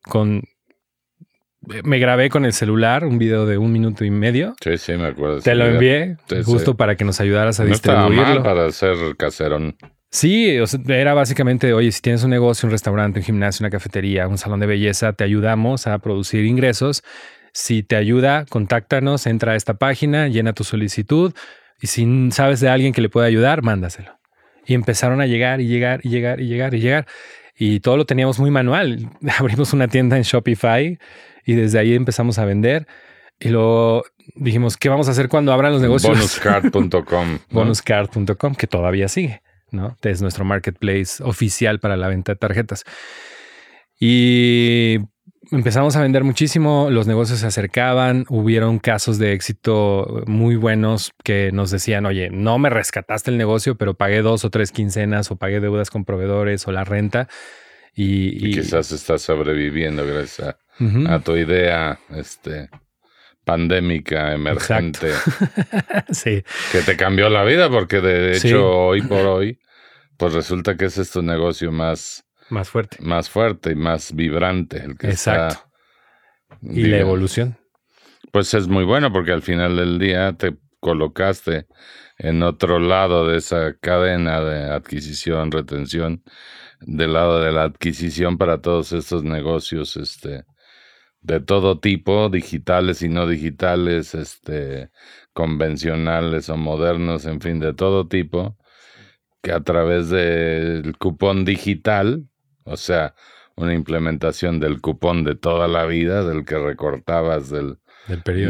con... 0.02 0.42
Me 1.84 1.98
grabé 2.00 2.30
con 2.30 2.44
el 2.46 2.52
celular 2.54 3.04
un 3.04 3.18
video 3.18 3.46
de 3.46 3.58
un 3.58 3.70
minuto 3.70 4.04
y 4.04 4.10
medio. 4.10 4.56
Sí, 4.60 4.76
sí, 4.78 4.92
me 4.94 5.06
acuerdo. 5.06 5.40
Te 5.40 5.54
lo 5.54 5.66
envié 5.66 6.16
Sí, 6.28 6.42
justo 6.42 6.72
sí. 6.72 6.76
para 6.76 6.96
que 6.96 7.04
nos 7.04 7.20
ayudaras 7.20 7.60
a 7.60 7.64
No 7.64 7.72
estaba 7.72 8.00
mal 8.08 8.10
distribuirlo. 8.10 8.42
para 8.42 8.66
hacer 8.66 8.96
caserón. 9.16 9.76
Sí, 10.10 10.58
o 10.58 10.66
sea, 10.66 10.80
era 10.88 11.12
básicamente, 11.14 11.72
oye, 11.72 11.92
si 11.92 12.00
tienes 12.00 12.24
un 12.24 12.30
negocio, 12.30 12.66
un 12.66 12.70
restaurante, 12.70 13.20
un 13.20 13.24
gimnasio, 13.24 13.64
una 13.64 13.70
cafetería, 13.70 14.26
un 14.26 14.38
salón 14.38 14.60
de 14.60 14.66
belleza, 14.66 15.12
te 15.12 15.24
ayudamos 15.24 15.86
a 15.86 15.98
producir 15.98 16.44
ingresos. 16.44 17.02
Si 17.52 17.82
te 17.82 17.96
ayuda, 17.96 18.46
contáctanos, 18.48 19.26
entra 19.26 19.52
a 19.52 19.56
esta 19.56 19.74
página, 19.74 20.28
llena 20.28 20.52
tu 20.52 20.64
solicitud 20.64 21.34
y 21.80 21.86
si 21.86 22.30
sabes 22.30 22.60
de 22.60 22.68
alguien 22.68 22.92
que 22.92 23.00
le 23.00 23.08
pueda 23.08 23.26
ayudar, 23.26 23.62
mándaselo. 23.62 24.18
Y 24.66 24.74
empezaron 24.74 25.20
a 25.20 25.26
llegar 25.26 25.60
y 25.60 25.66
llegar 25.66 26.00
y 26.02 26.08
llegar 26.10 26.40
y 26.40 26.46
llegar 26.46 26.74
y 26.74 26.80
llegar. 26.80 27.06
Y 27.56 27.80
todo 27.80 27.96
lo 27.96 28.04
teníamos 28.04 28.38
muy 28.38 28.50
manual. 28.50 29.10
Abrimos 29.38 29.72
una 29.72 29.88
tienda 29.88 30.16
en 30.16 30.22
Shopify 30.22 30.98
y 31.44 31.54
desde 31.54 31.78
ahí 31.78 31.94
empezamos 31.94 32.38
a 32.38 32.44
vender. 32.44 32.86
Y 33.40 33.48
luego 33.48 34.04
dijimos, 34.34 34.76
¿qué 34.76 34.88
vamos 34.88 35.08
a 35.08 35.12
hacer 35.12 35.28
cuando 35.28 35.52
abran 35.52 35.72
los 35.72 35.80
negocios? 35.80 36.16
Bonuscard.com. 36.16 37.32
¿no? 37.32 37.38
bonuscard.com, 37.50 38.54
que 38.54 38.66
todavía 38.66 39.08
sigue, 39.08 39.42
¿no? 39.70 39.96
Es 40.02 40.22
nuestro 40.22 40.44
marketplace 40.44 41.22
oficial 41.22 41.80
para 41.80 41.96
la 41.96 42.08
venta 42.08 42.32
de 42.32 42.36
tarjetas. 42.36 42.84
Y 44.00 44.98
empezamos 45.50 45.96
a 45.96 46.02
vender 46.02 46.24
muchísimo, 46.24 46.88
los 46.90 47.06
negocios 47.06 47.40
se 47.40 47.46
acercaban, 47.46 48.24
hubieron 48.28 48.78
casos 48.78 49.18
de 49.18 49.32
éxito 49.32 50.22
muy 50.26 50.56
buenos 50.56 51.12
que 51.24 51.50
nos 51.52 51.70
decían, 51.70 52.06
oye, 52.06 52.30
no 52.30 52.58
me 52.58 52.70
rescataste 52.70 53.30
el 53.30 53.38
negocio, 53.38 53.76
pero 53.76 53.94
pagué 53.94 54.22
dos 54.22 54.44
o 54.44 54.50
tres 54.50 54.70
quincenas 54.72 55.30
o 55.30 55.36
pagué 55.36 55.60
deudas 55.60 55.90
con 55.90 56.04
proveedores 56.04 56.66
o 56.68 56.72
la 56.72 56.84
renta. 56.84 57.28
Y, 57.94 58.46
Y 58.46 58.50
y- 58.50 58.54
quizás 58.54 58.92
estás 58.92 59.22
sobreviviendo 59.22 60.06
gracias 60.06 60.56
a, 61.08 61.14
a 61.14 61.18
tu 61.20 61.36
idea 61.36 61.98
este, 62.14 62.68
pandémica, 63.48 64.34
emergente, 64.34 65.10
sí, 66.10 66.44
que 66.70 66.80
te 66.82 66.98
cambió 66.98 67.30
la 67.30 67.44
vida, 67.44 67.70
porque 67.70 68.02
de 68.02 68.32
hecho 68.32 68.40
Sí. 68.40 68.52
hoy 68.54 69.00
por 69.02 69.24
hoy, 69.24 69.58
pues 70.18 70.34
resulta 70.34 70.76
que 70.76 70.84
ese 70.84 71.00
es 71.00 71.10
tu 71.10 71.22
negocio 71.22 71.72
más, 71.72 72.26
más 72.50 72.68
fuerte. 72.68 72.98
más 73.00 73.30
fuerte 73.30 73.72
y 73.72 73.74
más 73.74 74.14
vibrante. 74.14 74.82
El 74.84 74.98
que 74.98 75.08
Exacto. 75.08 75.64
está, 76.50 76.74
Y 76.74 76.88
la 76.88 76.98
evolución. 76.98 77.56
Pues 78.32 78.52
es 78.52 78.68
muy 78.68 78.84
bueno 78.84 79.10
porque 79.14 79.32
al 79.32 79.40
final 79.40 79.76
del 79.76 79.98
día 79.98 80.34
te 80.34 80.54
colocaste 80.80 81.66
en 82.18 82.42
otro 82.42 82.78
lado 82.78 83.26
de 83.26 83.38
esa 83.38 83.74
cadena 83.80 84.42
de 84.42 84.70
adquisición, 84.70 85.50
retención, 85.50 86.22
del 86.80 87.14
lado 87.14 87.40
de 87.40 87.50
la 87.50 87.62
adquisición 87.62 88.36
para 88.36 88.60
todos 88.60 88.92
estos 88.92 89.24
negocios, 89.24 89.96
este, 89.96 90.44
de 91.20 91.40
todo 91.40 91.80
tipo, 91.80 92.28
digitales 92.28 93.02
y 93.02 93.08
no 93.08 93.26
digitales, 93.26 94.14
este, 94.14 94.90
convencionales 95.32 96.48
o 96.48 96.56
modernos, 96.56 97.26
en 97.26 97.40
fin, 97.40 97.60
de 97.60 97.74
todo 97.74 98.08
tipo, 98.08 98.56
que 99.42 99.52
a 99.52 99.60
través 99.60 100.10
del 100.10 100.96
cupón 100.98 101.44
digital, 101.44 102.24
o 102.64 102.76
sea, 102.76 103.14
una 103.56 103.74
implementación 103.74 104.60
del 104.60 104.80
cupón 104.80 105.24
de 105.24 105.34
toda 105.34 105.68
la 105.68 105.84
vida, 105.86 106.24
del 106.24 106.44
que 106.44 106.58
recortabas 106.58 107.50
del, 107.50 107.78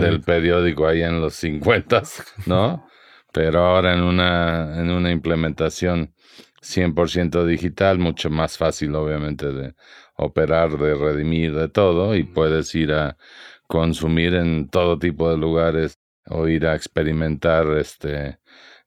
Del 0.00 0.20
periódico 0.20 0.86
ahí 0.86 1.02
en 1.02 1.20
los 1.20 1.34
50, 1.34 2.02
¿no? 2.46 2.86
Pero 3.32 3.60
ahora 3.60 3.94
en 3.94 4.02
una, 4.02 4.80
en 4.80 4.90
una 4.90 5.10
implementación 5.10 6.14
100% 6.62 7.44
digital, 7.46 7.98
mucho 7.98 8.30
más 8.30 8.58
fácil 8.58 8.94
obviamente 8.94 9.52
de 9.52 9.74
operar, 10.16 10.76
de 10.78 10.94
redimir, 10.94 11.54
de 11.54 11.68
todo, 11.68 12.14
y 12.16 12.24
puedes 12.24 12.74
ir 12.74 12.92
a 12.92 13.16
consumir 13.66 14.34
en 14.34 14.68
todo 14.68 14.98
tipo 14.98 15.30
de 15.30 15.36
lugares 15.36 15.98
o 16.26 16.48
ir 16.48 16.66
a 16.66 16.74
experimentar 16.74 17.66
este 17.78 18.38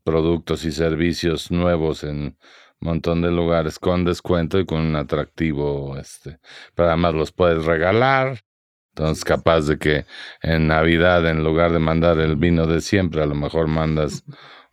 productos 0.04 0.65
y 0.65 0.71
servicios 0.71 1.51
nuevos 1.51 2.04
en 2.04 2.17
un 2.17 2.38
montón 2.80 3.21
de 3.21 3.32
lugares 3.32 3.77
con 3.80 4.04
descuento 4.04 4.60
y 4.60 4.65
con 4.65 4.82
un 4.82 4.95
atractivo 4.95 5.97
este 5.97 6.39
pero 6.75 6.89
además 6.89 7.13
los 7.13 7.32
puedes 7.32 7.65
regalar. 7.65 8.41
Entonces, 8.95 9.23
capaz 9.23 9.62
de 9.67 9.77
que 9.80 10.06
en 10.41 10.67
Navidad, 10.67 11.25
en 11.25 11.43
lugar 11.45 11.71
de 11.71 11.80
mandar 11.80 12.19
el 12.19 12.36
vino 12.36 12.67
de 12.67 12.82
siempre, 12.82 13.23
a 13.23 13.25
lo 13.25 13.36
mejor 13.36 13.67
mandas 13.67 14.25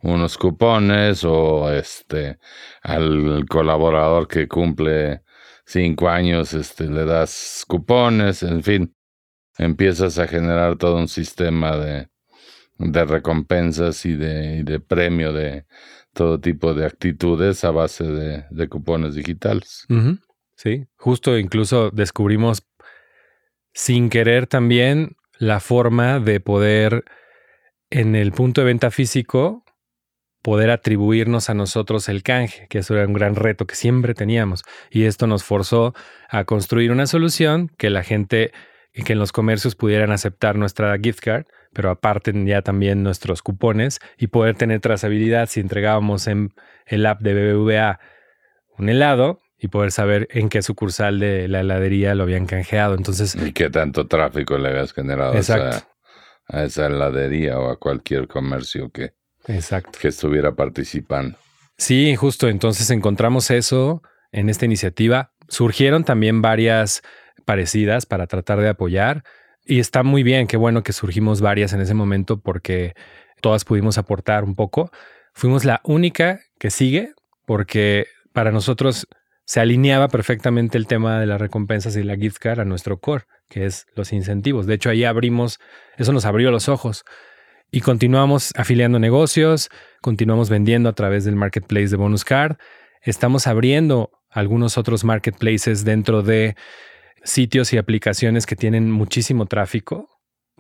unos 0.03 0.39
cupones 0.39 1.25
o 1.25 1.73
este 1.73 2.39
al 2.83 3.47
colaborador 3.49 4.29
que 4.29 4.47
cumple 4.47 5.23
cinco 5.65 6.09
años, 6.09 6.55
este 6.55 6.89
le 6.89 7.05
das 7.05 7.65
cupones, 7.67 8.43
en 8.43 8.63
fin, 8.63 8.95
empiezas 9.59 10.19
a 10.19 10.27
generar 10.27 10.77
todo 10.77 10.97
un 10.97 11.09
sistema 11.09 11.77
de, 11.77 12.09
de 12.79 13.05
recompensas 13.05 14.07
y 14.07 14.15
de, 14.15 14.63
de 14.65 14.81
premio 14.81 15.33
de 15.33 15.67
todo 16.13 16.41
tipo 16.41 16.75
de 16.75 16.87
actitudes 16.87 17.63
a 17.65 17.71
base 17.71 18.05
de, 18.05 18.69
cupones 18.69 19.15
digitales. 19.15 19.87
Sí, 20.57 20.87
justo 20.97 21.39
incluso 21.39 21.91
descubrimos 21.91 22.67
sin 23.73 24.11
querer 24.11 24.49
también 24.49 25.17
la 25.39 25.61
forma 25.61 26.19
de 26.19 26.41
poder 26.41 27.05
en 27.91 28.17
el 28.17 28.33
punto 28.33 28.63
de 28.63 28.67
venta 28.67 28.91
físico 28.91 29.65
poder 30.49 30.71
atribuirnos 30.71 31.51
a 31.51 31.55
nosotros 31.55 32.09
el 32.09 32.23
canje, 32.23 32.69
que 32.69 32.79
eso 32.79 32.95
era 32.97 33.07
un 33.07 33.13
gran 33.13 33.35
reto 33.35 33.67
que 33.67 33.75
siempre 33.75 34.15
teníamos. 34.15 34.65
Y 34.91 35.05
esto 35.05 35.27
nos 35.27 35.45
forzó 35.45 35.93
a 36.31 36.45
construir 36.45 36.91
una 36.91 37.07
solución 37.07 37.71
que 37.77 37.91
la 37.91 38.03
gente, 38.03 38.53
que 38.95 39.13
en 39.13 39.19
los 39.19 39.31
comercios 39.31 39.75
pudieran 39.75 40.11
aceptar 40.11 40.57
nuestra 40.57 40.97
gift 40.97 41.21
card, 41.21 41.45
pero 41.75 41.91
aparte 41.91 42.33
ya 42.47 42.63
también 42.63 43.03
nuestros 43.03 43.43
cupones 43.43 43.99
y 44.17 44.29
poder 44.29 44.57
tener 44.57 44.81
trazabilidad 44.81 45.51
si 45.51 45.61
entregábamos 45.61 46.27
en 46.27 46.55
el 46.87 47.05
app 47.05 47.21
de 47.21 47.35
BBVA 47.35 48.01
un 48.79 48.89
helado 48.89 49.43
y 49.59 49.69
poder 49.69 49.93
saber 49.93 50.29
en 50.31 50.49
qué 50.49 50.63
sucursal 50.63 51.21
de 51.21 51.47
la 51.49 51.61
heladería 51.61 52.15
lo 52.15 52.23
habían 52.23 52.47
canjeado. 52.47 52.95
Entonces, 52.95 53.35
¿Y 53.35 53.53
qué 53.53 53.69
tanto 53.69 54.07
tráfico 54.07 54.57
le 54.57 54.71
habías 54.71 54.95
generado 54.95 55.35
a 55.35 55.39
esa, 55.41 55.87
a 56.47 56.63
esa 56.65 56.87
heladería 56.87 57.59
o 57.59 57.69
a 57.69 57.79
cualquier 57.79 58.29
comercio 58.29 58.91
que, 58.91 59.13
exacto. 59.47 59.99
que 60.01 60.09
estuviera 60.09 60.55
participando? 60.55 61.39
Sí, 61.77 62.15
justo. 62.17 62.49
Entonces 62.49 62.91
encontramos 62.91 63.51
eso 63.51 64.03
en 64.33 64.49
esta 64.49 64.65
iniciativa. 64.65 65.33
Surgieron 65.49 66.05
también 66.05 66.43
varias 66.43 67.03
parecidas 67.45 68.05
para 68.05 68.27
tratar 68.27 68.61
de 68.61 68.69
apoyar 68.69 69.25
y 69.65 69.79
está 69.79 70.03
muy 70.03 70.23
bien. 70.23 70.47
Qué 70.47 70.57
bueno 70.57 70.83
que 70.83 70.93
surgimos 70.93 71.41
varias 71.41 71.73
en 71.73 71.81
ese 71.81 71.95
momento 71.95 72.41
porque 72.41 72.95
todas 73.41 73.65
pudimos 73.65 73.97
aportar 73.97 74.45
un 74.45 74.55
poco. 74.55 74.91
Fuimos 75.33 75.65
la 75.65 75.81
única 75.85 76.41
que 76.59 76.71
sigue 76.71 77.13
porque 77.47 78.07
para 78.33 78.51
nosotros 78.51 79.07
se 79.45 79.61
alineaba 79.61 80.09
perfectamente 80.09 80.77
el 80.77 80.87
tema 80.87 81.19
de 81.19 81.27
las 81.27 81.41
recompensas 81.41 81.97
y 81.97 82.03
la 82.03 82.17
gift 82.17 82.37
card 82.39 82.61
a 82.61 82.65
nuestro 82.67 82.99
core, 82.99 83.25
que 83.49 83.65
es 83.65 83.87
los 83.95 84.13
incentivos. 84.13 84.67
De 84.67 84.75
hecho, 84.75 84.91
ahí 84.91 85.05
abrimos, 85.05 85.59
eso 85.97 86.13
nos 86.13 86.27
abrió 86.27 86.51
los 86.51 86.69
ojos 86.69 87.05
y 87.71 87.81
continuamos 87.81 88.53
afiliando 88.57 88.99
negocios, 88.99 89.69
continuamos 90.01 90.49
vendiendo 90.49 90.89
a 90.89 90.95
través 90.95 91.25
del 91.25 91.37
marketplace 91.37 91.89
de 91.89 91.97
Bonus 91.97 92.25
Card. 92.25 92.57
Estamos 93.03 93.47
abriendo 93.47 94.11
algunos 94.31 94.79
otros 94.79 95.05
marketplaces 95.05 95.85
dentro 95.85 96.23
de 96.23 96.57
sitios 97.25 97.73
y 97.73 97.79
aplicaciones 97.79 98.47
que 98.47 98.57
tienen 98.57 98.91
muchísimo 98.91 99.47
tráfico. 99.47 100.09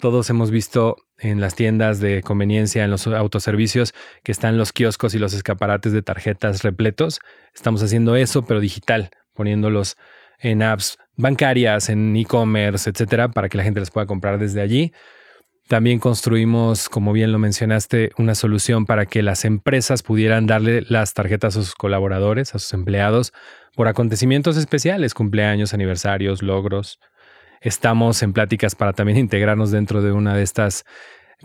Todos 0.00 0.30
hemos 0.30 0.50
visto 0.50 0.96
en 1.18 1.40
las 1.40 1.54
tiendas 1.54 1.98
de 1.98 2.22
conveniencia, 2.22 2.84
en 2.84 2.90
los 2.90 3.06
autoservicios, 3.06 3.94
que 4.22 4.30
están 4.30 4.58
los 4.58 4.72
kioscos 4.72 5.14
y 5.14 5.18
los 5.18 5.32
escaparates 5.32 5.92
de 5.92 6.02
tarjetas 6.02 6.62
repletos. 6.62 7.20
Estamos 7.54 7.82
haciendo 7.82 8.16
eso, 8.16 8.44
pero 8.44 8.60
digital, 8.60 9.10
poniéndolos 9.32 9.96
en 10.38 10.62
apps 10.62 10.98
bancarias, 11.16 11.88
en 11.88 12.16
e-commerce, 12.16 12.88
etcétera, 12.88 13.28
para 13.28 13.48
que 13.48 13.56
la 13.56 13.64
gente 13.64 13.80
las 13.80 13.90
pueda 13.90 14.06
comprar 14.06 14.38
desde 14.38 14.60
allí. 14.60 14.92
También 15.68 15.98
construimos, 15.98 16.88
como 16.88 17.12
bien 17.12 17.30
lo 17.30 17.38
mencionaste, 17.38 18.12
una 18.16 18.34
solución 18.34 18.86
para 18.86 19.04
que 19.04 19.22
las 19.22 19.44
empresas 19.44 20.02
pudieran 20.02 20.46
darle 20.46 20.82
las 20.88 21.12
tarjetas 21.12 21.58
a 21.58 21.62
sus 21.62 21.74
colaboradores, 21.74 22.54
a 22.54 22.58
sus 22.58 22.72
empleados, 22.72 23.34
por 23.76 23.86
acontecimientos 23.86 24.56
especiales, 24.56 25.12
cumpleaños, 25.12 25.74
aniversarios, 25.74 26.42
logros. 26.42 26.98
Estamos 27.60 28.22
en 28.22 28.32
pláticas 28.32 28.74
para 28.74 28.94
también 28.94 29.18
integrarnos 29.18 29.70
dentro 29.70 30.00
de 30.00 30.10
una 30.10 30.34
de 30.34 30.42
estas 30.42 30.86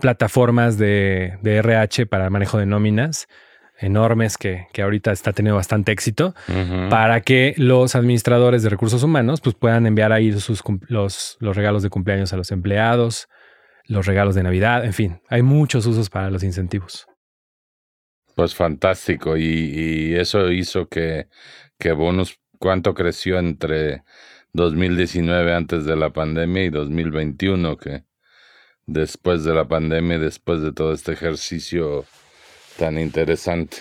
plataformas 0.00 0.78
de, 0.78 1.38
RH 1.44 2.06
para 2.06 2.30
manejo 2.30 2.56
de 2.56 2.64
nóminas 2.64 3.28
enormes 3.78 4.38
que, 4.38 4.68
ahorita 4.82 5.12
está 5.12 5.34
teniendo 5.34 5.56
bastante 5.56 5.92
éxito 5.92 6.34
para 6.88 7.20
que 7.20 7.54
los 7.58 7.94
administradores 7.94 8.62
de 8.62 8.70
recursos 8.70 9.02
humanos 9.02 9.42
pues, 9.42 9.54
puedan 9.54 9.86
enviar 9.86 10.12
ahí 10.12 10.32
sus, 10.32 10.62
los, 10.88 11.36
los 11.40 11.56
regalos 11.56 11.82
de 11.82 11.90
cumpleaños 11.90 12.32
a 12.32 12.36
los 12.36 12.50
empleados, 12.52 13.28
los 13.86 14.06
regalos 14.06 14.34
de 14.34 14.42
Navidad, 14.42 14.84
en 14.84 14.92
fin, 14.92 15.20
hay 15.28 15.42
muchos 15.42 15.86
usos 15.86 16.10
para 16.10 16.30
los 16.30 16.42
incentivos. 16.42 17.06
Pues 18.34 18.54
fantástico, 18.54 19.36
y, 19.36 20.14
eso 20.14 20.50
hizo 20.50 20.88
que, 20.88 21.28
que 21.78 21.92
Bonus, 21.92 22.38
¿cuánto 22.58 22.94
creció 22.94 23.38
entre 23.38 24.02
2019 24.52 25.54
antes 25.54 25.84
de 25.84 25.96
la 25.96 26.12
pandemia 26.12 26.64
y 26.64 26.70
2021 26.70 27.76
que 27.76 28.04
después 28.86 29.44
de 29.44 29.54
la 29.54 29.68
pandemia, 29.68 30.18
después 30.18 30.62
de 30.62 30.72
todo 30.72 30.92
este 30.92 31.12
ejercicio 31.12 32.04
tan 32.76 32.98
interesante? 32.98 33.78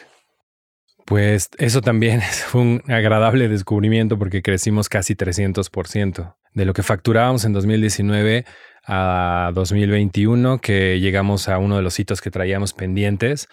Pues 1.06 1.50
eso 1.58 1.82
también 1.82 2.20
es 2.22 2.54
un 2.54 2.84
agradable 2.88 3.48
descubrimiento 3.48 4.20
porque 4.20 4.44
crecimos 4.44 4.88
casi 4.88 5.16
300% 5.16 6.36
de 6.54 6.66
lo 6.66 6.74
que 6.74 6.84
facturábamos 6.84 7.46
en 7.46 7.54
2019 7.54 8.46
a 8.86 9.52
2021, 9.54 10.60
que 10.60 11.00
llegamos 11.00 11.48
a 11.50 11.58
uno 11.58 11.78
de 11.78 11.82
los 11.82 12.00
hitos 12.00 12.22
que 12.22 12.32
traíamos 12.32 12.74
pendientes. 12.74 13.48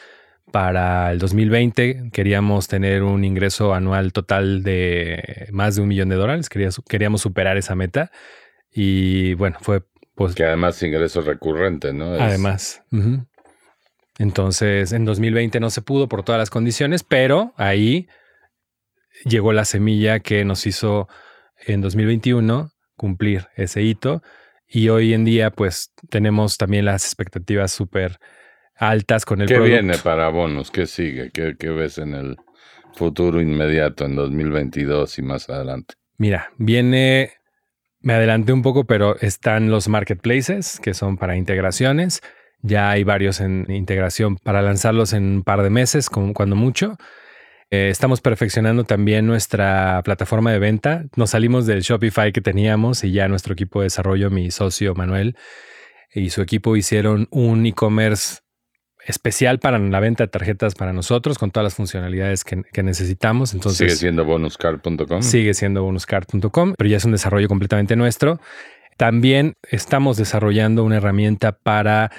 Para 0.53 1.12
el 1.12 1.18
2020 1.20 2.11
queríamos 2.12 2.66
tener 2.66 3.05
un 3.05 3.24
ingreso 3.24 3.72
anual 3.72 4.12
total 4.12 4.64
de 4.64 5.48
más 5.53 5.76
de 5.76 5.82
un 5.82 5.88
millón 5.88 6.09
de 6.09 6.16
dólares, 6.16 6.48
queríamos 6.48 7.20
superar 7.20 7.57
esa 7.57 7.76
meta 7.76 8.11
y 8.72 9.34
bueno, 9.34 9.59
fue 9.61 9.82
pues... 10.16 10.34
Que 10.34 10.44
además 10.44 10.82
ingreso 10.82 11.22
recurrente, 11.22 11.92
¿no? 11.92 12.12
Además. 12.12 12.82
Entonces, 14.18 14.92
en 14.92 15.05
2020 15.05 15.61
no 15.61 15.70
se 15.70 15.80
pudo 15.82 16.09
por 16.09 16.24
todas 16.24 16.38
las 16.38 16.51
condiciones, 16.51 17.05
pero 17.05 17.55
ahí 17.57 18.09
llegó 19.24 19.53
la 19.53 19.64
semilla 19.64 20.20
que 20.20 20.44
nos 20.44 20.66
hizo 20.66 21.09
en 21.66 21.80
2021 21.80 22.70
cumplir 23.01 23.46
ese 23.57 23.80
hito 23.80 24.22
y 24.68 24.90
hoy 24.90 25.14
en 25.14 25.24
día, 25.24 25.51
pues 25.51 25.90
tenemos 26.11 26.59
también 26.59 26.84
las 26.84 27.07
expectativas 27.07 27.72
súper 27.72 28.18
altas 28.76 29.24
con 29.24 29.40
el 29.40 29.48
¿Qué 29.48 29.59
viene 29.59 29.96
para 29.96 30.28
bonos? 30.28 30.70
¿Qué 30.70 30.86
sigue? 30.86 31.30
¿Qué, 31.32 31.57
¿Qué, 31.59 31.70
ves 31.70 31.96
en 31.96 32.12
el 32.12 32.36
futuro 32.92 33.40
inmediato, 33.40 34.05
en 34.05 34.16
2022 34.16 35.18
y 35.18 35.22
más 35.22 35.48
adelante? 35.48 35.94
Mira, 36.18 36.51
viene, 36.59 37.32
me 38.01 38.12
adelanté 38.12 38.53
un 38.53 38.61
poco, 38.61 38.84
pero 38.84 39.16
están 39.20 39.70
los 39.70 39.88
marketplaces, 39.88 40.78
que 40.78 40.92
son 40.92 41.16
para 41.16 41.36
integraciones. 41.36 42.20
Ya 42.61 42.90
hay 42.90 43.03
varios 43.03 43.40
en 43.40 43.64
integración 43.70 44.36
para 44.36 44.61
lanzarlos 44.61 45.14
en 45.14 45.36
un 45.36 45.42
par 45.42 45.62
de 45.62 45.70
meses, 45.70 46.11
cuando 46.11 46.55
mucho. 46.55 46.98
Eh, 47.71 47.89
estamos 47.89 48.21
perfeccionando 48.21 48.85
también 48.85 49.27
nuestra 49.27 50.03
plataforma 50.05 50.51
de 50.53 50.59
venta. 50.59 51.05
Nos 51.16 51.31
salimos 51.31 51.66
del 51.66 51.83
Shopify 51.83 52.33
que 52.33 52.41
teníamos 52.41 53.05
y 53.05 53.12
ya 53.12 53.29
nuestro 53.29 53.53
equipo 53.53 53.81
de 53.81 53.85
desarrollo, 53.85 54.31
mi 54.31 54.51
socio 54.51 54.95
Manuel 54.95 55.37
y 56.12 56.31
su 56.31 56.43
equipo 56.43 56.77
hicieron 56.77 57.29
un 57.31 57.64
e-commerce 57.66 58.41
especial 59.07 59.59
para 59.59 59.79
la 59.79 60.01
venta 60.01 60.25
de 60.25 60.29
tarjetas 60.29 60.75
para 60.75 60.93
nosotros 60.93 61.39
con 61.39 61.51
todas 61.51 61.64
las 61.64 61.75
funcionalidades 61.75 62.45
que, 62.45 62.83
necesitamos. 62.83 63.55
Entonces, 63.55 63.79
sigue 63.79 63.97
siendo 63.97 64.25
bonuscard.com. 64.25 65.23
Sigue 65.23 65.55
siendo 65.55 65.83
bonuscard.com, 65.83 66.75
pero 66.77 66.91
ya 66.91 66.97
es 66.97 67.05
un 67.05 67.12
desarrollo 67.12 67.49
completamente 67.49 67.97
nuestro. 67.97 68.41
También 68.97 69.55
estamos 69.71 70.16
desarrollando 70.16 70.85
una 70.85 70.97
herramienta 70.97 71.53
para 71.53 72.11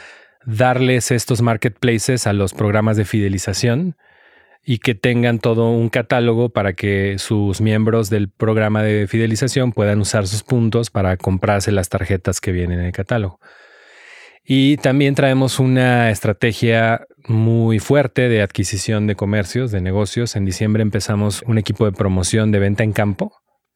darles 0.45 1.11
estos 1.11 1.41
marketplaces 1.41 2.25
a 2.25 2.33
los 2.33 2.53
programas 2.53 2.97
de 2.97 3.05
fidelización 3.05 3.95
y 4.63 4.77
que 4.77 4.93
tengan 4.93 5.39
todo 5.39 5.71
un 5.71 5.89
catálogo 5.89 6.49
para 6.49 6.73
que 6.73 7.17
sus 7.17 7.61
miembros 7.61 8.09
del 8.09 8.29
programa 8.29 8.83
de 8.83 9.07
fidelización 9.07 9.71
puedan 9.71 9.99
usar 9.99 10.27
sus 10.27 10.43
puntos 10.43 10.91
para 10.91 11.17
comprarse 11.17 11.71
las 11.71 11.89
tarjetas 11.89 12.39
que 12.39 12.51
vienen 12.51 12.79
en 12.79 12.85
el 12.85 12.91
catálogo. 12.91 13.39
Y 14.43 14.77
también 14.77 15.15
traemos 15.15 15.59
una 15.59 16.09
estrategia 16.09 17.05
muy 17.27 17.79
fuerte 17.79 18.27
de 18.27 18.41
adquisición 18.41 19.07
de 19.07 19.15
comercios, 19.15 19.71
de 19.71 19.81
negocios. 19.81 20.35
En 20.35 20.45
diciembre 20.45 20.81
empezamos 20.81 21.43
un 21.43 21.57
equipo 21.57 21.85
de 21.85 21.91
promoción 21.91 22.51
de 22.51 22.59
venta 22.59 22.83
en 22.83 22.91
campo, 22.91 23.33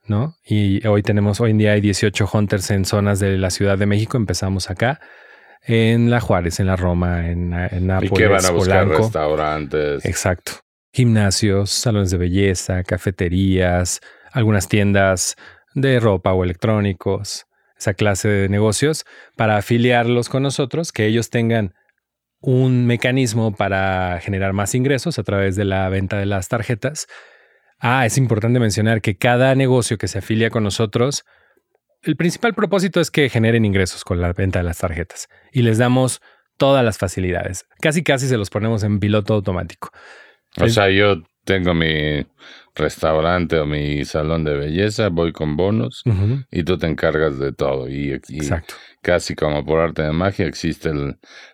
¿no? 0.08 0.36
Y 0.44 0.86
hoy 0.88 1.04
tenemos, 1.04 1.40
hoy 1.40 1.52
en 1.52 1.60
día 1.60 1.74
hay 1.74 1.82
18 1.82 2.30
hunters 2.32 2.72
en 2.72 2.86
zonas 2.86 3.20
de 3.20 3.38
la 3.38 3.52
Ciudad 3.52 3.78
de 3.78 3.86
México. 3.86 4.18
Empezamos 4.18 4.70
acá 4.70 5.00
en 5.62 6.10
La 6.10 6.20
Juárez, 6.20 6.60
en 6.60 6.68
la 6.68 6.76
Roma, 6.76 7.30
en, 7.30 7.54
en 7.54 7.88
Nápoles, 7.88 8.12
¿Y 8.12 8.16
qué 8.16 8.28
van 8.28 8.46
a 8.46 8.52
buscar 8.52 8.88
restaurantes? 8.88 10.04
Exacto 10.06 10.65
gimnasios, 10.96 11.72
salones 11.72 12.10
de 12.10 12.18
belleza, 12.18 12.82
cafeterías, 12.84 14.00
algunas 14.32 14.70
tiendas 14.70 15.36
de 15.74 16.00
ropa 16.00 16.32
o 16.32 16.46
electrónicos, 16.46 17.48
esa 17.78 17.94
clase 17.94 18.30
de 18.30 18.48
negocios, 18.48 19.04
para 19.36 19.58
afiliarlos 19.58 20.30
con 20.30 20.42
nosotros, 20.44 20.94
que 20.94 21.06
ellos 21.06 21.30
tengan 21.30 21.74
un 22.40 22.88
mecanismo 22.88 23.54
para 23.54 24.22
generar 24.22 24.54
más 24.54 24.74
ingresos 24.74 25.20
a 25.20 25.24
través 25.24 25.58
de 25.58 25.66
la 25.66 25.90
venta 25.90 26.18
de 26.18 26.28
las 26.28 26.48
tarjetas. 26.48 27.08
Ah, 27.78 28.06
es 28.06 28.18
importante 28.18 28.62
mencionar 28.62 29.02
que 29.02 29.18
cada 29.18 29.54
negocio 29.54 29.98
que 29.98 30.08
se 30.08 30.20
afilia 30.20 30.50
con 30.50 30.64
nosotros, 30.64 31.26
el 32.04 32.16
principal 32.16 32.54
propósito 32.54 33.02
es 33.02 33.12
que 33.12 33.28
generen 33.28 33.66
ingresos 33.66 34.06
con 34.06 34.22
la 34.22 34.32
venta 34.32 34.60
de 34.60 34.64
las 34.64 34.78
tarjetas 34.78 35.28
y 35.52 35.62
les 35.64 35.78
damos 35.78 36.22
todas 36.56 36.86
las 36.86 36.98
facilidades. 36.98 37.66
Casi 37.82 38.02
casi 38.02 38.30
se 38.30 38.38
los 38.38 38.50
ponemos 38.50 38.84
en 38.84 39.02
piloto 39.02 39.34
automático. 39.34 39.92
O 40.62 40.70
sea, 40.70 40.90
yo 40.90 41.22
tengo 41.44 41.74
mi 41.74 42.26
restaurante 42.76 43.58
o 43.60 43.66
mi 43.66 44.04
salón 44.04 44.44
de 44.44 44.56
belleza, 44.56 45.10
voy 45.10 45.32
con 45.32 45.56
bonos 45.56 46.04
y 46.52 46.64
tú 46.64 46.78
te 46.78 46.88
encargas 46.88 47.40
de 47.40 47.54
todo. 47.54 47.88
Y, 47.88 48.12
Exacto. 48.12 48.76
casi 49.02 49.36
como 49.36 49.66
por 49.66 49.80
arte 49.80 50.02
de 50.04 50.12
magia 50.12 50.46
existe 50.46 50.92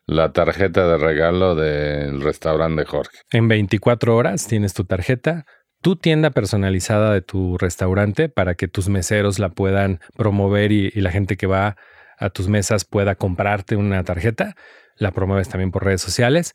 la 0.08 0.34
tarjeta 0.34 0.88
de 0.88 0.98
regalo 0.98 1.56
del 1.56 2.22
restaurante 2.22 2.82
de 2.82 2.88
Jorge. 2.88 3.18
En 3.32 3.48
24 3.48 4.16
horas 4.16 4.48
tienes 4.48 4.74
tu 4.74 4.86
tarjeta, 4.86 5.46
tu 5.82 5.96
tienda 5.96 6.32
personalizada 6.32 7.14
de 7.14 7.22
tu 7.22 7.58
restaurante 7.58 8.30
para 8.30 8.56
que 8.56 8.68
tus 8.68 8.90
meseros 8.90 9.38
la 9.38 9.50
puedan 9.50 10.00
promover 10.18 10.72
y, 10.72 10.92
y 10.94 11.02
la 11.02 11.12
gente 11.12 11.38
que 11.38 11.48
va 11.48 11.76
a 12.18 12.30
tus 12.30 12.48
mesas 12.48 12.86
pueda 12.86 13.16
comprarte 13.16 13.76
una 13.76 14.04
tarjeta. 14.04 14.56
La 14.96 15.12
promueves 15.12 15.50
también 15.50 15.72
por 15.72 15.84
redes 15.84 16.02
sociales. 16.02 16.54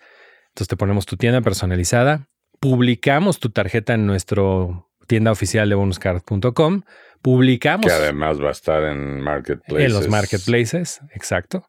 Entonces 0.49 0.69
te 0.69 0.77
ponemos 0.77 1.07
tu 1.07 1.17
tienda 1.17 1.41
personalizada, 1.43 2.29
publicamos 2.61 3.39
tu 3.41 3.51
tarjeta 3.51 3.95
en 3.95 4.07
nuestro 4.07 4.89
tienda 5.07 5.33
oficial 5.33 5.69
de 5.69 5.75
bonuscard.com. 5.75 6.83
Publicamos. 7.23 7.87
Que 7.87 7.93
además 7.93 8.41
va 8.41 8.49
a 8.49 8.53
estar 8.53 8.85
en 8.85 9.21
marketplaces. 9.21 9.87
En 9.87 9.93
los 9.93 10.09
marketplaces, 10.09 11.01
exacto. 11.15 11.69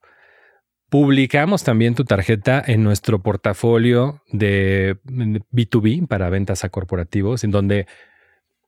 Publicamos 0.89 1.63
también 1.63 1.95
tu 1.95 2.05
tarjeta 2.05 2.63
en 2.65 2.83
nuestro 2.83 3.21
portafolio 3.21 4.21
de 4.31 4.97
B2B 5.03 6.07
para 6.07 6.29
ventas 6.29 6.63
a 6.63 6.69
corporativos, 6.69 7.43
en 7.43 7.51
donde 7.51 7.87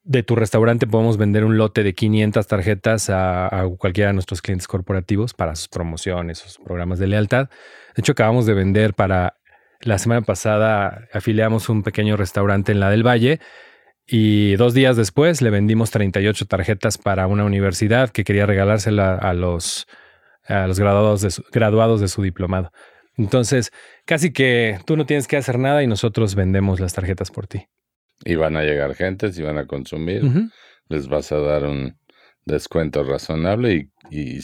de 0.04 0.24
tu 0.24 0.36
restaurante 0.36 0.88
podemos 0.88 1.18
vender 1.18 1.46
un 1.46 1.58
lote 1.58 1.84
de 1.84 1.94
500 1.94 2.46
tarjetas 2.48 3.10
a, 3.10 3.48
a, 3.48 3.70
cualquiera 3.70 4.10
de 4.10 4.16
nuestros 4.16 4.42
clientes 4.42 4.68
corporativos 4.68 5.34
para 5.34 5.56
sus 5.56 5.70
promociones, 5.70 6.40
sus 6.40 6.58
programas 6.58 7.00
de 7.00 7.08
lealtad. 7.08 7.50
De 7.96 8.02
hecho, 8.02 8.14
acabamos 8.14 8.46
de 8.46 8.54
vender 8.54 8.94
para 8.96 9.39
la 9.82 9.98
semana 9.98 10.22
pasada 10.22 11.08
afiliamos 11.14 11.70
un 11.70 11.84
pequeño 11.84 12.18
restaurante 12.18 12.72
en 12.72 12.80
la 12.80 12.90
del 12.90 13.06
Valle 13.06 13.40
y 14.06 14.56
dos 14.56 14.74
días 14.74 14.98
después 14.98 15.42
le 15.42 15.52
vendimos 15.52 15.92
38 15.92 16.46
tarjetas 16.48 16.98
para 16.98 17.28
una 17.28 17.46
universidad 17.46 18.10
que 18.10 18.24
quería 18.24 18.46
regalársela 18.46 19.16
a 19.16 19.34
los, 19.34 19.88
a 20.46 20.68
los 20.68 20.80
graduados, 20.80 21.22
de 21.22 21.32
su, 21.32 21.44
graduados 21.52 22.02
de 22.02 22.08
su 22.08 22.24
diplomado. 22.24 22.72
Entonces, 23.18 23.72
casi 24.06 24.32
que 24.34 24.80
tú 24.86 24.98
no 24.98 25.06
tienes 25.06 25.28
que 25.28 25.38
hacer 25.38 25.60
nada 25.60 25.84
y 25.84 25.88
nosotros 25.88 26.36
vendemos 26.36 26.80
las 26.80 26.94
tarjetas 26.94 27.30
por 27.30 27.48
ti. 27.48 27.68
Y 28.26 28.36
van 28.36 28.58
a 28.58 28.64
llegar 28.64 28.96
gente, 28.96 29.32
si 29.32 29.44
van 29.44 29.58
a 29.58 29.68
consumir, 29.68 30.24
les 30.88 31.08
vas 31.08 31.32
a 31.32 31.38
dar 31.38 31.66
un 31.66 31.98
descuento 32.46 33.04
razonable 33.04 33.74
y, 33.74 33.92
y, 34.10 34.40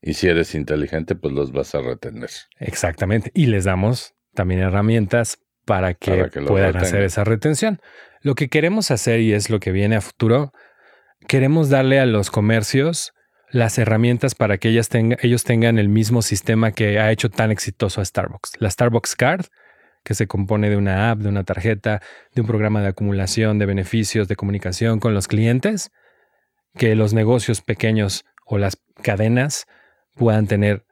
y, 0.00 0.14
si 0.14 0.28
eres 0.28 0.54
inteligente, 0.54 1.14
pues 1.14 1.34
los 1.34 1.52
vas 1.52 1.74
a 1.74 1.82
retener. 1.82 2.30
Exactamente. 2.58 3.30
Y 3.34 3.46
les 3.46 3.64
damos 3.64 4.14
también 4.34 4.60
herramientas 4.60 5.38
para 5.64 5.94
que, 5.94 6.30
puedan 6.46 6.76
hacer 6.76 7.02
esa 7.02 7.24
retención. 7.24 7.80
Lo 8.22 8.34
que 8.34 8.48
queremos 8.48 8.90
hacer, 8.90 9.20
y 9.20 9.32
es 9.32 9.50
lo 9.50 9.60
que 9.60 9.72
viene 9.72 9.96
a 9.96 10.00
futuro, 10.00 10.52
queremos 11.26 11.68
darle 11.68 12.00
a 12.00 12.06
los 12.06 12.30
comercios 12.30 13.12
las 13.50 13.78
herramientas 13.78 14.34
para 14.34 14.58
que 14.58 14.68
ellas 14.68 14.88
ellos 14.92 15.44
tengan 15.44 15.78
el 15.78 15.88
mismo 15.88 16.22
sistema 16.22 16.72
que 16.72 17.00
ha 17.00 17.10
hecho 17.10 17.30
tan 17.30 17.50
exitoso 17.50 18.00
a 18.00 18.04
Starbucks. 18.04 18.52
La 18.58 18.70
Starbucks 18.70 19.16
Card, 19.16 19.46
que 20.04 20.14
se 20.14 20.26
compone 20.26 20.70
de 20.70 20.76
una 20.76 21.10
app, 21.10 21.18
de 21.18 21.28
una 21.28 21.44
tarjeta, 21.44 22.00
de 22.34 22.40
un 22.40 22.46
programa 22.46 22.80
de 22.80 22.88
acumulación 22.88 23.58
de 23.58 23.66
beneficios, 23.66 24.28
de 24.28 24.36
comunicación 24.36 25.00
con 25.00 25.14
los 25.14 25.28
clientes, 25.28 25.90
que 26.76 26.94
los 26.94 27.12
negocios 27.12 27.60
pequeños 27.60 28.24
o 28.46 28.58
las 28.58 28.78
cadenas 29.02 29.66
puedan 30.14 30.46
tener 30.46 30.84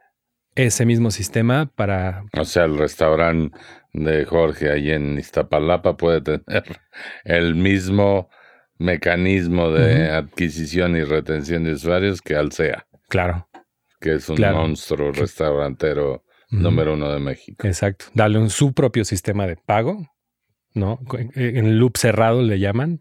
ese 0.58 0.84
mismo 0.84 1.12
sistema 1.12 1.70
para... 1.74 2.24
O 2.36 2.44
sea, 2.44 2.64
el 2.64 2.76
restaurante 2.76 3.56
de 3.92 4.24
Jorge 4.24 4.70
ahí 4.70 4.90
en 4.90 5.16
Iztapalapa 5.16 5.96
puede 5.96 6.20
tener 6.20 6.64
el 7.24 7.54
mismo 7.54 8.28
mecanismo 8.76 9.70
de 9.70 10.10
adquisición 10.10 10.96
y 10.96 11.04
retención 11.04 11.64
de 11.64 11.72
usuarios 11.72 12.20
que 12.20 12.34
Alsea. 12.34 12.86
Claro. 13.08 13.48
Que 14.00 14.14
es 14.14 14.28
un 14.28 14.40
monstruo 14.40 15.12
restaurantero 15.12 16.24
número 16.50 16.94
uno 16.94 17.12
de 17.12 17.20
México. 17.20 17.66
Exacto. 17.66 18.06
Darle 18.14 18.38
un, 18.38 18.50
su 18.50 18.72
propio 18.72 19.04
sistema 19.04 19.46
de 19.46 19.56
pago, 19.56 20.08
¿no? 20.74 20.98
En 21.34 21.78
loop 21.78 21.96
cerrado 21.96 22.42
le 22.42 22.58
llaman, 22.58 23.00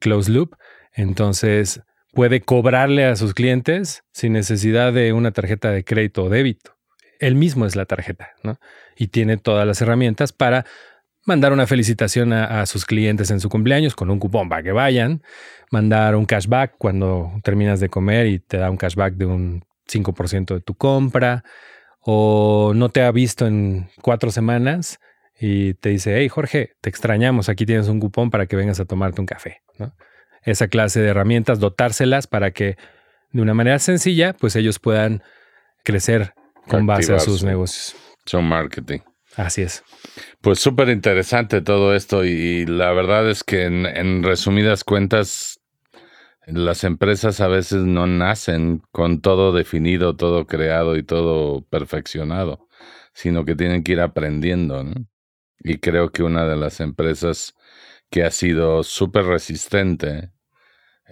close 0.00 0.30
loop. 0.30 0.54
Entonces 0.92 1.80
puede 2.12 2.40
cobrarle 2.40 3.04
a 3.06 3.16
sus 3.16 3.32
clientes 3.32 4.02
sin 4.12 4.34
necesidad 4.34 4.92
de 4.92 5.12
una 5.14 5.32
tarjeta 5.32 5.70
de 5.70 5.84
crédito 5.84 6.24
o 6.24 6.28
débito. 6.28 6.79
Él 7.20 7.36
mismo 7.36 7.66
es 7.66 7.76
la 7.76 7.84
tarjeta, 7.84 8.30
¿no? 8.42 8.58
Y 8.96 9.08
tiene 9.08 9.36
todas 9.36 9.66
las 9.66 9.80
herramientas 9.80 10.32
para 10.32 10.64
mandar 11.26 11.52
una 11.52 11.66
felicitación 11.66 12.32
a, 12.32 12.64
sus 12.66 12.84
clientes 12.84 13.30
en 13.30 13.40
su 13.40 13.48
cumpleaños 13.48 13.94
con 13.94 14.10
un 14.10 14.18
cupón 14.18 14.48
para 14.48 14.62
que 14.62 14.72
vayan, 14.72 15.22
mandar 15.70 16.16
un 16.16 16.24
cashback 16.24 16.74
cuando 16.78 17.30
terminas 17.44 17.78
de 17.78 17.88
comer 17.88 18.26
y 18.26 18.38
te 18.38 18.56
da 18.56 18.70
un 18.70 18.76
cashback 18.76 19.14
de 19.14 19.26
un 19.26 19.64
5% 19.86 20.54
de 20.54 20.60
tu 20.60 20.74
compra, 20.74 21.44
o 22.00 22.72
no 22.74 22.88
te 22.88 23.02
ha 23.02 23.12
visto 23.12 23.46
en 23.46 23.90
cuatro 24.00 24.30
semanas 24.30 24.98
y 25.38 25.74
te 25.74 25.90
dice, 25.90 26.16
hey 26.16 26.28
Jorge, 26.28 26.72
te 26.80 26.88
extrañamos, 26.88 27.48
aquí 27.48 27.66
tienes 27.66 27.88
un 27.88 28.00
cupón 28.00 28.30
para 28.30 28.46
que 28.46 28.56
vengas 28.56 28.80
a 28.80 28.86
tomarte 28.86 29.20
un 29.20 29.26
café. 29.26 29.62
Esa 30.42 30.68
clase 30.68 31.00
de 31.00 31.08
herramientas, 31.08 31.60
dotárselas 31.60 32.26
para 32.26 32.50
que 32.52 32.76
de 33.32 33.42
una 33.42 33.54
manera 33.54 33.78
sencilla, 33.78 34.32
pues 34.32 34.56
ellos 34.56 34.78
puedan 34.78 35.22
crecer 35.84 36.34
con 36.70 36.86
base 36.86 37.12
a 37.12 37.18
sus 37.18 37.42
negocios. 37.42 37.96
Su 38.24 38.40
marketing. 38.40 39.00
Así 39.36 39.62
es. 39.62 39.84
Pues 40.40 40.58
súper 40.58 40.88
interesante 40.88 41.60
todo 41.60 41.94
esto 41.94 42.24
y, 42.24 42.66
la 42.66 42.92
verdad 42.92 43.28
es 43.28 43.44
que 43.44 43.64
en, 43.64 44.22
resumidas 44.22 44.84
cuentas, 44.84 45.60
las 46.46 46.84
empresas 46.84 47.40
a 47.40 47.48
veces 47.48 47.82
no 47.82 48.06
nacen 48.06 48.82
con 48.90 49.20
todo 49.20 49.52
definido, 49.52 50.16
todo 50.16 50.46
creado 50.46 50.96
y 50.96 51.02
todo 51.02 51.62
perfeccionado, 51.62 52.68
sino 53.12 53.44
que 53.44 53.54
tienen 53.54 53.84
que 53.84 53.92
ir 53.92 54.00
aprendiendo. 54.00 54.84
Y 55.60 55.78
creo 55.78 56.10
que 56.10 56.22
una 56.22 56.46
de 56.46 56.56
las 56.56 56.80
empresas 56.80 57.54
que 58.10 58.24
ha 58.24 58.30
sido 58.30 58.82
súper 58.82 59.26
resistente 59.26 60.32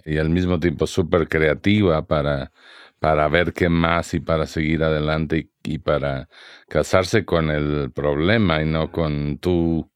y 0.05 0.17
al 0.17 0.29
mismo 0.29 0.59
tiempo 0.59 0.87
súper 0.87 1.27
creativa 1.27 2.05
para 2.05 2.51
para 2.99 3.27
ver 3.29 3.53
qué 3.53 3.69
más 3.69 4.13
y 4.13 4.19
para 4.19 4.45
seguir 4.45 4.83
adelante 4.83 5.49
y, 5.63 5.79
para 5.79 6.29
casarse 6.67 7.25
con 7.25 7.49
el 7.49 7.91
problema 7.91 8.61
y 8.61 8.65
no 8.65 8.91
con 8.91 9.39
tu 9.39 9.91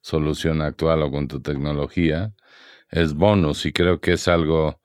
solución 0.00 0.62
actual 0.62 1.02
o 1.02 1.10
con 1.10 1.28
tu 1.28 1.40
tecnología, 1.42 2.32
es 2.90 3.14
bonus 3.14 3.66
y 3.66 3.72
creo 3.72 4.00
que 4.00 4.14
es 4.14 4.28
algo 4.28 4.80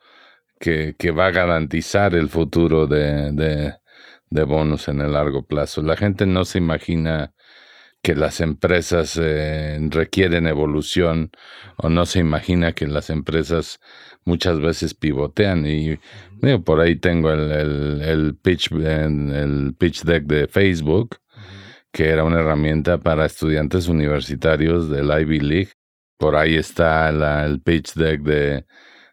que, 0.59 0.95
va 1.11 1.27
a 1.27 1.31
garantizar 1.31 2.15
el 2.15 2.29
futuro 2.29 2.87
de, 2.87 3.73
bonus 4.31 4.87
en 4.87 5.01
el 5.01 5.13
largo 5.13 5.45
plazo. 5.45 5.81
La 5.81 5.97
gente 5.97 6.25
no 6.25 6.45
se 6.45 6.57
imagina 6.59 7.33
que 8.01 8.15
las 8.15 8.41
empresas 8.41 9.19
eh, 9.21 9.77
requieren 9.89 10.47
evolución 10.47 11.31
o 11.77 11.89
no 11.89 12.05
se 12.05 12.19
imagina 12.19 12.73
que 12.73 12.87
las 12.87 13.09
empresas 13.09 13.79
muchas 14.29 14.59
veces 14.61 14.93
pivotean 14.93 15.65
y 15.65 15.99
por 16.63 16.79
ahí 16.79 16.95
tengo 16.95 17.31
el, 17.31 18.01
el, 18.01 18.35
pitch, 18.35 18.71
el 18.71 19.75
pitch 19.77 20.03
deck 20.03 20.23
de 20.25 20.47
Facebook, 20.47 21.17
que 21.91 22.09
era 22.09 22.23
una 22.23 22.39
herramienta 22.39 22.99
para 22.99 23.25
estudiantes 23.25 23.87
universitarios 23.87 24.89
del 24.89 25.07
Ivy 25.07 25.39
League. 25.39 25.71
Por 26.17 26.35
ahí 26.35 26.55
está 26.55 27.09
el 27.09 27.59
pitch 27.61 27.95
deck 27.95 28.21
de, 28.21 28.65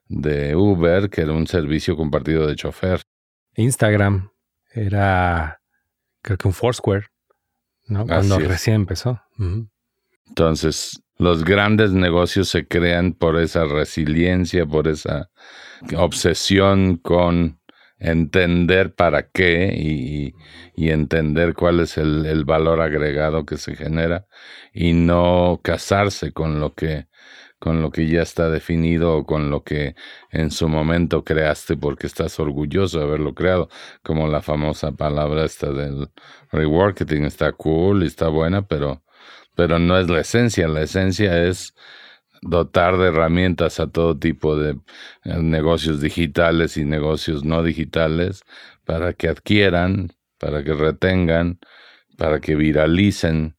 de 0.08 0.54
Uber, 0.54 1.08
que 1.08 1.22
era 1.22 1.32
un 1.32 1.46
servicio 1.46 1.96
compartido 1.96 2.46
de 2.46 2.54
chofer. 2.54 3.02
Instagram 3.54 4.30
era, 4.72 5.60
creo 6.20 6.36
que 6.36 6.46
un 6.46 6.54
Foursquare, 6.54 7.06
¿no? 7.86 8.06
Cuando 8.06 8.38
recién 8.38 8.76
empezó. 8.76 9.20
Entonces, 10.28 11.02
los 11.18 11.44
grandes 11.44 11.92
negocios 11.92 12.48
se 12.48 12.66
crean 12.66 13.12
por 13.12 13.38
esa 13.40 13.64
resiliencia, 13.64 14.66
por 14.66 14.88
esa 14.88 15.30
obsesión 15.96 16.96
con 16.96 17.60
entender 17.98 18.94
para 18.94 19.28
qué 19.30 19.74
y, 19.76 20.34
entender 20.76 21.54
cuál 21.54 21.80
es 21.80 21.96
el, 21.98 22.44
valor 22.44 22.80
agregado 22.80 23.46
que 23.46 23.56
se 23.56 23.74
genera 23.76 24.26
y 24.72 24.92
no 24.92 25.60
casarse 25.62 26.32
con 26.32 26.60
lo 26.60 26.74
que 26.74 27.08
con 27.58 27.80
lo 27.82 27.90
que 27.90 28.06
ya 28.06 28.22
está 28.22 28.50
definido 28.50 29.16
o 29.16 29.26
con 29.26 29.50
lo 29.50 29.64
que 29.64 29.94
en 30.30 30.50
su 30.50 30.68
momento 30.68 31.24
creaste 31.24 31.76
porque 31.76 32.06
estás 32.06 32.38
orgulloso 32.38 32.98
de 32.98 33.04
haberlo 33.04 33.34
creado, 33.34 33.70
como 34.02 34.28
la 34.28 34.42
famosa 34.42 34.92
palabra 34.92 35.44
esta 35.44 35.72
del 35.72 36.10
reworking 36.52 37.24
está 37.24 37.52
cool 37.52 38.02
y 38.04 38.06
está 38.06 38.28
buena, 38.28 38.66
pero 38.68 39.02
pero 39.54 39.78
no 39.78 39.98
es 39.98 40.08
la 40.08 40.20
esencia. 40.20 40.68
La 40.68 40.82
esencia 40.82 41.44
es 41.44 41.74
dotar 42.42 42.96
de 42.98 43.08
herramientas 43.08 43.80
a 43.80 43.88
todo 43.88 44.18
tipo 44.18 44.56
de 44.56 44.78
eh, 45.24 45.38
negocios 45.42 46.00
digitales 46.00 46.76
y 46.76 46.84
negocios 46.84 47.44
no 47.44 47.62
digitales 47.62 48.44
para 48.84 49.14
que 49.14 49.28
adquieran, 49.28 50.12
para 50.38 50.62
que 50.62 50.74
retengan, 50.74 51.58
para 52.16 52.40
que 52.40 52.54
viralicen 52.54 53.56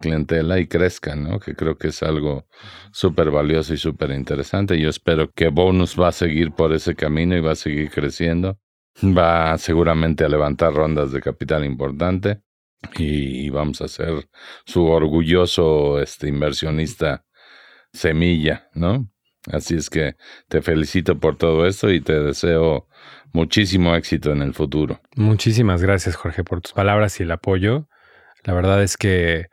clientela 0.00 0.58
y 0.58 0.66
crezcan, 0.66 1.24
¿no? 1.24 1.40
Que 1.40 1.54
creo 1.54 1.76
que 1.76 1.88
es 1.88 2.02
algo 2.02 2.46
súper 2.92 3.30
valioso 3.30 3.74
y 3.74 3.76
súper 3.76 4.12
interesante. 4.12 4.80
Yo 4.80 4.88
espero 4.88 5.30
que 5.32 5.48
Bonus 5.48 5.98
va 6.00 6.08
a 6.08 6.12
seguir 6.12 6.52
por 6.52 6.72
ese 6.72 6.94
camino 6.94 7.36
y 7.36 7.40
va 7.40 7.52
a 7.52 7.56
seguir 7.56 7.90
creciendo. 7.90 8.58
Va 9.04 9.56
seguramente 9.58 10.24
a 10.24 10.28
levantar 10.28 10.72
rondas 10.72 11.12
de 11.12 11.20
capital 11.20 11.64
importante 11.64 12.40
y 12.96 13.50
vamos 13.50 13.80
a 13.80 13.88
ser 13.88 14.28
su 14.64 14.84
orgulloso 14.86 16.00
este, 16.00 16.28
inversionista 16.28 17.24
semilla, 17.92 18.68
¿no? 18.74 19.10
Así 19.50 19.74
es 19.74 19.88
que 19.88 20.16
te 20.48 20.60
felicito 20.60 21.18
por 21.18 21.36
todo 21.36 21.66
esto 21.66 21.90
y 21.90 22.00
te 22.00 22.20
deseo 22.20 22.86
muchísimo 23.32 23.94
éxito 23.94 24.32
en 24.32 24.42
el 24.42 24.54
futuro. 24.54 25.00
Muchísimas 25.16 25.82
gracias, 25.82 26.16
Jorge, 26.16 26.44
por 26.44 26.60
tus 26.60 26.72
palabras 26.72 27.18
y 27.20 27.22
el 27.22 27.30
apoyo. 27.30 27.88
La 28.44 28.52
verdad 28.52 28.82
es 28.82 28.96
que 28.96 29.46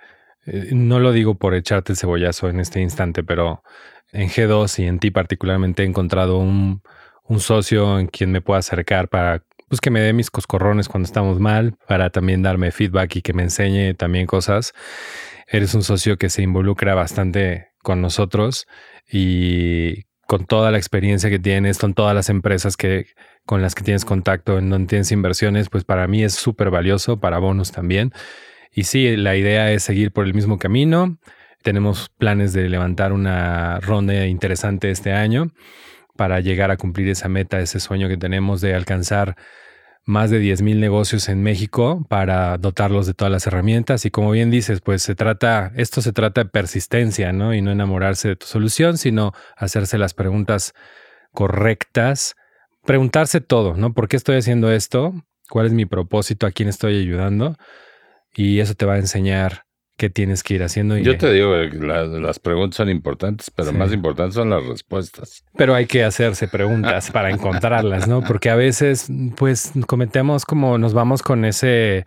eh, 0.45 0.69
no 0.71 0.99
lo 0.99 1.11
digo 1.11 1.35
por 1.35 1.55
echarte 1.55 1.93
el 1.93 1.97
cebollazo 1.97 2.49
en 2.49 2.59
este 2.59 2.81
instante, 2.81 3.23
pero 3.23 3.63
en 4.11 4.29
G2 4.29 4.79
y 4.79 4.87
en 4.87 4.99
ti 4.99 5.11
particularmente 5.11 5.83
he 5.83 5.85
encontrado 5.85 6.37
un, 6.37 6.81
un 7.23 7.39
socio 7.39 7.99
en 7.99 8.07
quien 8.07 8.31
me 8.31 8.41
pueda 8.41 8.59
acercar 8.59 9.09
para 9.09 9.43
pues 9.67 9.81
que 9.81 9.89
me 9.89 9.99
dé 9.99 10.13
mis 10.13 10.31
coscorrones 10.31 10.87
cuando 10.87 11.05
estamos 11.07 11.39
mal, 11.39 11.75
para 11.87 12.09
también 12.09 12.41
darme 12.41 12.71
feedback 12.71 13.17
y 13.17 13.21
que 13.21 13.33
me 13.33 13.43
enseñe 13.43 13.93
también 13.93 14.25
cosas. 14.25 14.73
Eres 15.47 15.73
un 15.73 15.83
socio 15.83 16.17
que 16.17 16.29
se 16.29 16.41
involucra 16.41 16.95
bastante 16.95 17.69
con 17.81 18.01
nosotros 18.01 18.67
y 19.09 20.03
con 20.27 20.45
toda 20.45 20.71
la 20.71 20.77
experiencia 20.77 21.29
que 21.29 21.39
tienes, 21.39 21.77
con 21.77 21.93
todas 21.93 22.13
las 22.13 22.29
empresas 22.29 22.75
que, 22.75 23.07
con 23.45 23.61
las 23.61 23.75
que 23.75 23.83
tienes 23.83 24.03
contacto 24.03 24.57
en 24.57 24.69
donde 24.69 24.87
tienes 24.87 25.11
inversiones, 25.11 25.69
pues 25.69 25.85
para 25.85 26.07
mí 26.07 26.23
es 26.23 26.33
súper 26.33 26.69
valioso, 26.69 27.19
para 27.19 27.39
Bonus 27.39 27.71
también. 27.71 28.11
Y 28.73 28.83
sí, 28.83 29.15
la 29.15 29.35
idea 29.35 29.71
es 29.71 29.83
seguir 29.83 30.11
por 30.11 30.25
el 30.25 30.33
mismo 30.33 30.59
camino. 30.59 31.17
Tenemos 31.63 32.09
planes 32.17 32.53
de 32.53 32.69
levantar 32.69 33.13
una 33.13 33.79
ronda 33.79 34.27
interesante 34.27 34.91
este 34.91 35.13
año 35.13 35.51
para 36.17 36.41
llegar 36.41 36.71
a 36.71 36.77
cumplir 36.77 37.07
esa 37.07 37.29
meta, 37.29 37.61
ese 37.61 37.79
sueño 37.79 38.09
que 38.09 38.17
tenemos 38.17 38.59
de 38.59 38.75
alcanzar 38.75 39.37
más 40.07 40.29
de 40.31 40.41
10.000 40.41 40.79
negocios 40.79 41.27
en 41.27 41.43
México 41.43 42.05
para 42.09 42.57
dotarlos 42.57 43.05
de 43.05 43.13
todas 43.13 43.31
las 43.31 43.45
herramientas. 43.45 44.05
Y 44.05 44.09
como 44.09 44.31
bien 44.31 44.49
dices, 44.49 44.81
pues 44.81 45.03
se 45.03 45.15
trata, 45.15 45.71
esto 45.75 46.01
se 46.01 46.13
trata 46.13 46.45
de 46.45 46.49
persistencia, 46.49 47.33
¿no? 47.33 47.53
Y 47.53 47.61
no 47.61 47.71
enamorarse 47.71 48.29
de 48.29 48.35
tu 48.37 48.47
solución, 48.47 48.97
sino 48.97 49.33
hacerse 49.57 49.97
las 49.97 50.13
preguntas 50.13 50.73
correctas, 51.33 52.35
preguntarse 52.85 53.41
todo, 53.41 53.75
¿no? 53.75 53.93
¿Por 53.93 54.07
qué 54.07 54.15
estoy 54.15 54.37
haciendo 54.37 54.71
esto? 54.71 55.13
¿Cuál 55.49 55.67
es 55.67 55.73
mi 55.73 55.85
propósito? 55.85 56.47
¿A 56.47 56.51
quién 56.51 56.69
estoy 56.69 56.97
ayudando? 56.97 57.57
Y 58.33 58.59
eso 58.59 58.75
te 58.75 58.85
va 58.85 58.93
a 58.93 58.99
enseñar 58.99 59.66
qué 59.97 60.09
tienes 60.09 60.43
que 60.43 60.53
ir 60.53 60.63
haciendo. 60.63 60.95
Yo 60.97 61.17
te 61.17 61.33
digo, 61.33 61.51
que 61.71 61.77
las 61.79 62.39
preguntas 62.39 62.77
son 62.77 62.89
importantes, 62.89 63.51
pero 63.51 63.73
más 63.73 63.91
importantes 63.91 64.35
son 64.35 64.49
las 64.51 64.63
respuestas. 64.63 65.43
Pero 65.57 65.73
hay 65.73 65.87
que 65.87 66.03
hacerse 66.03 66.47
preguntas 66.47 67.09
para 67.11 67.31
encontrarlas, 67.31 68.07
¿no? 68.07 68.23
Porque 68.23 68.49
a 68.49 68.55
veces, 68.55 69.07
pues, 69.35 69.71
cometemos 69.87 70.45
como 70.45 70.77
nos 70.77 70.93
vamos 70.93 71.23
con 71.23 71.43
ese 71.45 72.05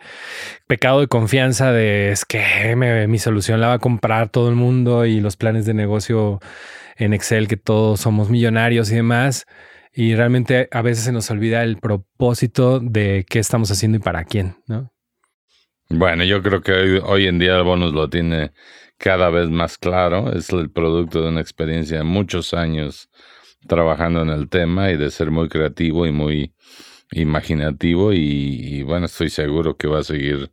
pecado 0.69 1.01
de 1.01 1.09
confianza 1.09 1.73
de 1.73 2.13
es 2.13 2.25
que 2.25 2.77
mi 3.09 3.19
solución 3.19 3.61
la 3.61 3.69
va 3.69 3.75
a 3.75 3.79
comprar 3.79 4.29
todo 4.29 4.49
el 4.49 4.55
mundo 4.55 5.05
y 5.05 5.21
los 5.21 5.37
planes 5.37 5.67
de 5.67 5.75
negocio 5.75 6.39
en 6.97 7.13
Excel, 7.13 7.49
que 7.49 7.57
todos 7.57 8.01
somos 8.01 8.31
millonarios 8.31 8.91
y 8.93 8.95
demás. 8.95 9.47
Y 9.93 10.15
realmente 10.15 10.69
a 10.71 10.83
veces 10.83 11.05
se 11.05 11.13
nos 11.13 11.29
olvida 11.31 11.65
el 11.65 11.79
propósito 11.79 12.79
de 12.79 13.27
qué 13.29 13.41
estamos 13.41 13.73
haciendo 13.73 13.99
y 13.99 14.01
para 14.01 14.25
quién, 14.25 14.55
¿no? 14.69 14.93
Bueno, 15.93 16.23
yo 16.23 16.41
creo 16.41 16.63
que 16.63 17.01
hoy, 17.01 17.27
en 17.27 17.41
día 17.41 17.57
el 17.57 17.65
bonus 17.65 17.93
lo 17.93 18.09
tiene 18.09 18.53
cada 18.97 19.29
vez 19.29 19.51
más 19.51 19.77
claro. 19.77 20.33
Es 20.33 20.51
el 20.51 20.71
producto 20.71 21.21
de 21.21 21.29
una 21.31 21.41
experiencia 21.41 21.99
de 21.99 22.05
muchos 22.05 22.55
años 22.55 23.11
trabajando 23.67 24.23
en 24.23 24.31
el 24.31 24.49
tema 24.49 24.93
y 24.93 24.97
de 24.97 25.11
ser 25.11 25.33
muy 25.33 25.49
creativo 25.49 26.07
y 26.07 26.13
muy 26.13 26.55
imaginativo 27.13 28.13
y, 28.13 28.83
bueno, 28.85 29.07
estoy 29.07 29.31
seguro 29.31 29.77
que 29.77 29.89
va 29.89 29.99
a 30.01 30.05
seguir 30.05 30.53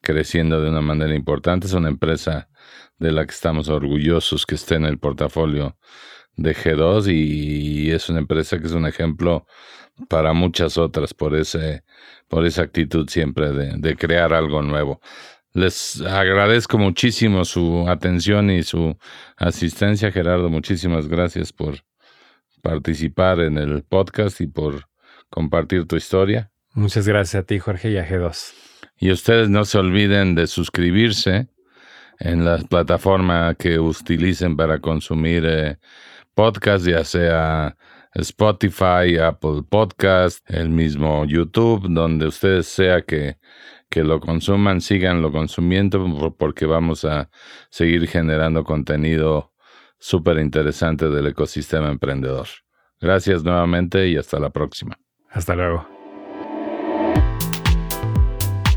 creciendo 0.00 0.60
de 0.62 0.70
una 0.70 0.80
manera 0.80 1.14
importante. 1.14 1.66
Es 1.66 1.74
una 1.74 1.88
empresa 1.90 2.48
de 2.98 3.12
la 3.12 3.26
que 3.26 3.32
estamos 3.32 3.68
orgullosos 3.68 4.46
que 4.46 4.54
esté 4.54 4.76
en 4.76 4.86
el 4.86 4.98
portafolio 4.98 5.76
de 6.36 6.54
G2 6.54 7.12
y 7.12 7.90
es 7.90 8.08
una 8.08 8.20
empresa 8.20 8.58
que 8.58 8.66
es 8.66 8.72
un 8.72 8.86
ejemplo 8.86 9.46
para 10.08 10.32
muchas 10.32 10.78
otras 10.78 11.12
por 11.14 11.34
ese 11.36 11.84
por 12.28 12.46
esa 12.46 12.62
actitud 12.62 13.08
siempre 13.08 13.52
de, 13.52 13.96
crear 13.96 14.32
algo 14.32 14.62
nuevo. 14.62 15.00
Les 15.54 16.00
agradezco 16.02 16.78
muchísimo 16.78 17.44
su 17.44 17.86
atención 17.88 18.50
y 18.50 18.62
su 18.62 18.96
asistencia, 19.36 20.12
Gerardo. 20.12 20.50
Muchísimas 20.50 21.08
gracias 21.08 21.52
por 21.52 21.78
participar 22.62 23.40
en 23.40 23.56
el 23.56 23.82
podcast 23.82 24.40
y 24.40 24.46
por 24.46 24.84
compartir 25.30 25.86
tu 25.86 25.96
historia. 25.96 26.50
Muchas 26.74 27.08
gracias 27.08 27.42
a 27.42 27.46
ti, 27.46 27.58
Jorge, 27.58 27.90
y 27.90 27.96
a 27.96 28.06
G2. 28.06 28.52
Y 28.98 29.10
ustedes 29.10 29.48
no 29.48 29.64
se 29.64 29.78
olviden 29.78 30.34
de 30.34 30.46
suscribirse 30.46 31.48
en 32.18 32.44
la 32.44 32.58
plataforma 32.58 33.54
que 33.54 33.78
utilicen 33.78 34.56
para 34.56 34.80
consumir 34.80 35.44
eh, 35.46 35.78
podcast, 36.34 36.86
ya 36.86 37.04
sea 37.04 37.76
Spotify, 38.14 39.18
Apple 39.22 39.62
Podcast, 39.68 40.48
el 40.50 40.70
mismo 40.70 41.24
YouTube, 41.24 41.86
donde 41.88 42.26
ustedes 42.26 42.66
sea 42.66 43.02
que, 43.02 43.38
que 43.88 44.04
lo 44.04 44.20
consuman, 44.20 44.80
síganlo 44.80 45.32
consumiendo 45.32 46.34
porque 46.36 46.66
vamos 46.66 47.04
a 47.04 47.30
seguir 47.70 48.06
generando 48.08 48.64
contenido 48.64 49.52
súper 49.98 50.38
interesante 50.38 51.08
del 51.08 51.28
ecosistema 51.28 51.88
emprendedor. 51.88 52.46
Gracias 53.00 53.44
nuevamente 53.44 54.08
y 54.08 54.16
hasta 54.16 54.38
la 54.38 54.50
próxima. 54.50 54.98
Hasta 55.30 55.54
luego. 55.54 55.97